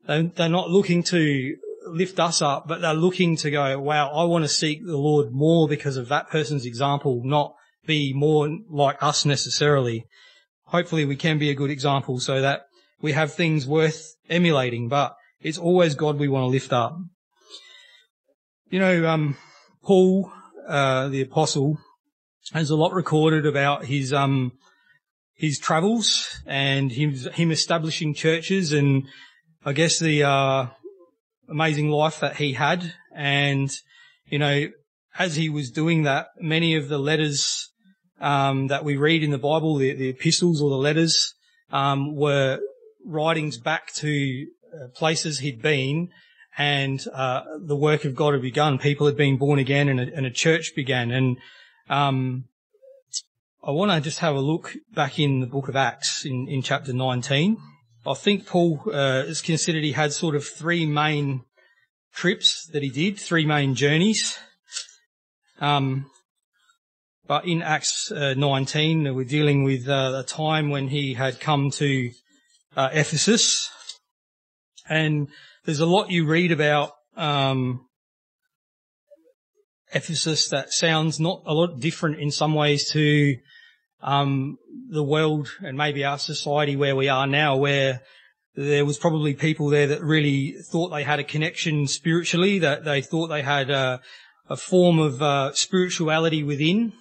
they're 0.06 0.50
not 0.50 0.70
looking 0.70 1.04
to 1.04 1.56
lift 1.88 2.20
us 2.20 2.42
up, 2.42 2.68
but 2.68 2.82
they're 2.82 2.94
looking 2.94 3.38
to 3.38 3.52
go, 3.52 3.80
wow, 3.80 4.12
I 4.12 4.26
want 4.26 4.44
to 4.44 4.50
seek 4.50 4.86
the 4.86 4.98
Lord 4.98 5.32
more 5.32 5.68
because 5.68 5.98
of 5.98 6.10
that 6.10 6.30
person's 6.30 6.66
example, 6.66 7.22
not 7.24 7.56
be 7.86 8.14
more 8.14 8.50
like 8.70 9.02
us 9.02 9.26
necessarily. 9.26 10.06
Hopefully 10.66 11.06
we 11.06 11.16
can 11.16 11.38
be 11.38 11.50
a 11.50 11.56
good 11.56 11.72
example 11.72 12.20
so 12.20 12.42
that 12.42 12.62
we 13.02 13.14
have 13.14 13.34
things 13.34 13.68
worth 13.68 14.16
emulating, 14.30 14.88
but 14.88 15.16
it's 15.42 15.58
always 15.58 15.96
God 15.96 16.18
we 16.18 16.28
want 16.28 16.44
to 16.44 16.48
lift 16.48 16.72
up. 16.72 16.98
You 18.70 18.80
know, 18.80 19.08
um, 19.08 19.38
Paul 19.84 20.32
uh, 20.68 21.10
the 21.10 21.22
apostle, 21.22 21.78
has 22.54 22.70
a 22.70 22.76
lot 22.76 22.94
recorded 22.94 23.46
about 23.46 23.86
his 23.86 24.14
um, 24.14 24.54
his 25.34 25.60
travels 25.60 26.40
and 26.46 26.92
him, 26.92 27.14
him 27.14 27.52
establishing 27.52 28.14
churches 28.14 28.72
and 28.72 29.04
I 29.66 29.74
guess 29.74 30.00
the 30.00 30.24
uh, 30.24 30.68
amazing 31.50 31.90
life 31.90 32.20
that 32.20 32.38
he 32.38 32.54
had. 32.54 32.94
And 33.14 33.72
you 34.26 34.40
know, 34.40 34.68
as 35.18 35.36
he 35.36 35.50
was 35.50 35.72
doing 35.72 36.04
that, 36.04 36.28
many 36.40 36.76
of 36.76 36.88
the 36.90 37.00
letters 37.00 37.71
um, 38.22 38.68
that 38.68 38.86
we 38.86 38.96
read 38.96 39.24
in 39.24 39.32
the 39.32 39.38
Bible, 39.38 39.76
the, 39.76 39.94
the 39.94 40.10
epistles 40.10 40.62
or 40.62 40.70
the 40.70 40.78
letters, 40.78 41.34
um, 41.72 42.16
were 42.16 42.60
writings 43.06 43.58
back 43.58 43.94
to 43.96 44.48
uh, 44.74 44.88
places 44.94 45.40
he'd 45.40 45.62
been 45.62 46.10
and 46.58 47.06
uh, 47.14 47.42
the 47.60 47.76
work 47.76 48.06
of 48.06 48.16
God 48.16 48.34
had 48.34 48.42
begun. 48.42 48.78
People 48.78 49.08
had 49.08 49.16
been 49.16 49.38
born 49.38 49.60
again, 49.60 49.88
and 49.88 50.00
a, 50.00 50.14
and 50.14 50.26
a 50.26 50.32
church 50.32 50.74
began. 50.76 51.12
And 51.12 51.38
um, 51.90 52.46
I 53.64 53.72
want 53.72 53.92
to 53.92 54.02
just 54.02 54.20
have 54.20 54.36
a 54.36 54.42
look 54.42 54.76
back 54.94 55.20
in 55.20 55.40
the 55.40 55.48
book 55.48 55.70
of 55.70 55.76
Acts 55.76 56.26
in, 56.26 56.48
in 56.48 56.62
chapter 56.62 56.94
19. 56.94 57.58
I 58.06 58.14
think 58.16 58.48
Paul 58.48 58.82
uh, 58.88 59.24
is 59.26 59.42
considered 59.42 59.84
he 59.84 59.94
had 59.94 60.12
sort 60.12 60.36
of 60.36 60.46
three 60.46 60.86
main 60.86 61.44
trips 62.14 62.68
that 62.74 62.84
he 62.84 62.90
did, 62.90 63.20
three 63.20 63.46
main 63.46 63.76
journeys. 63.76 64.38
Um, 65.60 66.08
but 67.32 67.46
in 67.46 67.62
Acts 67.62 68.12
uh, 68.12 68.34
19, 68.34 69.16
we're 69.16 69.24
dealing 69.24 69.64
with 69.64 69.88
uh, 69.88 70.12
a 70.18 70.24
time 70.28 70.70
when 70.70 70.90
he 70.90 71.14
had 71.14 71.40
come 71.40 71.72
to 71.72 72.12
uh, 72.76 72.90
Ephesus, 72.92 73.70
and 74.90 75.30
there's 75.64 75.80
a 75.80 75.86
lot 75.86 76.12
you 76.12 76.26
read 76.26 76.52
about 76.52 76.92
um, 77.16 77.88
Ephesus 79.94 80.50
that 80.50 80.74
sounds 80.74 81.22
not 81.22 81.42
a 81.46 81.54
lot 81.54 81.80
different 81.80 82.20
in 82.20 82.32
some 82.32 82.54
ways 82.54 82.92
to 82.92 83.38
um, 84.02 84.58
the 84.90 85.02
world 85.02 85.48
and 85.62 85.78
maybe 85.78 86.04
our 86.04 86.20
society 86.20 86.76
where 86.76 86.98
we 86.98 87.08
are 87.08 87.28
now, 87.28 87.56
where 87.56 88.02
there 88.56 88.84
was 88.84 88.98
probably 88.98 89.36
people 89.36 89.70
there 89.70 89.88
that 89.88 90.04
really 90.04 90.56
thought 90.70 90.90
they 90.90 91.04
had 91.04 91.20
a 91.20 91.24
connection 91.24 91.88
spiritually, 91.88 92.60
that 92.60 92.84
they 92.84 93.02
thought 93.02 93.28
they 93.28 93.42
had 93.42 93.70
a, 93.70 94.02
a 94.50 94.58
form 94.58 95.00
of 95.00 95.22
uh, 95.22 95.54
spirituality 95.54 96.44
within. 96.44 96.92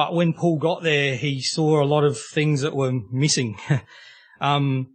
But 0.00 0.14
when 0.14 0.32
Paul 0.32 0.56
got 0.56 0.82
there, 0.82 1.14
he 1.14 1.42
saw 1.42 1.82
a 1.82 1.84
lot 1.84 2.04
of 2.04 2.18
things 2.18 2.62
that 2.62 2.74
were 2.74 2.90
missing. 3.12 3.58
um, 4.40 4.94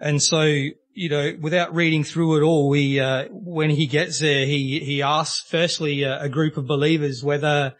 and 0.00 0.22
so, 0.22 0.44
you 0.44 1.08
know, 1.10 1.36
without 1.38 1.74
reading 1.74 2.04
through 2.04 2.38
it 2.38 2.42
all, 2.42 2.70
we, 2.70 2.98
uh, 2.98 3.26
when 3.30 3.68
he 3.68 3.86
gets 3.86 4.18
there, 4.18 4.46
he, 4.46 4.80
he 4.80 5.02
asks 5.02 5.46
firstly 5.46 6.04
a, 6.04 6.22
a 6.22 6.28
group 6.30 6.56
of 6.56 6.66
believers 6.66 7.22
whether, 7.22 7.74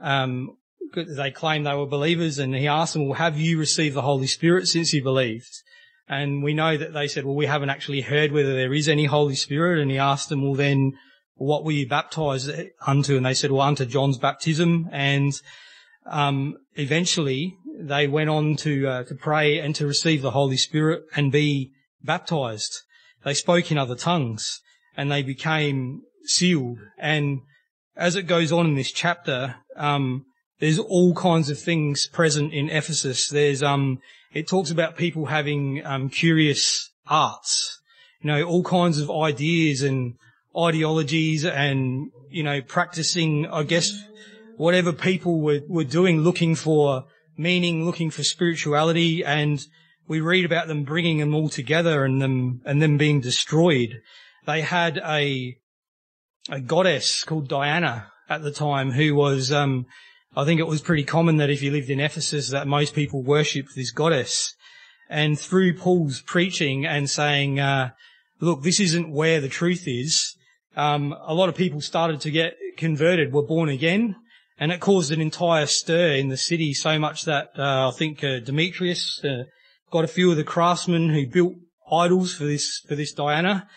um, 0.00 0.56
they 0.94 1.30
claim 1.30 1.64
they 1.64 1.74
were 1.74 1.84
believers 1.84 2.38
and 2.38 2.54
he 2.54 2.66
asked 2.66 2.94
them, 2.94 3.06
well, 3.06 3.18
have 3.18 3.38
you 3.38 3.58
received 3.58 3.94
the 3.94 4.00
Holy 4.00 4.28
Spirit 4.28 4.66
since 4.66 4.94
you 4.94 5.02
believed? 5.02 5.62
And 6.08 6.42
we 6.42 6.54
know 6.54 6.78
that 6.78 6.94
they 6.94 7.06
said, 7.06 7.26
well, 7.26 7.36
we 7.36 7.44
haven't 7.44 7.68
actually 7.68 8.00
heard 8.00 8.32
whether 8.32 8.54
there 8.54 8.72
is 8.72 8.88
any 8.88 9.04
Holy 9.04 9.34
Spirit. 9.34 9.78
And 9.78 9.90
he 9.90 9.98
asked 9.98 10.30
them, 10.30 10.42
well, 10.42 10.54
then 10.54 10.94
what 11.40 11.64
were 11.64 11.72
you 11.72 11.88
baptized 11.88 12.50
unto? 12.86 13.16
And 13.16 13.24
they 13.24 13.32
said, 13.32 13.50
well, 13.50 13.66
unto 13.66 13.86
John's 13.86 14.18
baptism. 14.18 14.90
And, 14.92 15.32
um, 16.04 16.58
eventually 16.74 17.56
they 17.78 18.06
went 18.06 18.28
on 18.28 18.56
to, 18.56 18.86
uh, 18.86 19.04
to 19.04 19.14
pray 19.14 19.58
and 19.58 19.74
to 19.76 19.86
receive 19.86 20.20
the 20.20 20.32
Holy 20.32 20.58
Spirit 20.58 21.04
and 21.16 21.32
be 21.32 21.72
baptized. 22.02 22.82
They 23.24 23.32
spoke 23.32 23.70
in 23.70 23.78
other 23.78 23.94
tongues 23.94 24.60
and 24.98 25.10
they 25.10 25.22
became 25.22 26.02
sealed. 26.24 26.78
And 26.98 27.40
as 27.96 28.16
it 28.16 28.24
goes 28.24 28.52
on 28.52 28.66
in 28.66 28.74
this 28.74 28.92
chapter, 28.92 29.56
um, 29.76 30.26
there's 30.58 30.78
all 30.78 31.14
kinds 31.14 31.48
of 31.48 31.58
things 31.58 32.06
present 32.06 32.52
in 32.52 32.68
Ephesus. 32.68 33.30
There's, 33.30 33.62
um, 33.62 34.00
it 34.34 34.46
talks 34.46 34.70
about 34.70 34.98
people 34.98 35.26
having 35.26 35.80
um, 35.86 36.10
curious 36.10 36.90
arts, 37.06 37.80
you 38.20 38.28
know, 38.28 38.42
all 38.42 38.62
kinds 38.62 38.98
of 38.98 39.10
ideas 39.10 39.80
and 39.80 40.16
ideologies 40.56 41.44
and, 41.44 42.10
you 42.28 42.42
know, 42.42 42.60
practicing, 42.60 43.46
I 43.46 43.62
guess, 43.62 43.92
whatever 44.56 44.92
people 44.92 45.40
were, 45.40 45.60
were 45.68 45.84
doing, 45.84 46.20
looking 46.20 46.54
for 46.54 47.04
meaning, 47.36 47.84
looking 47.84 48.10
for 48.10 48.22
spirituality. 48.22 49.24
And 49.24 49.60
we 50.08 50.20
read 50.20 50.44
about 50.44 50.68
them 50.68 50.84
bringing 50.84 51.18
them 51.18 51.34
all 51.34 51.48
together 51.48 52.04
and 52.04 52.20
them, 52.20 52.60
and 52.64 52.82
them 52.82 52.96
being 52.96 53.20
destroyed. 53.20 54.00
They 54.46 54.62
had 54.62 54.98
a, 54.98 55.56
a 56.50 56.60
goddess 56.60 57.24
called 57.24 57.48
Diana 57.48 58.08
at 58.28 58.42
the 58.42 58.52
time 58.52 58.92
who 58.92 59.14
was, 59.14 59.52
um, 59.52 59.86
I 60.36 60.44
think 60.44 60.60
it 60.60 60.66
was 60.66 60.80
pretty 60.80 61.04
common 61.04 61.36
that 61.38 61.50
if 61.50 61.62
you 61.62 61.70
lived 61.70 61.90
in 61.90 62.00
Ephesus 62.00 62.50
that 62.50 62.66
most 62.66 62.94
people 62.94 63.22
worshipped 63.22 63.74
this 63.74 63.92
goddess. 63.92 64.54
And 65.08 65.38
through 65.38 65.74
Paul's 65.74 66.22
preaching 66.22 66.86
and 66.86 67.10
saying, 67.10 67.58
uh, 67.58 67.90
look, 68.40 68.62
this 68.62 68.78
isn't 68.78 69.10
where 69.12 69.40
the 69.40 69.48
truth 69.48 69.84
is, 69.86 70.36
um, 70.76 71.14
a 71.26 71.34
lot 71.34 71.48
of 71.48 71.54
people 71.54 71.80
started 71.80 72.20
to 72.22 72.30
get 72.30 72.56
converted, 72.76 73.32
were 73.32 73.42
born 73.42 73.68
again, 73.68 74.16
and 74.58 74.70
it 74.72 74.80
caused 74.80 75.10
an 75.12 75.20
entire 75.20 75.66
stir 75.66 76.12
in 76.12 76.28
the 76.28 76.36
city 76.36 76.72
so 76.74 76.98
much 76.98 77.24
that 77.24 77.50
uh, 77.58 77.88
I 77.88 77.92
think 77.96 78.22
uh, 78.22 78.40
Demetrius 78.40 79.24
uh, 79.24 79.44
got 79.90 80.04
a 80.04 80.08
few 80.08 80.30
of 80.30 80.36
the 80.36 80.44
craftsmen 80.44 81.10
who 81.10 81.26
built 81.26 81.54
idols 81.90 82.34
for 82.34 82.44
this 82.44 82.80
for 82.86 82.94
this 82.94 83.12
Diana, 83.12 83.68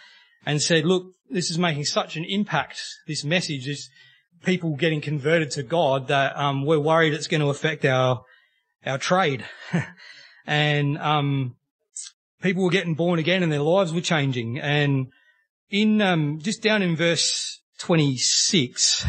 and 0.45 0.62
said, 0.62 0.86
"Look, 0.86 1.13
this 1.29 1.49
is 1.49 1.58
making 1.58 1.86
such 1.86 2.15
an 2.15 2.25
impact. 2.25 2.82
This 3.08 3.23
message 3.23 3.67
is 3.67 3.89
people 4.43 4.75
getting 4.75 5.01
converted 5.01 5.51
to 5.51 5.63
God 5.63 6.10
that 6.10 6.38
um, 6.38 6.65
we're 6.65 6.79
worried 6.79 7.13
it's 7.13 7.27
going 7.27 7.41
to 7.41 7.49
affect 7.49 7.86
our 7.86 8.23
our 8.86 8.97
trade, 8.97 9.45
and 10.45 10.97
um, 10.97 11.56
people 12.43 12.63
were 12.63 12.69
getting 12.69 12.93
born 12.93 13.17
again 13.17 13.41
and 13.41 13.51
their 13.51 13.62
lives 13.62 13.93
were 13.93 14.01
changing. 14.01 14.60
And 14.60 15.08
in 15.69 16.02
um, 16.02 16.39
just 16.39 16.62
down 16.62 16.82
in 16.82 16.95
verse 16.95 17.62
26, 17.80 19.06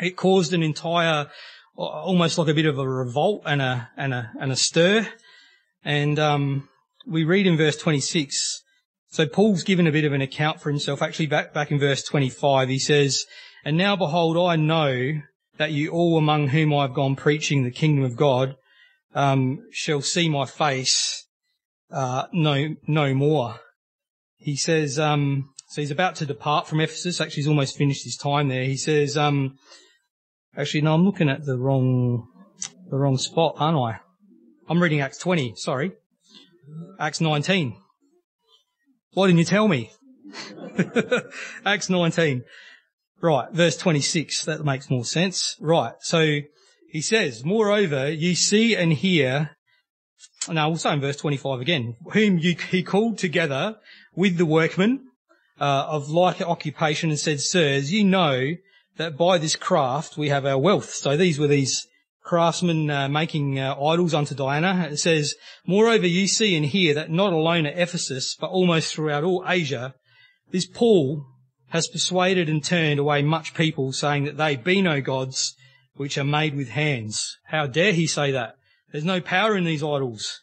it 0.00 0.16
caused 0.16 0.52
an 0.52 0.62
entire, 0.62 1.28
almost 1.76 2.38
like 2.38 2.48
a 2.48 2.54
bit 2.54 2.66
of 2.66 2.78
a 2.78 2.88
revolt 2.88 3.42
and 3.46 3.62
a 3.62 3.88
and 3.96 4.12
a 4.12 4.32
and 4.40 4.52
a 4.52 4.56
stir. 4.56 5.08
And 5.84 6.18
um, 6.18 6.68
we 7.06 7.24
read 7.24 7.46
in 7.46 7.56
verse 7.56 7.76
26. 7.76 8.62
So 9.08 9.26
Paul's 9.26 9.62
given 9.62 9.86
a 9.86 9.92
bit 9.92 10.04
of 10.04 10.12
an 10.12 10.20
account 10.20 10.60
for 10.60 10.70
himself. 10.70 11.00
Actually, 11.00 11.28
back 11.28 11.54
back 11.54 11.70
in 11.70 11.78
verse 11.78 12.02
25, 12.02 12.68
he 12.68 12.78
says. 12.78 13.24
And 13.64 13.76
now 13.76 13.96
behold, 13.96 14.36
I 14.36 14.56
know 14.56 15.22
that 15.58 15.72
you 15.72 15.90
all 15.90 16.18
among 16.18 16.48
whom 16.48 16.74
I 16.74 16.82
have 16.82 16.94
gone 16.94 17.16
preaching 17.16 17.64
the 17.64 17.70
kingdom 17.70 18.04
of 18.04 18.16
God, 18.16 18.56
um, 19.14 19.66
shall 19.70 20.02
see 20.02 20.28
my 20.28 20.44
face, 20.44 21.26
uh, 21.90 22.26
no, 22.32 22.76
no 22.86 23.14
more. 23.14 23.60
He 24.38 24.56
says, 24.56 24.98
um, 24.98 25.50
so 25.68 25.80
he's 25.80 25.90
about 25.90 26.16
to 26.16 26.26
depart 26.26 26.68
from 26.68 26.80
Ephesus. 26.80 27.20
Actually, 27.20 27.36
he's 27.36 27.48
almost 27.48 27.76
finished 27.76 28.04
his 28.04 28.16
time 28.16 28.48
there. 28.48 28.64
He 28.64 28.76
says, 28.76 29.16
um, 29.16 29.58
actually, 30.56 30.82
no, 30.82 30.94
I'm 30.94 31.04
looking 31.04 31.28
at 31.28 31.44
the 31.44 31.58
wrong, 31.58 32.28
the 32.90 32.96
wrong 32.96 33.18
spot, 33.18 33.56
aren't 33.58 33.78
I? 33.78 34.00
I'm 34.68 34.82
reading 34.82 35.00
Acts 35.00 35.18
20, 35.18 35.54
sorry. 35.56 35.92
Acts 36.98 37.20
19. 37.20 37.76
Why 39.12 39.26
didn't 39.26 39.38
you 39.38 39.44
tell 39.44 39.68
me? 39.68 39.90
Acts 41.64 41.88
19. 41.88 42.44
Right, 43.22 43.50
verse 43.50 43.76
26, 43.76 44.44
that 44.44 44.64
makes 44.64 44.90
more 44.90 45.04
sense. 45.04 45.56
Right, 45.60 45.94
so 46.00 46.40
he 46.90 47.00
says, 47.00 47.44
Moreover, 47.44 48.10
ye 48.10 48.34
see 48.34 48.76
and 48.76 48.92
hear, 48.92 49.56
now 50.48 50.68
we'll 50.68 50.78
say 50.78 50.92
in 50.92 51.00
verse 51.00 51.16
25 51.16 51.60
again, 51.60 51.96
whom 52.12 52.38
you, 52.38 52.56
he 52.70 52.82
called 52.82 53.18
together 53.18 53.76
with 54.16 54.38
the 54.38 54.46
workmen 54.46 55.06
uh, 55.60 55.86
of 55.88 56.08
like 56.08 56.40
occupation 56.40 57.10
and 57.10 57.18
said, 57.18 57.40
Sirs, 57.40 57.92
you 57.92 58.02
know 58.04 58.54
that 58.96 59.16
by 59.16 59.38
this 59.38 59.54
craft 59.56 60.16
we 60.16 60.30
have 60.30 60.46
our 60.46 60.58
wealth. 60.58 60.90
So 60.90 61.16
these 61.16 61.38
were 61.38 61.46
these 61.46 61.86
craftsmen 62.24 62.90
uh, 62.90 63.08
making 63.08 63.58
uh, 63.58 63.74
idols 63.80 64.14
unto 64.14 64.34
Diana. 64.34 64.88
It 64.90 64.96
says, 64.96 65.34
Moreover, 65.66 66.06
you 66.06 66.26
see 66.26 66.56
and 66.56 66.66
hear 66.66 66.94
that 66.94 67.10
not 67.10 67.32
alone 67.32 67.66
at 67.66 67.78
Ephesus, 67.78 68.36
but 68.38 68.50
almost 68.50 68.92
throughout 68.92 69.22
all 69.22 69.44
Asia, 69.46 69.94
this 70.50 70.66
Paul, 70.66 71.24
has 71.68 71.88
persuaded 71.88 72.48
and 72.48 72.64
turned 72.64 72.98
away 72.98 73.22
much 73.22 73.54
people, 73.54 73.92
saying 73.92 74.24
that 74.24 74.36
they 74.36 74.56
be 74.56 74.82
no 74.82 75.00
gods 75.00 75.54
which 75.94 76.16
are 76.18 76.24
made 76.24 76.54
with 76.54 76.70
hands. 76.70 77.38
How 77.46 77.66
dare 77.66 77.92
he 77.92 78.06
say 78.06 78.30
that? 78.32 78.54
There's 78.92 79.04
no 79.04 79.20
power 79.20 79.56
in 79.56 79.64
these 79.64 79.82
idols. 79.82 80.40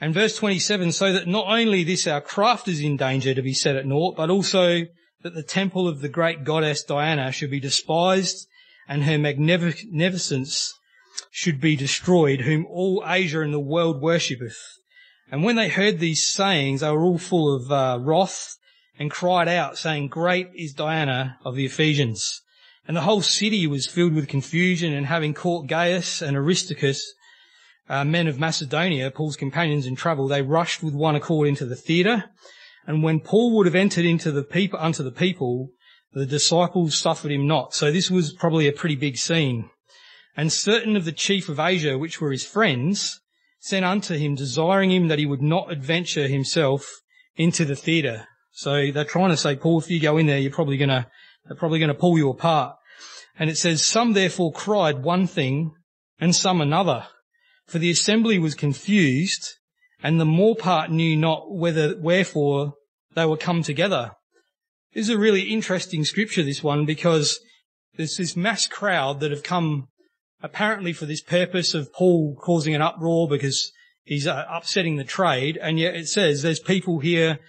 And 0.00 0.12
verse 0.12 0.36
27, 0.36 0.92
so 0.92 1.12
that 1.12 1.28
not 1.28 1.46
only 1.46 1.84
this 1.84 2.06
our 2.06 2.20
craft 2.20 2.68
is 2.68 2.80
in 2.80 2.96
danger 2.96 3.34
to 3.34 3.42
be 3.42 3.54
set 3.54 3.76
at 3.76 3.86
naught, 3.86 4.16
but 4.16 4.30
also 4.30 4.86
that 5.22 5.34
the 5.34 5.42
temple 5.42 5.88
of 5.88 6.00
the 6.00 6.08
great 6.08 6.44
goddess 6.44 6.82
Diana 6.82 7.32
should 7.32 7.50
be 7.50 7.60
despised 7.60 8.46
and 8.86 9.04
her 9.04 9.18
magnificence 9.18 10.74
should 11.30 11.60
be 11.60 11.76
destroyed, 11.76 12.40
whom 12.40 12.66
all 12.66 13.02
Asia 13.06 13.40
and 13.40 13.54
the 13.54 13.60
world 13.60 14.02
worshippeth. 14.02 14.58
And 15.30 15.42
when 15.42 15.56
they 15.56 15.68
heard 15.68 15.98
these 15.98 16.30
sayings, 16.30 16.80
they 16.80 16.90
were 16.90 17.02
all 17.02 17.18
full 17.18 17.54
of 17.54 17.72
uh, 17.72 17.98
wrath 18.00 18.56
and 18.98 19.10
cried 19.10 19.48
out, 19.48 19.78
saying, 19.78 20.08
Great 20.08 20.48
is 20.54 20.74
Diana 20.74 21.38
of 21.44 21.54
the 21.54 21.64
Ephesians. 21.64 22.42
And 22.86 22.96
the 22.96 23.02
whole 23.02 23.22
city 23.22 23.66
was 23.66 23.86
filled 23.86 24.14
with 24.14 24.28
confusion, 24.28 24.92
and 24.92 25.06
having 25.06 25.32
caught 25.32 25.66
Gaius 25.66 26.20
and 26.20 26.36
Aristarchus, 26.36 27.14
uh, 27.88 28.04
men 28.04 28.26
of 28.26 28.38
Macedonia, 28.38 29.10
Paul's 29.10 29.36
companions 29.36 29.86
in 29.86 29.96
travel, 29.96 30.28
they 30.28 30.42
rushed 30.42 30.82
with 30.82 30.94
one 30.94 31.16
accord 31.16 31.48
into 31.48 31.66
the 31.66 31.76
theatre. 31.76 32.24
And 32.86 33.02
when 33.02 33.20
Paul 33.20 33.54
would 33.56 33.66
have 33.66 33.74
entered 33.74 34.04
into 34.04 34.30
the 34.32 34.42
people, 34.42 34.78
unto 34.78 35.02
the 35.02 35.12
people, 35.12 35.70
the 36.12 36.26
disciples 36.26 36.98
suffered 36.98 37.30
him 37.30 37.46
not. 37.46 37.74
So 37.74 37.90
this 37.90 38.10
was 38.10 38.32
probably 38.32 38.68
a 38.68 38.72
pretty 38.72 38.96
big 38.96 39.16
scene. 39.16 39.70
And 40.36 40.52
certain 40.52 40.96
of 40.96 41.04
the 41.04 41.12
chief 41.12 41.48
of 41.48 41.60
Asia, 41.60 41.98
which 41.98 42.20
were 42.20 42.32
his 42.32 42.44
friends, 42.44 43.20
sent 43.60 43.84
unto 43.84 44.16
him, 44.16 44.34
desiring 44.34 44.90
him 44.90 45.08
that 45.08 45.18
he 45.18 45.26
would 45.26 45.42
not 45.42 45.72
adventure 45.72 46.28
himself 46.28 47.00
into 47.36 47.64
the 47.64 47.76
theatre. 47.76 48.26
So 48.52 48.90
they're 48.90 49.04
trying 49.04 49.30
to 49.30 49.36
say, 49.36 49.56
Paul, 49.56 49.80
if 49.80 49.90
you 49.90 50.00
go 50.00 50.16
in 50.16 50.26
there, 50.26 50.38
you're 50.38 50.52
probably 50.52 50.76
gonna, 50.76 51.08
they're 51.46 51.56
probably 51.56 51.80
gonna 51.80 51.94
pull 51.94 52.16
you 52.16 52.30
apart. 52.30 52.76
And 53.38 53.50
it 53.50 53.56
says, 53.56 53.84
some 53.84 54.12
therefore 54.12 54.52
cried 54.52 55.02
one 55.02 55.26
thing 55.26 55.72
and 56.20 56.34
some 56.34 56.60
another. 56.60 57.06
For 57.66 57.78
the 57.78 57.90
assembly 57.90 58.38
was 58.38 58.54
confused 58.54 59.54
and 60.02 60.20
the 60.20 60.26
more 60.26 60.54
part 60.54 60.90
knew 60.90 61.16
not 61.16 61.50
whether, 61.50 61.96
wherefore 61.98 62.74
they 63.14 63.24
were 63.24 63.36
come 63.36 63.62
together. 63.62 64.12
This 64.92 65.08
is 65.08 65.14
a 65.14 65.18
really 65.18 65.42
interesting 65.42 66.04
scripture, 66.04 66.42
this 66.42 66.62
one, 66.62 66.84
because 66.84 67.40
there's 67.96 68.16
this 68.16 68.36
mass 68.36 68.66
crowd 68.66 69.20
that 69.20 69.30
have 69.30 69.42
come 69.42 69.88
apparently 70.42 70.92
for 70.92 71.06
this 71.06 71.22
purpose 71.22 71.74
of 71.74 71.92
Paul 71.92 72.36
causing 72.38 72.74
an 72.74 72.82
uproar 72.82 73.28
because 73.28 73.72
he's 74.04 74.26
uh, 74.26 74.44
upsetting 74.48 74.96
the 74.96 75.04
trade. 75.04 75.58
And 75.60 75.78
yet 75.78 75.96
it 75.96 76.06
says 76.08 76.42
there's 76.42 76.60
people 76.60 77.00
here 77.00 77.40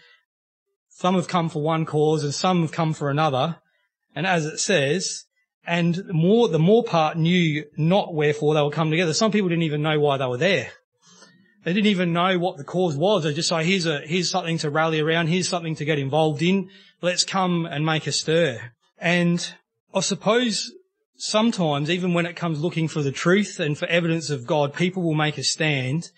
some 0.89 1.15
have 1.15 1.27
come 1.27 1.49
for 1.49 1.61
one 1.61 1.85
cause 1.85 2.23
and 2.23 2.33
some 2.33 2.61
have 2.61 2.71
come 2.71 2.93
for 2.93 3.09
another. 3.09 3.57
And 4.15 4.25
as 4.25 4.45
it 4.45 4.59
says, 4.59 5.25
and 5.67 6.05
more, 6.09 6.47
the 6.47 6.59
more 6.59 6.83
part 6.83 7.17
knew 7.17 7.65
not 7.75 8.13
wherefore 8.13 8.53
they 8.53 8.61
were 8.61 8.69
come 8.69 8.91
together. 8.91 9.13
Some 9.13 9.31
people 9.31 9.49
didn't 9.49 9.63
even 9.63 9.81
know 9.81 9.99
why 9.99 10.17
they 10.17 10.25
were 10.25 10.37
there. 10.37 10.69
They 11.63 11.73
didn't 11.73 11.87
even 11.87 12.13
know 12.13 12.37
what 12.37 12.57
the 12.57 12.63
cause 12.63 12.95
was. 12.95 13.23
They 13.23 13.33
just 13.33 13.49
say, 13.49 13.63
here's 13.63 13.87
a, 13.87 14.01
here's 14.01 14.29
something 14.29 14.59
to 14.59 14.69
rally 14.69 14.99
around. 14.99 15.27
Here's 15.27 15.49
something 15.49 15.75
to 15.75 15.85
get 15.85 15.97
involved 15.97 16.43
in. 16.43 16.69
Let's 17.01 17.23
come 17.23 17.65
and 17.65 17.83
make 17.83 18.05
a 18.05 18.11
stir. 18.11 18.73
And 18.99 19.53
I 19.93 20.01
suppose 20.01 20.71
sometimes, 21.17 21.89
even 21.89 22.13
when 22.13 22.27
it 22.27 22.35
comes 22.35 22.61
looking 22.61 22.87
for 22.87 23.01
the 23.01 23.11
truth 23.11 23.59
and 23.59 23.75
for 23.75 23.87
evidence 23.87 24.29
of 24.29 24.45
God, 24.45 24.75
people 24.75 25.01
will 25.01 25.15
make 25.15 25.39
a 25.39 25.43
stand 25.43 26.11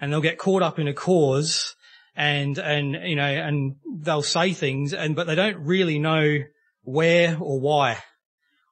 and 0.00 0.10
they'll 0.10 0.22
get 0.22 0.38
caught 0.38 0.62
up 0.62 0.78
in 0.78 0.88
a 0.88 0.94
cause 0.94 1.76
and, 2.16 2.56
and, 2.56 2.94
you 3.04 3.16
know, 3.16 3.24
and 3.24 3.76
they'll 4.00 4.22
say 4.22 4.54
things 4.54 4.94
and, 4.94 5.14
but 5.14 5.26
they 5.26 5.34
don't 5.34 5.58
really 5.58 5.98
know 5.98 6.38
where 6.84 7.36
or 7.38 7.60
why 7.60 7.98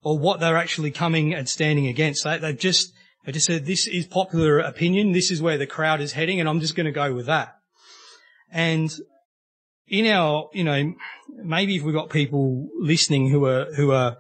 or 0.03 0.19
what 0.19 0.41
they're 0.41 0.57
actually 0.57 0.91
coming 0.91 1.33
and 1.35 1.49
standing 1.49 1.87
against. 1.87 2.25
They, 2.25 2.39
they've 2.39 2.59
just, 2.59 2.93
they 3.25 3.33
just 3.33 3.47
said, 3.47 3.67
this 3.67 3.87
is 3.87 4.07
popular 4.07 4.59
opinion. 4.59 5.13
This 5.13 5.31
is 5.31 5.41
where 5.41 5.59
the 5.59 5.67
crowd 5.67 6.01
is 6.01 6.13
heading 6.13 6.41
and 6.41 6.49
I'm 6.49 6.61
just 6.61 6.75
going 6.75 6.87
to 6.87 6.93
go 6.93 7.15
with 7.15 7.27
that. 7.27 7.55
And 8.51 8.93
in 9.87 10.07
our, 10.07 10.49
you 10.53 10.65
know, 10.65 10.95
maybe 11.29 11.77
if 11.77 11.83
we've 11.83 11.95
got 11.95 12.11
people 12.11 12.69
listening 12.79 13.31
who 13.31 13.45
are, 13.47 13.73
who 13.75 13.93
are, 13.93 14.17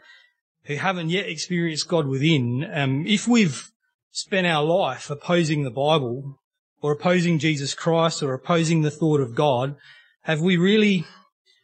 who 0.65 0.77
haven't 0.77 1.11
yet 1.11 1.29
experienced 1.29 1.89
God 1.89 2.07
within, 2.07 2.69
um, 2.73 3.05
if 3.07 3.27
we've 3.27 3.71
spent 4.13 4.47
our 4.47 4.63
life 4.63 5.11
opposing 5.11 5.65
the 5.65 5.71
Bible 5.71 6.39
or 6.81 6.93
opposing 6.93 7.39
Jesus 7.39 7.75
Christ 7.75 8.23
or 8.23 8.35
opposing 8.35 8.83
the 8.83 8.91
thought 8.91 9.21
of 9.21 9.35
God, 9.35 9.77
have 10.23 10.41
we 10.41 10.57
really 10.57 11.05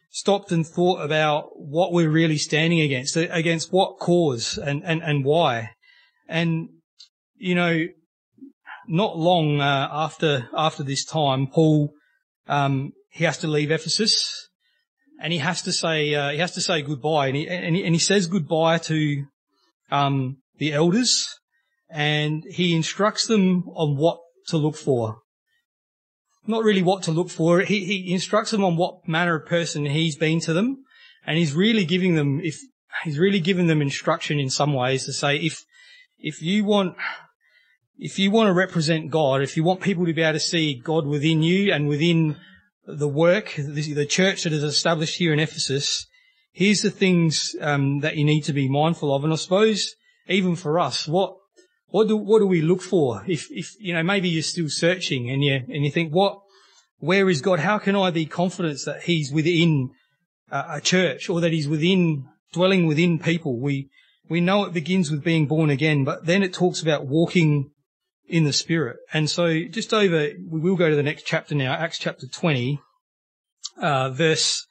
stopped 0.09 0.51
and 0.51 0.65
thought 0.65 1.01
about 1.01 1.49
what 1.55 1.91
we're 1.91 2.09
really 2.09 2.37
standing 2.37 2.81
against, 2.81 3.15
against 3.15 3.71
what 3.71 3.99
cause 3.99 4.57
and, 4.57 4.83
and, 4.83 5.01
and 5.03 5.23
why? 5.23 5.71
And, 6.27 6.69
you 7.35 7.55
know, 7.55 7.85
not 8.89 9.17
long 9.17 9.61
uh, 9.61 9.87
after 9.91 10.49
after 10.53 10.83
this 10.83 11.05
time, 11.05 11.47
Paul 11.47 11.93
um, 12.47 12.91
he 13.11 13.23
has 13.23 13.37
to 13.39 13.47
leave 13.47 13.71
Ephesus, 13.71 14.49
and 15.21 15.31
he 15.31 15.39
has 15.39 15.61
to 15.61 15.71
say 15.71 16.13
uh, 16.15 16.31
he 16.31 16.39
has 16.39 16.53
to 16.53 16.61
say 16.61 16.81
goodbye, 16.81 17.27
and 17.27 17.35
he 17.35 17.47
and 17.47 17.75
he, 17.75 17.83
and 17.85 17.95
he 17.95 17.99
says 17.99 18.27
goodbye 18.27 18.79
to 18.79 19.25
um, 19.91 20.37
the 20.57 20.73
elders, 20.73 21.39
and 21.89 22.43
he 22.49 22.75
instructs 22.75 23.27
them 23.27 23.63
on 23.75 23.95
what 23.95 24.19
to 24.47 24.57
look 24.57 24.75
for. 24.75 25.19
Not 26.47 26.63
really 26.63 26.81
what 26.81 27.03
to 27.03 27.11
look 27.11 27.29
for. 27.29 27.61
He 27.61 27.85
he 27.85 28.13
instructs 28.13 28.51
them 28.51 28.63
on 28.63 28.77
what 28.77 29.07
manner 29.07 29.35
of 29.35 29.45
person 29.45 29.85
he's 29.85 30.15
been 30.15 30.39
to 30.41 30.53
them, 30.53 30.83
and 31.25 31.37
he's 31.37 31.53
really 31.53 31.85
giving 31.85 32.15
them 32.15 32.39
if 32.41 32.59
he's 33.03 33.19
really 33.19 33.39
giving 33.39 33.67
them 33.67 33.81
instruction 33.81 34.39
in 34.39 34.49
some 34.49 34.73
ways 34.73 35.05
to 35.05 35.13
say 35.13 35.37
if 35.37 35.65
if 36.17 36.41
you 36.41 36.65
want 36.65 36.95
if 37.99 38.17
you 38.17 38.31
want 38.31 38.47
to 38.47 38.53
represent 38.53 39.11
God, 39.11 39.41
if 39.41 39.57
you 39.57 39.63
want 39.63 39.81
people 39.81 40.05
to 40.05 40.13
be 40.13 40.21
able 40.21 40.33
to 40.33 40.39
see 40.39 40.73
God 40.73 41.05
within 41.05 41.43
you 41.43 41.73
and 41.73 41.87
within 41.87 42.37
the 42.87 43.09
work, 43.09 43.53
the, 43.57 44.05
church 44.05 44.43
that 44.43 44.53
is 44.53 44.63
established 44.63 45.17
here 45.17 45.33
in 45.33 45.39
Ephesus, 45.39 46.07
here's 46.53 46.81
the 46.81 46.89
things 46.89 47.55
um, 47.59 47.99
that 47.99 48.15
you 48.15 48.23
need 48.23 48.45
to 48.45 48.53
be 48.53 48.69
mindful 48.69 49.13
of. 49.13 49.25
And 49.25 49.33
I 49.33 49.35
suppose 49.35 49.95
even 50.27 50.55
for 50.55 50.79
us, 50.79 51.07
what 51.07 51.35
what 51.91 52.07
do 52.07 52.17
what 52.17 52.39
do 52.39 52.47
we 52.47 52.61
look 52.61 52.81
for? 52.81 53.23
If 53.27 53.51
if 53.51 53.75
you 53.79 53.93
know 53.93 54.03
maybe 54.03 54.29
you're 54.29 54.43
still 54.43 54.69
searching 54.69 55.29
and 55.29 55.43
you 55.43 55.55
and 55.55 55.83
you 55.85 55.91
think 55.91 56.13
what 56.13 56.39
where 56.99 57.29
is 57.29 57.41
God? 57.41 57.59
How 57.59 57.77
can 57.77 57.95
I 57.95 58.11
be 58.11 58.25
confident 58.25 58.79
that 58.85 59.03
He's 59.03 59.31
within 59.31 59.91
a 60.51 60.81
church 60.81 61.29
or 61.29 61.41
that 61.41 61.51
He's 61.51 61.67
within 61.67 62.25
dwelling 62.53 62.87
within 62.87 63.19
people? 63.19 63.59
We 63.59 63.89
we 64.29 64.41
know 64.41 64.63
it 64.65 64.73
begins 64.73 65.09
with 65.09 65.23
being 65.23 65.47
born 65.47 65.69
again, 65.69 66.03
but 66.03 66.25
then 66.25 66.43
it 66.43 66.53
talks 66.53 66.81
about 66.81 67.07
walking 67.07 67.71
in 68.27 68.43
the 68.43 68.53
Spirit. 68.53 68.97
And 69.11 69.29
so 69.29 69.63
just 69.63 69.93
over, 69.93 70.29
we 70.47 70.59
will 70.59 70.75
go 70.75 70.89
to 70.89 70.95
the 70.95 71.03
next 71.03 71.23
chapter 71.23 71.55
now, 71.55 71.73
Acts 71.73 71.97
chapter 71.97 72.27
20, 72.27 72.79
uh, 73.81 74.11
verse 74.11 74.67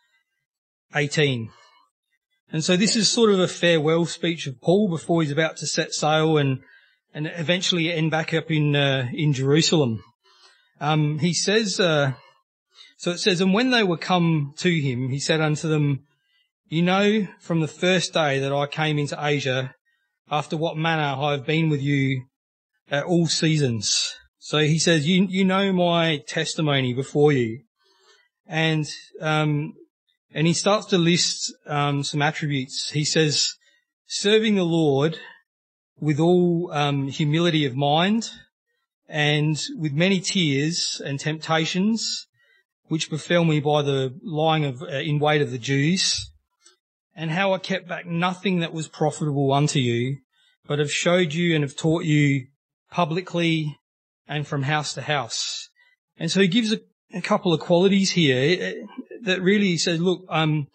18. 0.94 1.50
And 2.52 2.62
so 2.62 2.76
this 2.76 2.94
is 2.94 3.11
sort 3.11 3.31
of 3.31 3.40
a 3.40 3.48
farewell 3.48 4.07
speech 4.07 4.46
of 4.46 4.61
Paul 4.61 4.88
before 4.88 5.22
he's 5.22 5.33
about 5.33 5.57
to 5.59 5.66
set 5.66 5.92
sail 5.92 6.38
and, 6.38 6.61
and 7.18 7.33
eventually 7.35 7.92
end 7.92 8.12
back 8.12 8.33
up 8.33 8.48
in, 8.48 8.76
uh, 8.76 9.09
in 9.12 9.33
Jerusalem. 9.33 10.04
Um, 10.81 11.18
he 11.18 11.35
says, 11.35 11.81
uh, 11.81 12.12
so 12.96 13.11
it 13.11 13.18
says, 13.18 13.40
and 13.40 13.52
when 13.52 13.70
they 13.70 13.83
were 13.83 13.96
come 13.96 14.54
to 14.59 14.70
him, 14.70 15.09
he 15.09 15.18
said 15.18 15.40
unto 15.40 15.66
them, 15.66 16.04
you 16.68 16.81
know 16.81 17.26
from 17.40 17.61
the 17.61 17.66
first 17.66 18.14
day 18.14 18.38
that 18.38 18.52
I 18.52 18.68
came 18.68 19.00
into 19.00 19.18
Asia, 19.20 19.74
after 20.31 20.57
what 20.57 20.76
manner 20.76 21.20
I 21.20 21.33
have 21.33 21.44
been 21.44 21.68
with 21.68 21.83
you 21.83 22.26
at 22.88 23.02
all 23.02 23.26
seasons. 23.26 24.14
So 24.38 24.59
he 24.59 24.78
says, 24.78 25.09
you, 25.09 25.26
you 25.28 25.44
know 25.44 25.72
my 25.72 26.22
testimony 26.28 26.94
before 26.94 27.33
you. 27.33 27.64
And, 28.46 28.88
um, 29.20 29.72
and 30.33 30.46
he 30.46 30.52
starts 30.52 30.87
to 30.87 30.98
list, 30.98 31.52
um, 31.66 32.04
some 32.04 32.22
attributes. 32.22 32.90
He 32.90 33.04
says, 33.04 33.54
serving 34.07 34.54
the 34.54 34.62
Lord 34.62 35.18
with 36.00 36.20
all, 36.20 36.70
um, 36.72 37.08
humility 37.08 37.64
of 37.64 37.76
mind 37.76 38.30
and 39.08 39.61
with 39.76 39.92
many 39.92 40.20
tears 40.20 41.00
and 41.04 41.18
temptations, 41.18 42.26
which 42.88 43.11
befell 43.11 43.44
me 43.44 43.61
by 43.61 43.82
the 43.82 44.18
lying 44.22 44.64
of, 44.64 44.82
uh, 44.82 44.87
in 44.87 45.18
wait 45.18 45.42
of 45.42 45.50
the 45.50 45.58
Jews, 45.58 46.30
and 47.14 47.30
how 47.30 47.52
I 47.52 47.58
kept 47.58 47.88
back 47.88 48.06
nothing 48.06 48.61
that 48.61 48.72
was 48.72 48.87
profitable 48.88 49.52
unto 49.52 49.78
you, 49.78 50.18
but 50.66 50.78
have 50.78 50.92
showed 50.92 51.34
you 51.34 51.54
and 51.54 51.64
have 51.64 51.76
taught 51.76 52.04
you 52.04 52.46
publicly 52.90 53.78
and 54.28 54.46
from 54.46 54.62
house 54.62 54.94
to 54.94 55.02
house. 55.02 55.68
And 56.18 56.30
so 56.30 56.40
he 56.40 56.48
gives 56.48 56.72
a, 56.72 56.80
a 57.12 57.20
couple 57.20 57.52
of 57.52 57.61
qualities 57.61 58.12
here 58.12 58.58
eh, 58.61 58.72
that 59.22 59.42
really 59.42 59.76
says, 59.78 60.00
look, 60.00 60.24
um, 60.28 60.68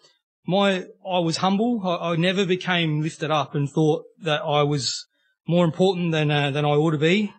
my, 0.46 0.84
I 1.08 1.20
was 1.20 1.38
humble. 1.38 1.80
I, 1.84 2.10
I, 2.10 2.16
never 2.16 2.44
became 2.44 3.00
lifted 3.00 3.30
up 3.30 3.54
and 3.54 3.70
thought 3.70 4.04
that 4.22 4.42
I 4.42 4.62
was 4.64 5.06
more 5.46 5.64
important 5.64 6.12
than, 6.12 6.30
uh, 6.30 6.50
than 6.50 6.64
I 6.64 6.70
ought 6.70 6.92
to 6.92 6.98
be. 6.98 7.32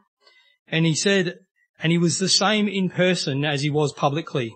And 0.67 0.85
he 0.85 0.95
said, 0.95 1.35
and 1.79 1.91
he 1.91 1.97
was 1.97 2.19
the 2.19 2.29
same 2.29 2.67
in 2.67 2.89
person 2.89 3.43
as 3.43 3.61
he 3.61 3.69
was 3.69 3.93
publicly. 3.93 4.55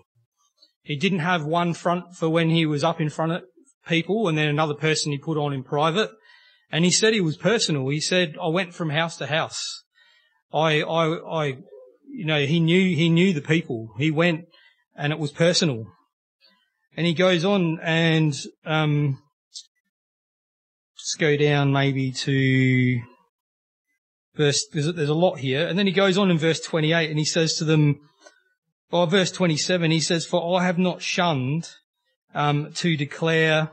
He 0.81 0.95
didn't 0.95 1.19
have 1.19 1.45
one 1.45 1.73
front 1.73 2.15
for 2.15 2.29
when 2.29 2.49
he 2.49 2.65
was 2.65 2.83
up 2.83 3.01
in 3.01 3.09
front 3.09 3.31
of 3.33 3.43
people 3.87 4.27
and 4.27 4.37
then 4.37 4.47
another 4.47 4.73
person 4.73 5.11
he 5.11 5.17
put 5.17 5.37
on 5.37 5.53
in 5.53 5.63
private. 5.63 6.09
And 6.71 6.85
he 6.85 6.91
said 6.91 7.13
he 7.13 7.21
was 7.21 7.37
personal. 7.37 7.89
He 7.89 7.99
said, 7.99 8.35
I 8.41 8.47
went 8.47 8.73
from 8.73 8.89
house 8.89 9.17
to 9.17 9.27
house. 9.27 9.83
I, 10.53 10.81
I, 10.81 11.43
I, 11.43 11.45
you 12.07 12.25
know, 12.25 12.45
he 12.45 12.59
knew, 12.59 12.95
he 12.95 13.09
knew 13.09 13.33
the 13.33 13.41
people. 13.41 13.89
He 13.97 14.11
went 14.11 14.45
and 14.95 15.11
it 15.11 15.19
was 15.19 15.31
personal. 15.31 15.85
And 16.95 17.05
he 17.05 17.13
goes 17.13 17.45
on 17.45 17.79
and, 17.81 18.35
um, 18.65 19.21
let's 20.97 21.15
go 21.17 21.37
down 21.37 21.71
maybe 21.71 22.11
to 22.11 23.01
verse, 24.35 24.67
there's, 24.71 24.93
there's 24.93 25.09
a 25.09 25.13
lot 25.13 25.39
here. 25.39 25.67
And 25.67 25.77
then 25.77 25.87
he 25.87 25.93
goes 25.93 26.17
on 26.17 26.31
in 26.31 26.37
verse 26.37 26.59
28 26.59 27.09
and 27.09 27.19
he 27.19 27.25
says 27.25 27.55
to 27.55 27.65
them, 27.65 27.99
or 28.91 29.07
verse 29.07 29.31
27, 29.31 29.91
he 29.91 29.99
says, 29.99 30.25
for 30.25 30.59
I 30.59 30.63
have 30.65 30.77
not 30.77 31.01
shunned, 31.01 31.69
um, 32.33 32.71
to 32.73 32.95
declare 32.95 33.71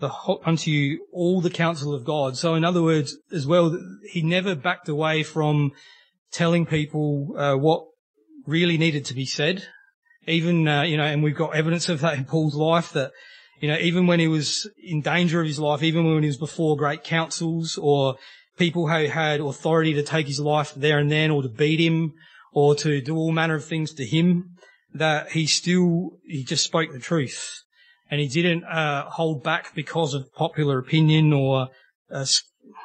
the, 0.00 0.10
unto 0.44 0.70
you 0.70 1.06
all 1.12 1.40
the 1.40 1.50
counsel 1.50 1.94
of 1.94 2.04
God. 2.04 2.36
So 2.36 2.54
in 2.54 2.64
other 2.64 2.82
words, 2.82 3.16
as 3.32 3.46
well, 3.46 3.78
he 4.10 4.22
never 4.22 4.54
backed 4.54 4.88
away 4.88 5.22
from 5.22 5.72
telling 6.32 6.66
people 6.66 7.34
uh, 7.36 7.54
what 7.54 7.84
really 8.46 8.78
needed 8.78 9.04
to 9.06 9.14
be 9.14 9.26
said. 9.26 9.64
Even, 10.26 10.66
uh, 10.66 10.82
you 10.82 10.96
know, 10.96 11.04
and 11.04 11.22
we've 11.22 11.36
got 11.36 11.56
evidence 11.56 11.88
of 11.88 12.00
that 12.00 12.16
in 12.16 12.24
Paul's 12.24 12.54
life 12.54 12.92
that, 12.92 13.12
you 13.60 13.68
know, 13.68 13.78
even 13.78 14.06
when 14.06 14.20
he 14.20 14.28
was 14.28 14.68
in 14.82 15.02
danger 15.02 15.40
of 15.40 15.46
his 15.46 15.58
life, 15.58 15.82
even 15.82 16.04
when 16.04 16.22
he 16.22 16.28
was 16.28 16.38
before 16.38 16.76
great 16.76 17.04
councils 17.04 17.78
or 17.80 18.16
people 18.60 18.86
who 18.86 19.08
had 19.08 19.40
authority 19.40 19.94
to 19.94 20.02
take 20.02 20.26
his 20.26 20.38
life 20.38 20.74
there 20.76 20.98
and 20.98 21.10
then 21.10 21.30
or 21.30 21.42
to 21.42 21.48
beat 21.48 21.80
him 21.80 22.12
or 22.52 22.74
to 22.74 23.00
do 23.00 23.16
all 23.16 23.32
manner 23.32 23.54
of 23.54 23.64
things 23.64 23.94
to 23.94 24.04
him, 24.04 24.50
that 24.92 25.30
he 25.32 25.46
still, 25.46 26.18
he 26.26 26.44
just 26.44 26.62
spoke 26.62 26.92
the 26.92 26.98
truth 26.98 27.62
and 28.10 28.20
he 28.20 28.28
didn't 28.28 28.64
uh, 28.64 29.08
hold 29.08 29.42
back 29.42 29.74
because 29.74 30.12
of 30.12 30.32
popular 30.34 30.78
opinion 30.78 31.32
or 31.32 31.68
uh, 32.12 32.26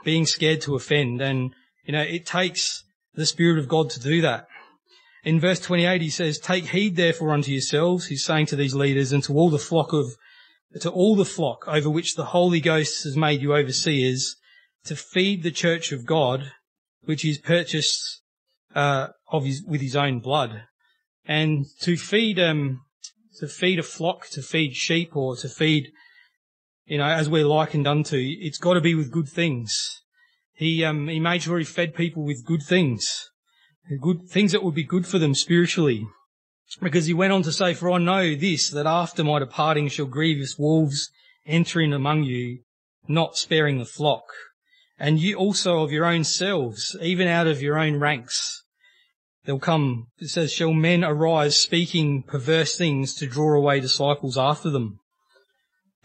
being 0.05 0.25
scared 0.25 0.61
to 0.61 0.75
offend. 0.75 1.21
And 1.21 1.53
you 1.83 1.91
know, 1.91 2.01
it 2.01 2.25
takes 2.25 2.83
the 3.13 3.25
Spirit 3.25 3.59
of 3.59 3.67
God 3.67 3.89
to 3.91 3.99
do 3.99 4.21
that. 4.21 4.47
In 5.25 5.39
verse 5.39 5.59
28, 5.59 6.01
he 6.01 6.09
says, 6.09 6.37
"Take 6.37 6.67
heed 6.67 6.95
therefore 6.95 7.31
unto 7.31 7.51
yourselves." 7.51 8.07
He's 8.07 8.23
saying 8.23 8.45
to 8.47 8.55
these 8.55 8.75
leaders 8.75 9.11
and 9.11 9.23
to 9.23 9.33
all 9.33 9.49
the 9.49 9.57
flock 9.57 9.91
of, 9.91 10.15
to 10.79 10.89
all 10.91 11.15
the 11.15 11.25
flock 11.25 11.67
over 11.67 11.89
which 11.89 12.15
the 12.15 12.25
Holy 12.25 12.59
Ghost 12.59 13.03
has 13.03 13.17
made 13.17 13.41
you 13.41 13.55
overseers, 13.55 14.35
to 14.85 14.95
feed 14.95 15.43
the 15.43 15.51
church 15.51 15.91
of 15.91 16.05
God, 16.05 16.51
which 17.01 17.21
He's 17.21 17.39
purchased 17.39 18.21
uh, 18.73 19.07
of 19.31 19.45
his, 19.45 19.63
with 19.67 19.81
His 19.81 19.95
own 19.95 20.19
blood, 20.19 20.63
and 21.25 21.65
to 21.81 21.97
feed 21.97 22.39
um, 22.39 22.81
to 23.39 23.47
feed 23.47 23.79
a 23.79 23.83
flock, 23.83 24.27
to 24.29 24.41
feed 24.41 24.75
sheep, 24.75 25.15
or 25.15 25.35
to 25.37 25.49
feed, 25.49 25.91
you 26.85 26.97
know, 26.97 27.05
as 27.05 27.29
we're 27.29 27.45
likened 27.45 27.87
unto, 27.87 28.17
it's 28.17 28.57
got 28.57 28.75
to 28.75 28.81
be 28.81 28.95
with 28.95 29.11
good 29.11 29.27
things. 29.27 30.01
He 30.53 30.85
um, 30.85 31.07
he 31.07 31.19
made 31.19 31.43
sure 31.43 31.57
he 31.57 31.65
fed 31.65 31.95
people 31.95 32.23
with 32.23 32.45
good 32.45 32.63
things, 32.63 33.29
good 34.01 34.29
things 34.29 34.51
that 34.53 34.63
would 34.63 34.75
be 34.75 34.83
good 34.83 35.05
for 35.05 35.19
them 35.19 35.35
spiritually. 35.35 36.07
Because 36.81 37.05
he 37.05 37.13
went 37.13 37.31
on 37.31 37.43
to 37.43 37.51
say, 37.51 37.73
For 37.73 37.91
I 37.91 37.99
know 37.99 38.35
this, 38.35 38.69
that 38.71 38.87
after 38.87 39.23
my 39.23 39.39
departing 39.39 39.87
shall 39.87 40.07
grievous 40.07 40.57
wolves 40.57 41.09
enter 41.45 41.79
in 41.79 41.93
among 41.93 42.23
you, 42.23 42.59
not 43.07 43.37
sparing 43.37 43.77
the 43.77 43.85
flock. 43.85 44.23
And 44.97 45.19
you 45.19 45.35
also 45.35 45.83
of 45.83 45.91
your 45.91 46.05
own 46.05 46.23
selves, 46.23 46.95
even 47.01 47.27
out 47.27 47.47
of 47.47 47.61
your 47.61 47.77
own 47.77 47.99
ranks, 47.99 48.63
there'll 49.43 49.59
come, 49.59 50.07
it 50.19 50.29
says, 50.29 50.53
shall 50.53 50.73
men 50.73 51.03
arise 51.03 51.61
speaking 51.61 52.23
perverse 52.23 52.77
things 52.77 53.13
to 53.15 53.27
draw 53.27 53.55
away 53.55 53.79
disciples 53.79 54.37
after 54.37 54.69
them. 54.69 54.99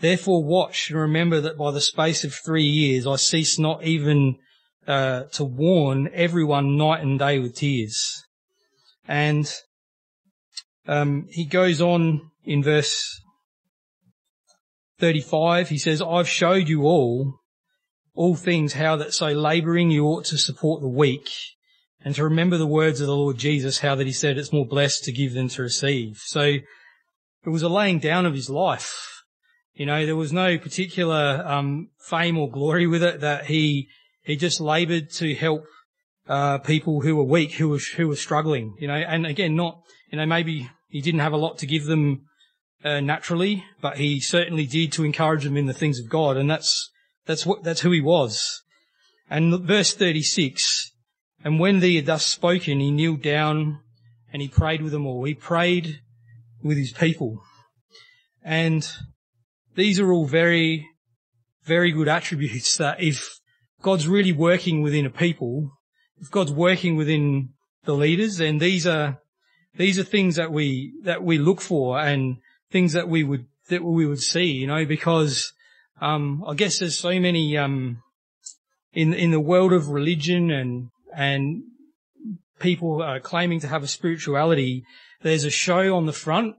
Therefore 0.01 0.43
watch 0.43 0.91
and 0.91 0.99
remember 0.99 1.41
that 1.41 1.59
by 1.59 1.70
the 1.70 1.80
space 1.80 2.24
of 2.24 2.34
three 2.34 2.64
years 2.64 3.07
I 3.07 3.16
cease 3.16 3.59
not 3.59 3.84
even 3.84 4.36
uh, 4.86 5.24
to 5.32 5.45
warn 5.45 6.09
everyone 6.12 6.76
night 6.76 7.03
and 7.03 7.18
day 7.18 7.38
with 7.38 7.57
tears. 7.57 8.24
And 9.07 9.53
um, 10.86 11.26
he 11.30 11.45
goes 11.45 11.80
on 11.80 12.30
in 12.45 12.62
verse 12.62 13.20
35. 14.99 15.68
He 15.68 15.78
says, 15.78 16.03
I've 16.03 16.28
showed 16.28 16.68
you 16.68 16.82
all, 16.82 17.39
all 18.15 18.35
things, 18.35 18.75
how 18.75 18.97
that 18.97 19.15
so 19.15 19.29
laboring 19.29 19.91
you 19.91 20.07
ought 20.07 20.25
to 20.27 20.39
support 20.39 20.81
the 20.81 20.89
weak 20.89 21.31
and 22.03 22.15
to 22.15 22.25
remember 22.25 22.57
the 22.57 22.67
words 22.67 23.01
of 23.01 23.07
the 23.07 23.17
Lord 23.17 23.39
Jesus, 23.39 23.81
how 23.81 23.95
that 23.95 24.07
he 24.07 24.13
said 24.13 24.39
it's 24.39 24.53
more 24.53 24.67
blessed 24.67 25.05
to 25.05 25.13
give 25.13 25.35
than 25.35 25.49
to 25.49 25.63
receive. 25.63 26.19
So 26.25 26.41
it 26.43 27.49
was 27.49 27.63
a 27.63 27.69
laying 27.69 27.99
down 27.99 28.27
of 28.27 28.35
his 28.35 28.51
life. 28.51 29.25
You 29.75 29.87
know, 29.87 30.05
there 30.05 30.17
was 30.17 30.33
no 30.33 30.59
particular 30.59 31.43
um, 31.47 31.91
fame 31.99 32.39
or 32.39 32.51
glory 32.51 32.87
with 32.87 33.03
it. 33.03 33.21
That 33.21 33.47
he 33.47 33.89
he 34.23 34.37
just 34.37 34.61
laboured 34.61 35.11
to 35.13 35.35
help 35.35 35.65
uh, 36.29 36.59
people 36.59 37.01
who 37.01 37.17
were 37.17 37.25
weak, 37.25 37.53
who 37.55 37.69
were 37.71 37.81
who 37.97 38.09
were 38.09 38.17
struggling. 38.17 38.77
You 38.79 38.89
know, 38.89 38.95
and 38.95 39.27
again, 39.27 39.57
not 39.57 39.81
you 40.11 40.19
know 40.19 40.27
maybe 40.27 40.71
he 40.89 41.01
didn't 41.01 41.21
have 41.21 41.33
a 41.33 41.39
lot 41.39 41.59
to 41.59 41.67
give 41.67 41.85
them 41.85 42.27
uh, 42.85 43.01
naturally, 43.01 43.65
but 43.81 43.97
he 43.97 44.21
certainly 44.21 44.67
did 44.67 44.93
to 44.93 45.05
encourage 45.05 45.45
them 45.45 45.57
in 45.57 45.67
the 45.67 45.75
things 45.75 45.99
of 45.99 46.09
God, 46.09 46.37
and 46.37 46.51
that's 46.51 46.91
that's 47.31 47.47
what 47.47 47.62
that's 47.62 47.83
who 47.83 47.93
he 47.93 48.01
was. 48.01 48.62
And 49.31 49.64
verse 49.64 49.95
thirty 49.95 50.22
six, 50.22 50.91
and 51.45 51.61
when 51.61 51.81
he 51.81 51.97
had 51.97 52.07
thus 52.07 52.26
spoken, 52.26 52.81
he 52.81 52.91
kneeled 52.91 53.22
down 53.22 53.78
and 54.33 54.43
he 54.43 54.49
prayed 54.49 54.83
with 54.83 54.91
them 54.91 55.07
all. 55.07 55.24
He 55.24 55.35
prayed 55.35 56.01
with 56.61 56.76
his 56.76 56.93
people, 56.93 57.41
and 58.43 58.91
these 59.76 60.01
are 60.01 60.11
all 60.11 60.26
very, 60.26 60.89
very 61.62 61.93
good 61.93 62.09
attributes 62.09 62.76
that 62.78 63.01
if 63.01 63.39
God's 63.81 64.09
really 64.09 64.33
working 64.33 64.83
within 64.83 65.07
a 65.07 65.11
people, 65.11 65.70
if 66.20 66.31
God's 66.31 66.53
working 66.53 66.97
within 66.97 67.51
the 67.85 67.95
leaders, 67.95 68.39
then 68.39 68.59
these 68.59 68.87
are, 68.87 69.20
these 69.76 69.99
are 69.99 70.05
things 70.05 70.37
that 70.37 70.51
we, 70.51 70.93
that 71.05 71.22
we 71.22 71.39
look 71.39 71.61
for 71.61 71.99
and 71.99 72.39
things 72.70 72.93
that 72.93 73.09
we 73.09 73.22
would, 73.22 73.47
that 73.68 73.85
we 73.85 74.05
would 74.05 74.20
see, 74.20 74.47
you 74.47 74.66
know, 74.66 74.85
because, 74.85 75.53
um, 76.01 76.43
I 76.47 76.55
guess 76.55 76.79
there's 76.79 76.99
so 76.99 77.19
many, 77.21 77.57
um, 77.57 78.03
in, 78.93 79.15
in 79.15 79.31
the 79.31 79.41
world 79.41 79.73
of 79.73 79.89
religion 79.89 80.51
and, 80.51 80.89
and 81.15 81.63
people 82.59 83.03
are 83.03 83.21
claiming 83.21 83.61
to 83.61 83.69
have 83.69 83.83
a 83.83 83.89
spirituality, 83.89 84.85
there's 85.23 85.45
a 85.45 85.51
show 85.51 85.97
on 85.97 86.07
the 86.07 86.13
front 86.13 86.57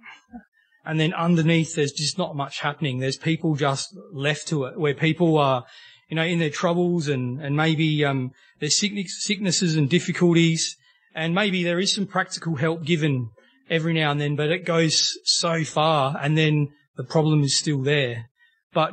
and 0.85 0.99
then 0.99 1.13
underneath, 1.13 1.75
there's 1.75 1.91
just 1.91 2.17
not 2.17 2.35
much 2.35 2.59
happening. 2.59 2.99
There's 2.99 3.17
people 3.17 3.55
just 3.55 3.95
left 4.11 4.47
to 4.47 4.65
it, 4.65 4.79
where 4.79 4.95
people 4.95 5.37
are, 5.37 5.65
you 6.09 6.15
know, 6.15 6.23
in 6.23 6.39
their 6.39 6.49
troubles 6.49 7.07
and, 7.07 7.41
and 7.41 7.55
maybe, 7.55 8.03
um, 8.03 8.31
there's 8.59 8.77
sickness, 8.77 9.23
sicknesses 9.23 9.75
and 9.75 9.89
difficulties. 9.89 10.75
And 11.13 11.35
maybe 11.35 11.63
there 11.63 11.79
is 11.79 11.93
some 11.93 12.07
practical 12.07 12.55
help 12.55 12.83
given 12.83 13.29
every 13.69 13.93
now 13.93 14.11
and 14.11 14.19
then, 14.19 14.35
but 14.35 14.49
it 14.49 14.65
goes 14.65 15.17
so 15.23 15.63
far 15.63 16.17
and 16.19 16.37
then 16.37 16.69
the 16.97 17.03
problem 17.03 17.43
is 17.43 17.57
still 17.57 17.81
there. 17.81 18.29
But, 18.73 18.91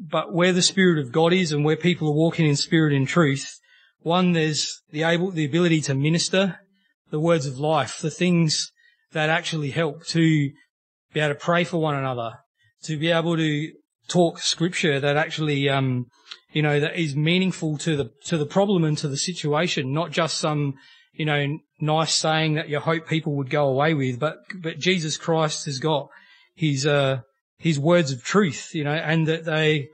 but 0.00 0.32
where 0.32 0.52
the 0.52 0.62
Spirit 0.62 0.98
of 0.98 1.12
God 1.12 1.32
is 1.32 1.52
and 1.52 1.64
where 1.64 1.76
people 1.76 2.08
are 2.08 2.14
walking 2.14 2.46
in 2.46 2.56
spirit 2.56 2.94
and 2.94 3.06
truth, 3.06 3.60
one, 4.00 4.32
there's 4.32 4.80
the 4.90 5.02
able, 5.02 5.30
the 5.30 5.44
ability 5.44 5.82
to 5.82 5.94
minister 5.94 6.60
the 7.10 7.20
words 7.20 7.46
of 7.46 7.58
life, 7.58 7.98
the 8.00 8.10
things 8.10 8.72
that 9.12 9.28
actually 9.28 9.70
help 9.70 10.06
to 10.06 10.50
be 11.12 11.20
able 11.20 11.34
to 11.34 11.40
pray 11.40 11.64
for 11.64 11.78
one 11.78 11.96
another, 11.96 12.38
to 12.84 12.96
be 12.96 13.10
able 13.10 13.36
to 13.36 13.72
talk 14.08 14.38
scripture 14.38 15.00
that 15.00 15.16
actually, 15.16 15.68
um, 15.68 16.06
you 16.52 16.62
know, 16.62 16.80
that 16.80 16.96
is 16.96 17.14
meaningful 17.14 17.76
to 17.78 17.96
the, 17.96 18.10
to 18.24 18.38
the 18.38 18.46
problem 18.46 18.84
and 18.84 18.96
to 18.98 19.08
the 19.08 19.16
situation, 19.16 19.92
not 19.92 20.12
just 20.12 20.38
some, 20.38 20.74
you 21.12 21.26
know, 21.26 21.58
nice 21.80 22.14
saying 22.14 22.54
that 22.54 22.68
you 22.68 22.80
hope 22.80 23.06
people 23.06 23.36
would 23.36 23.50
go 23.50 23.68
away 23.68 23.92
with, 23.92 24.18
but, 24.18 24.36
but 24.62 24.78
Jesus 24.78 25.16
Christ 25.18 25.66
has 25.66 25.78
got 25.78 26.08
his, 26.54 26.86
uh, 26.86 27.20
his 27.60 27.78
words 27.78 28.10
of 28.10 28.24
truth, 28.24 28.74
you 28.74 28.82
know, 28.82 28.94
and 28.94 29.28
that 29.28 29.44
they, 29.44 29.90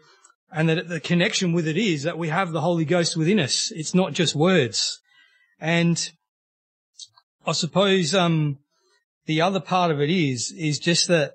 and 0.53 0.69
that 0.69 0.89
the 0.89 1.01
connection 1.01 1.53
with 1.53 1.67
it 1.67 1.77
is 1.77 2.05
that 2.05 2.17
we 2.17 2.29
have 2.29 2.53
the 2.53 2.61
Holy 2.61 2.85
Ghost 2.85 3.17
within 3.17 3.41
us. 3.41 3.73
It's 3.75 3.93
not 3.93 4.13
just 4.13 4.37
words. 4.37 5.01
And 5.61 6.11
I 7.45 7.53
suppose, 7.53 8.15
um, 8.15 8.59
the 9.27 9.41
other 9.41 9.59
part 9.59 9.91
of 9.91 10.01
it 10.01 10.11
is, 10.11 10.55
is 10.57 10.79
just 10.79 11.09
that, 11.09 11.35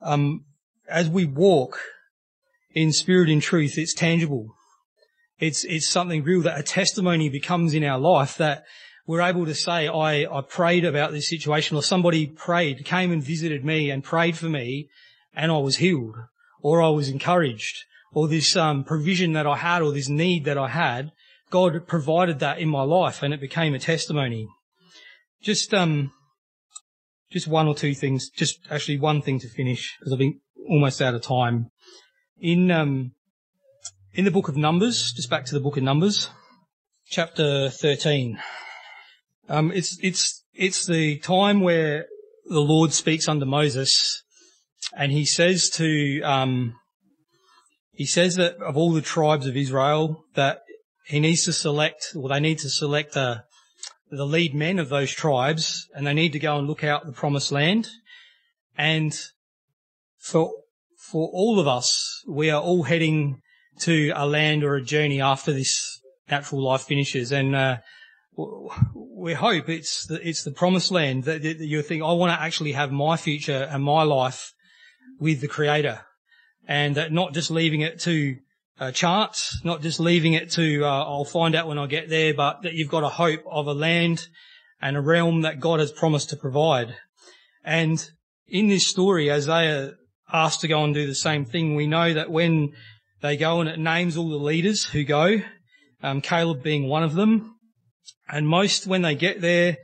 um, 0.00 0.46
as 0.88 1.10
we 1.10 1.26
walk 1.26 1.78
in 2.74 2.90
spirit 2.90 3.28
and 3.28 3.42
truth, 3.42 3.76
it's 3.76 3.92
tangible. 3.92 4.54
It's, 5.38 5.64
it's 5.64 5.86
something 5.86 6.24
real 6.24 6.40
that 6.42 6.58
a 6.58 6.62
testimony 6.62 7.28
becomes 7.28 7.74
in 7.74 7.84
our 7.84 7.98
life 7.98 8.38
that 8.38 8.64
we're 9.06 9.20
able 9.20 9.44
to 9.44 9.54
say, 9.54 9.86
I, 9.86 10.24
I 10.24 10.40
prayed 10.40 10.86
about 10.86 11.12
this 11.12 11.28
situation 11.28 11.76
or 11.76 11.82
somebody 11.82 12.26
prayed, 12.26 12.86
came 12.86 13.12
and 13.12 13.22
visited 13.22 13.66
me 13.66 13.90
and 13.90 14.02
prayed 14.02 14.38
for 14.38 14.48
me 14.48 14.88
and 15.34 15.50
I 15.50 15.58
was 15.58 15.76
healed 15.76 16.16
or 16.60 16.82
I 16.82 16.88
was 16.88 17.08
encouraged 17.08 17.84
or 18.12 18.28
this, 18.28 18.56
um, 18.56 18.84
provision 18.84 19.32
that 19.32 19.46
I 19.46 19.56
had 19.56 19.82
or 19.82 19.92
this 19.92 20.08
need 20.08 20.44
that 20.44 20.58
I 20.58 20.68
had. 20.68 21.12
God 21.50 21.86
provided 21.86 22.38
that 22.38 22.58
in 22.58 22.68
my 22.68 22.82
life 22.82 23.22
and 23.22 23.34
it 23.34 23.40
became 23.40 23.74
a 23.74 23.78
testimony. 23.78 24.48
Just, 25.42 25.74
um, 25.74 26.12
just 27.30 27.48
one 27.48 27.66
or 27.66 27.74
two 27.74 27.94
things, 27.94 28.30
just 28.30 28.58
actually 28.70 28.98
one 28.98 29.22
thing 29.22 29.38
to 29.40 29.48
finish 29.48 29.96
because 29.98 30.12
I've 30.12 30.18
been 30.18 30.40
almost 30.68 31.00
out 31.02 31.14
of 31.14 31.22
time. 31.22 31.70
In, 32.38 32.70
um, 32.70 33.12
in 34.14 34.24
the 34.24 34.30
book 34.30 34.48
of 34.48 34.56
Numbers, 34.56 35.12
just 35.12 35.30
back 35.30 35.44
to 35.46 35.54
the 35.54 35.60
book 35.60 35.76
of 35.76 35.82
Numbers, 35.82 36.28
chapter 37.06 37.70
13. 37.70 38.38
Um, 39.48 39.72
it's, 39.72 39.98
it's, 40.02 40.44
it's 40.54 40.86
the 40.86 41.18
time 41.18 41.60
where 41.60 42.06
the 42.46 42.60
Lord 42.60 42.92
speaks 42.92 43.28
under 43.28 43.46
Moses 43.46 44.22
and 44.96 45.12
he 45.12 45.24
says 45.24 45.70
to, 45.70 46.20
um, 46.22 46.74
he 47.92 48.06
says 48.06 48.36
that 48.36 48.56
of 48.56 48.76
all 48.76 48.92
the 48.92 49.02
tribes 49.02 49.46
of 49.46 49.56
Israel 49.56 50.24
that 50.34 50.62
he 51.06 51.20
needs 51.20 51.44
to 51.44 51.52
select, 51.52 52.12
or 52.16 52.28
they 52.28 52.40
need 52.40 52.58
to 52.60 52.70
select 52.70 53.16
a, 53.16 53.44
the 54.10 54.26
lead 54.26 54.54
men 54.54 54.78
of 54.78 54.88
those 54.88 55.10
tribes 55.10 55.88
and 55.94 56.06
they 56.06 56.14
need 56.14 56.32
to 56.32 56.38
go 56.38 56.58
and 56.58 56.66
look 56.66 56.84
out 56.84 57.06
the 57.06 57.12
promised 57.12 57.52
land. 57.52 57.88
And 58.76 59.14
for, 60.18 60.52
for 61.10 61.28
all 61.32 61.58
of 61.58 61.68
us, 61.68 62.22
we 62.26 62.50
are 62.50 62.60
all 62.60 62.84
heading 62.84 63.40
to 63.80 64.12
a 64.14 64.26
land 64.26 64.64
or 64.64 64.76
a 64.76 64.82
journey 64.82 65.20
after 65.20 65.52
this 65.52 66.00
natural 66.30 66.62
life 66.62 66.82
finishes. 66.82 67.32
And, 67.32 67.54
uh, 67.54 67.78
we 68.34 69.34
hope 69.34 69.68
it's 69.68 70.06
the, 70.06 70.26
it's 70.26 70.42
the 70.42 70.52
promised 70.52 70.90
land 70.90 71.24
that, 71.24 71.42
that 71.42 71.58
you 71.60 71.82
think, 71.82 72.02
I 72.02 72.12
want 72.12 72.32
to 72.32 72.42
actually 72.42 72.72
have 72.72 72.90
my 72.90 73.16
future 73.16 73.68
and 73.70 73.84
my 73.84 74.02
life 74.02 74.52
with 75.22 75.40
the 75.40 75.48
creator 75.48 76.00
and 76.66 76.96
that 76.96 77.12
not 77.12 77.32
just 77.32 77.50
leaving 77.50 77.80
it 77.80 78.00
to 78.00 78.36
uh, 78.80 78.90
charts, 78.90 79.60
not 79.64 79.80
just 79.80 80.00
leaving 80.00 80.32
it 80.32 80.50
to, 80.50 80.84
uh, 80.84 81.04
I'll 81.04 81.24
find 81.24 81.54
out 81.54 81.68
when 81.68 81.78
I 81.78 81.86
get 81.86 82.08
there, 82.08 82.34
but 82.34 82.62
that 82.62 82.74
you've 82.74 82.90
got 82.90 83.04
a 83.04 83.08
hope 83.08 83.44
of 83.50 83.66
a 83.66 83.72
land 83.72 84.26
and 84.80 84.96
a 84.96 85.00
realm 85.00 85.42
that 85.42 85.60
God 85.60 85.80
has 85.80 85.92
promised 85.92 86.30
to 86.30 86.36
provide. 86.36 86.96
And 87.64 88.04
in 88.48 88.68
this 88.68 88.86
story, 88.86 89.30
as 89.30 89.46
they 89.46 89.68
are 89.68 89.92
asked 90.32 90.60
to 90.62 90.68
go 90.68 90.82
and 90.82 90.92
do 90.92 91.06
the 91.06 91.14
same 91.14 91.44
thing, 91.44 91.76
we 91.76 91.86
know 91.86 92.12
that 92.12 92.30
when 92.30 92.72
they 93.20 93.36
go 93.36 93.60
and 93.60 93.68
it 93.68 93.78
names 93.78 94.16
all 94.16 94.28
the 94.28 94.36
leaders 94.36 94.84
who 94.86 95.04
go, 95.04 95.40
um, 96.02 96.20
Caleb 96.20 96.62
being 96.62 96.88
one 96.88 97.04
of 97.04 97.14
them, 97.14 97.56
and 98.28 98.48
most 98.48 98.86
when 98.86 99.02
they 99.02 99.14
get 99.14 99.40
there, 99.40 99.76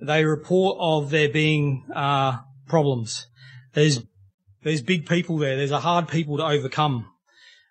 they 0.00 0.24
report 0.24 0.78
of 0.80 1.10
there 1.10 1.28
being 1.28 1.84
uh, 1.94 2.38
problems. 2.66 3.26
There's 3.74 4.00
there's 4.68 4.82
big 4.82 5.06
people 5.06 5.38
there. 5.38 5.56
There's 5.56 5.70
a 5.70 5.80
hard 5.80 6.08
people 6.08 6.36
to 6.38 6.44
overcome. 6.44 7.06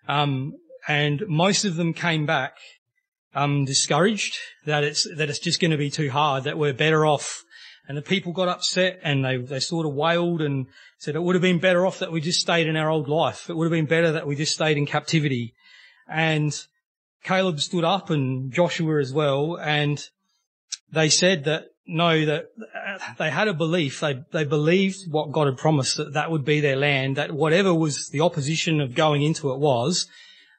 Um, 0.06 0.54
and 0.86 1.22
most 1.28 1.64
of 1.64 1.76
them 1.76 1.92
came 1.92 2.26
back 2.26 2.56
um, 3.34 3.64
discouraged 3.64 4.36
that 4.66 4.84
it's 4.84 5.06
that 5.16 5.28
it's 5.28 5.38
just 5.38 5.60
going 5.60 5.70
to 5.70 5.76
be 5.76 5.90
too 5.90 6.10
hard, 6.10 6.44
that 6.44 6.58
we're 6.58 6.72
better 6.72 7.06
off. 7.06 7.44
And 7.86 7.96
the 7.96 8.02
people 8.02 8.32
got 8.32 8.48
upset 8.48 9.00
and 9.02 9.24
they 9.24 9.36
they 9.36 9.60
sort 9.60 9.86
of 9.86 9.94
wailed 9.94 10.42
and 10.42 10.66
said 10.98 11.14
it 11.14 11.22
would 11.22 11.34
have 11.34 11.42
been 11.42 11.58
better 11.58 11.86
off 11.86 12.00
that 12.00 12.12
we 12.12 12.20
just 12.20 12.40
stayed 12.40 12.66
in 12.66 12.76
our 12.76 12.90
old 12.90 13.08
life. 13.08 13.48
It 13.48 13.56
would 13.56 13.64
have 13.64 13.72
been 13.72 13.86
better 13.86 14.12
that 14.12 14.26
we 14.26 14.34
just 14.34 14.54
stayed 14.54 14.76
in 14.76 14.86
captivity. 14.86 15.54
And 16.08 16.52
Caleb 17.22 17.60
stood 17.60 17.84
up 17.84 18.10
and 18.10 18.52
Joshua 18.52 19.00
as 19.00 19.12
well, 19.12 19.56
and 19.56 20.02
they 20.90 21.08
said 21.08 21.44
that 21.44 21.66
no, 21.86 22.26
that 22.26 22.50
they 23.18 23.30
had 23.30 23.48
a 23.48 23.54
belief. 23.54 24.00
They, 24.00 24.22
they 24.32 24.44
believed 24.44 25.10
what 25.10 25.32
God 25.32 25.46
had 25.46 25.56
promised 25.56 25.96
that 25.96 26.14
that 26.14 26.30
would 26.30 26.44
be 26.44 26.60
their 26.60 26.76
land, 26.76 27.16
that 27.16 27.32
whatever 27.32 27.74
was 27.74 28.08
the 28.08 28.20
opposition 28.20 28.80
of 28.80 28.94
going 28.94 29.22
into 29.22 29.52
it 29.52 29.58
was, 29.58 30.06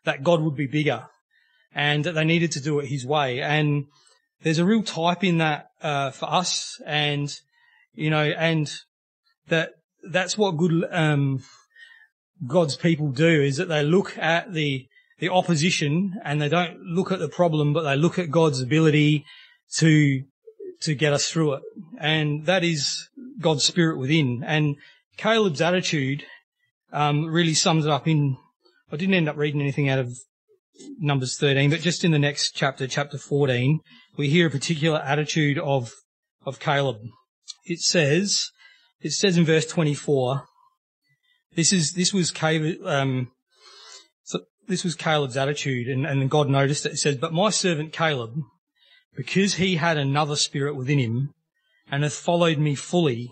that 0.06 0.24
God 0.24 0.42
would 0.42 0.56
be 0.56 0.68
bigger 0.68 1.08
and 1.74 2.04
that 2.04 2.14
they 2.14 2.24
needed 2.24 2.52
to 2.54 2.62
do 2.62 2.80
it 2.80 2.88
his 2.88 3.06
way. 3.06 3.42
And 3.42 3.86
there's 4.42 4.60
a 4.60 4.66
real 4.66 4.84
type 4.84 5.24
in 5.24 5.38
that, 5.40 5.68
uh, 5.82 6.12
for 6.12 6.32
us 6.32 6.82
and, 6.86 7.34
you 7.94 8.10
know, 8.10 8.24
and 8.24 8.72
that, 9.48 9.72
that's 10.10 10.38
what 10.38 10.58
good, 10.58 10.86
um, 10.92 11.44
God's 12.48 12.78
people 12.78 13.10
do 13.10 13.42
is 13.42 13.58
that 13.58 13.68
they 13.68 13.84
look 13.84 14.18
at 14.18 14.54
the, 14.54 14.88
the 15.20 15.30
opposition 15.30 16.20
and 16.24 16.42
they 16.42 16.50
don't 16.50 16.80
look 16.80 17.12
at 17.12 17.20
the 17.20 17.28
problem, 17.28 17.74
but 17.74 17.84
they 17.84 17.98
look 17.98 18.18
at 18.18 18.32
God's 18.32 18.62
ability 18.62 19.26
to 19.78 20.24
to 20.82 20.96
get 20.96 21.14
us 21.14 21.30
through 21.30 21.54
it. 21.54 21.64
And 22.00 22.46
that 22.46 22.64
is 22.64 23.10
God's 23.40 23.64
spirit 23.64 23.98
within. 23.98 24.44
And 24.46 24.78
Caleb's 25.18 25.62
attitude 25.62 26.26
um, 26.92 27.26
really 27.26 27.54
sums 27.54 27.86
it 27.86 27.92
up 27.92 28.08
in, 28.08 28.38
I 28.92 28.96
didn't 28.96 29.16
end 29.16 29.30
up 29.30 29.38
reading 29.38 29.62
anything 29.62 29.90
out 29.90 30.00
of 30.00 30.18
Numbers 30.98 31.38
13, 31.38 31.70
but 31.70 31.82
just 31.82 32.04
in 32.04 32.12
the 32.12 32.20
next 32.20 32.52
chapter, 32.56 32.88
chapter 32.88 33.18
14, 33.18 33.82
we 34.18 34.30
hear 34.30 34.48
a 34.48 34.52
particular 34.52 35.00
attitude 35.00 35.58
of, 35.60 35.94
of 36.46 36.60
Caleb. 36.60 36.98
It 37.66 37.80
says, 37.80 38.52
it 39.02 39.12
says 39.12 39.38
in 39.38 39.46
verse 39.46 39.66
24, 39.66 40.46
this 41.56 41.74
is, 41.74 41.94
this 41.94 42.14
was 42.14 42.32
Caleb, 42.32 42.78
um, 42.86 43.32
so 44.24 44.40
this 44.68 44.84
was 44.86 44.96
Caleb's 44.96 45.36
attitude 45.36 45.88
and, 45.88 46.06
and 46.06 46.30
God 46.30 46.48
noticed 46.48 46.86
it. 46.86 46.94
It 46.94 46.98
says, 46.98 47.18
but 47.18 47.34
my 47.34 47.50
servant 47.50 47.92
Caleb, 47.92 48.36
because 49.16 49.56
he 49.56 49.76
had 49.76 49.98
another 49.98 50.36
spirit 50.36 50.76
within 50.76 51.00
him 51.00 51.34
and 51.92 52.04
hath 52.04 52.14
followed 52.14 52.58
me 52.58 52.76
fully, 52.76 53.32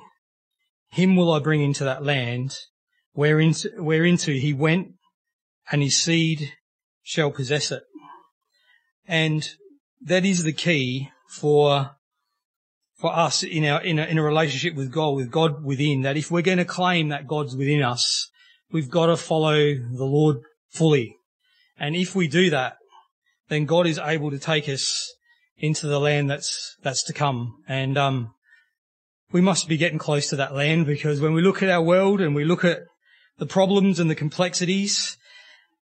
him 0.90 1.16
will 1.16 1.32
I 1.32 1.40
bring 1.40 1.62
into 1.62 1.84
that 1.84 2.04
land 2.04 2.58
whereinto, 3.16 3.70
whereinto 3.78 4.34
he 4.34 4.54
went 4.54 4.94
and 5.72 5.82
his 5.82 6.02
seed 6.02 6.54
shall 7.04 7.32
possess 7.32 7.72
it. 7.72 7.84
And 9.08 9.48
that 10.02 10.26
is 10.26 10.44
the 10.44 10.54
key 10.54 11.10
for, 11.30 11.92
for 12.96 13.16
us 13.16 13.44
in 13.44 13.66
our, 13.66 13.82
in 13.82 14.00
a, 14.00 14.06
in 14.06 14.18
a 14.18 14.24
relationship 14.24 14.76
with 14.76 14.92
God, 14.92 15.16
with 15.16 15.32
God 15.32 15.64
within, 15.64 16.02
that 16.02 16.18
if 16.18 16.30
we're 16.30 16.42
going 16.42 16.58
to 16.58 16.66
claim 16.66 17.10
that 17.10 17.28
God's 17.28 17.56
within 17.56 17.82
us, 17.82 18.30
we've 18.72 18.90
got 18.90 19.08
to 19.08 19.18
follow 19.18 19.56
the 19.56 20.06
Lord 20.06 20.38
fully. 20.70 21.18
And 21.80 21.96
if 21.96 22.16
we 22.16 22.28
do 22.28 22.50
that, 22.50 22.78
then 23.50 23.66
God 23.66 23.88
is 23.88 24.00
able 24.00 24.32
to 24.32 24.40
take 24.40 24.68
us 24.68 25.16
into 25.58 25.88
the 25.88 26.00
land 26.00 26.30
that's, 26.30 26.78
that's 26.84 27.04
to 27.06 27.14
come. 27.14 27.64
And, 27.68 27.98
um, 27.98 28.34
we 29.32 29.42
must 29.42 29.68
be 29.68 29.78
getting 29.78 29.98
close 29.98 30.30
to 30.30 30.38
that 30.38 30.56
land 30.56 30.86
because 30.86 31.20
when 31.20 31.34
we 31.34 31.42
look 31.42 31.62
at 31.62 31.70
our 31.70 31.82
world 31.82 32.22
and 32.22 32.34
we 32.34 32.46
look 32.46 32.64
at 32.64 32.80
the 33.38 33.46
problems 33.46 34.00
and 34.00 34.10
the 34.10 34.16
complexities 34.16 35.18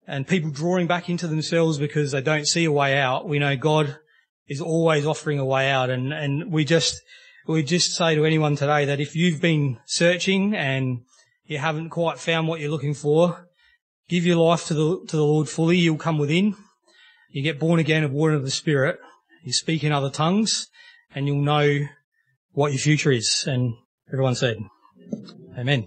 and 0.06 0.26
people 0.26 0.50
drawing 0.50 0.86
back 0.86 1.08
into 1.08 1.26
themselves 1.26 1.78
because 1.78 2.12
they 2.12 2.20
don't 2.20 2.46
see 2.46 2.64
a 2.64 2.72
way 2.72 2.98
out, 2.98 3.28
we 3.28 3.38
know 3.38 3.56
God 3.56 3.96
is 4.46 4.60
always 4.60 5.06
offering 5.06 5.38
a 5.38 5.44
way 5.44 5.70
out. 5.70 5.88
And, 5.88 6.12
and 6.12 6.52
we 6.52 6.64
just, 6.64 7.00
we 7.46 7.62
just 7.62 7.94
say 7.94 8.14
to 8.14 8.26
anyone 8.26 8.56
today 8.56 8.84
that 8.84 9.00
if 9.00 9.16
you've 9.16 9.40
been 9.40 9.78
searching 9.86 10.54
and 10.54 11.00
you 11.46 11.58
haven't 11.58 11.90
quite 11.90 12.18
found 12.18 12.46
what 12.46 12.60
you're 12.60 12.70
looking 12.70 12.94
for, 12.94 13.48
give 14.08 14.26
your 14.26 14.36
life 14.36 14.66
to 14.66 14.74
the, 14.74 15.04
to 15.08 15.16
the 15.16 15.24
Lord 15.24 15.48
fully. 15.48 15.78
You'll 15.78 15.96
come 15.96 16.18
within. 16.18 16.56
You 17.30 17.42
get 17.42 17.60
born 17.60 17.80
again 17.80 18.04
of 18.04 18.12
water 18.12 18.34
of 18.34 18.42
the 18.42 18.50
Spirit 18.50 18.98
you 19.42 19.52
speak 19.52 19.84
in 19.84 19.92
other 19.92 20.10
tongues 20.10 20.68
and 21.14 21.26
you'll 21.26 21.42
know 21.42 21.86
what 22.52 22.72
your 22.72 22.80
future 22.80 23.12
is. 23.12 23.44
And 23.46 23.74
everyone 24.12 24.34
said, 24.34 24.58
Amen. 25.58 25.86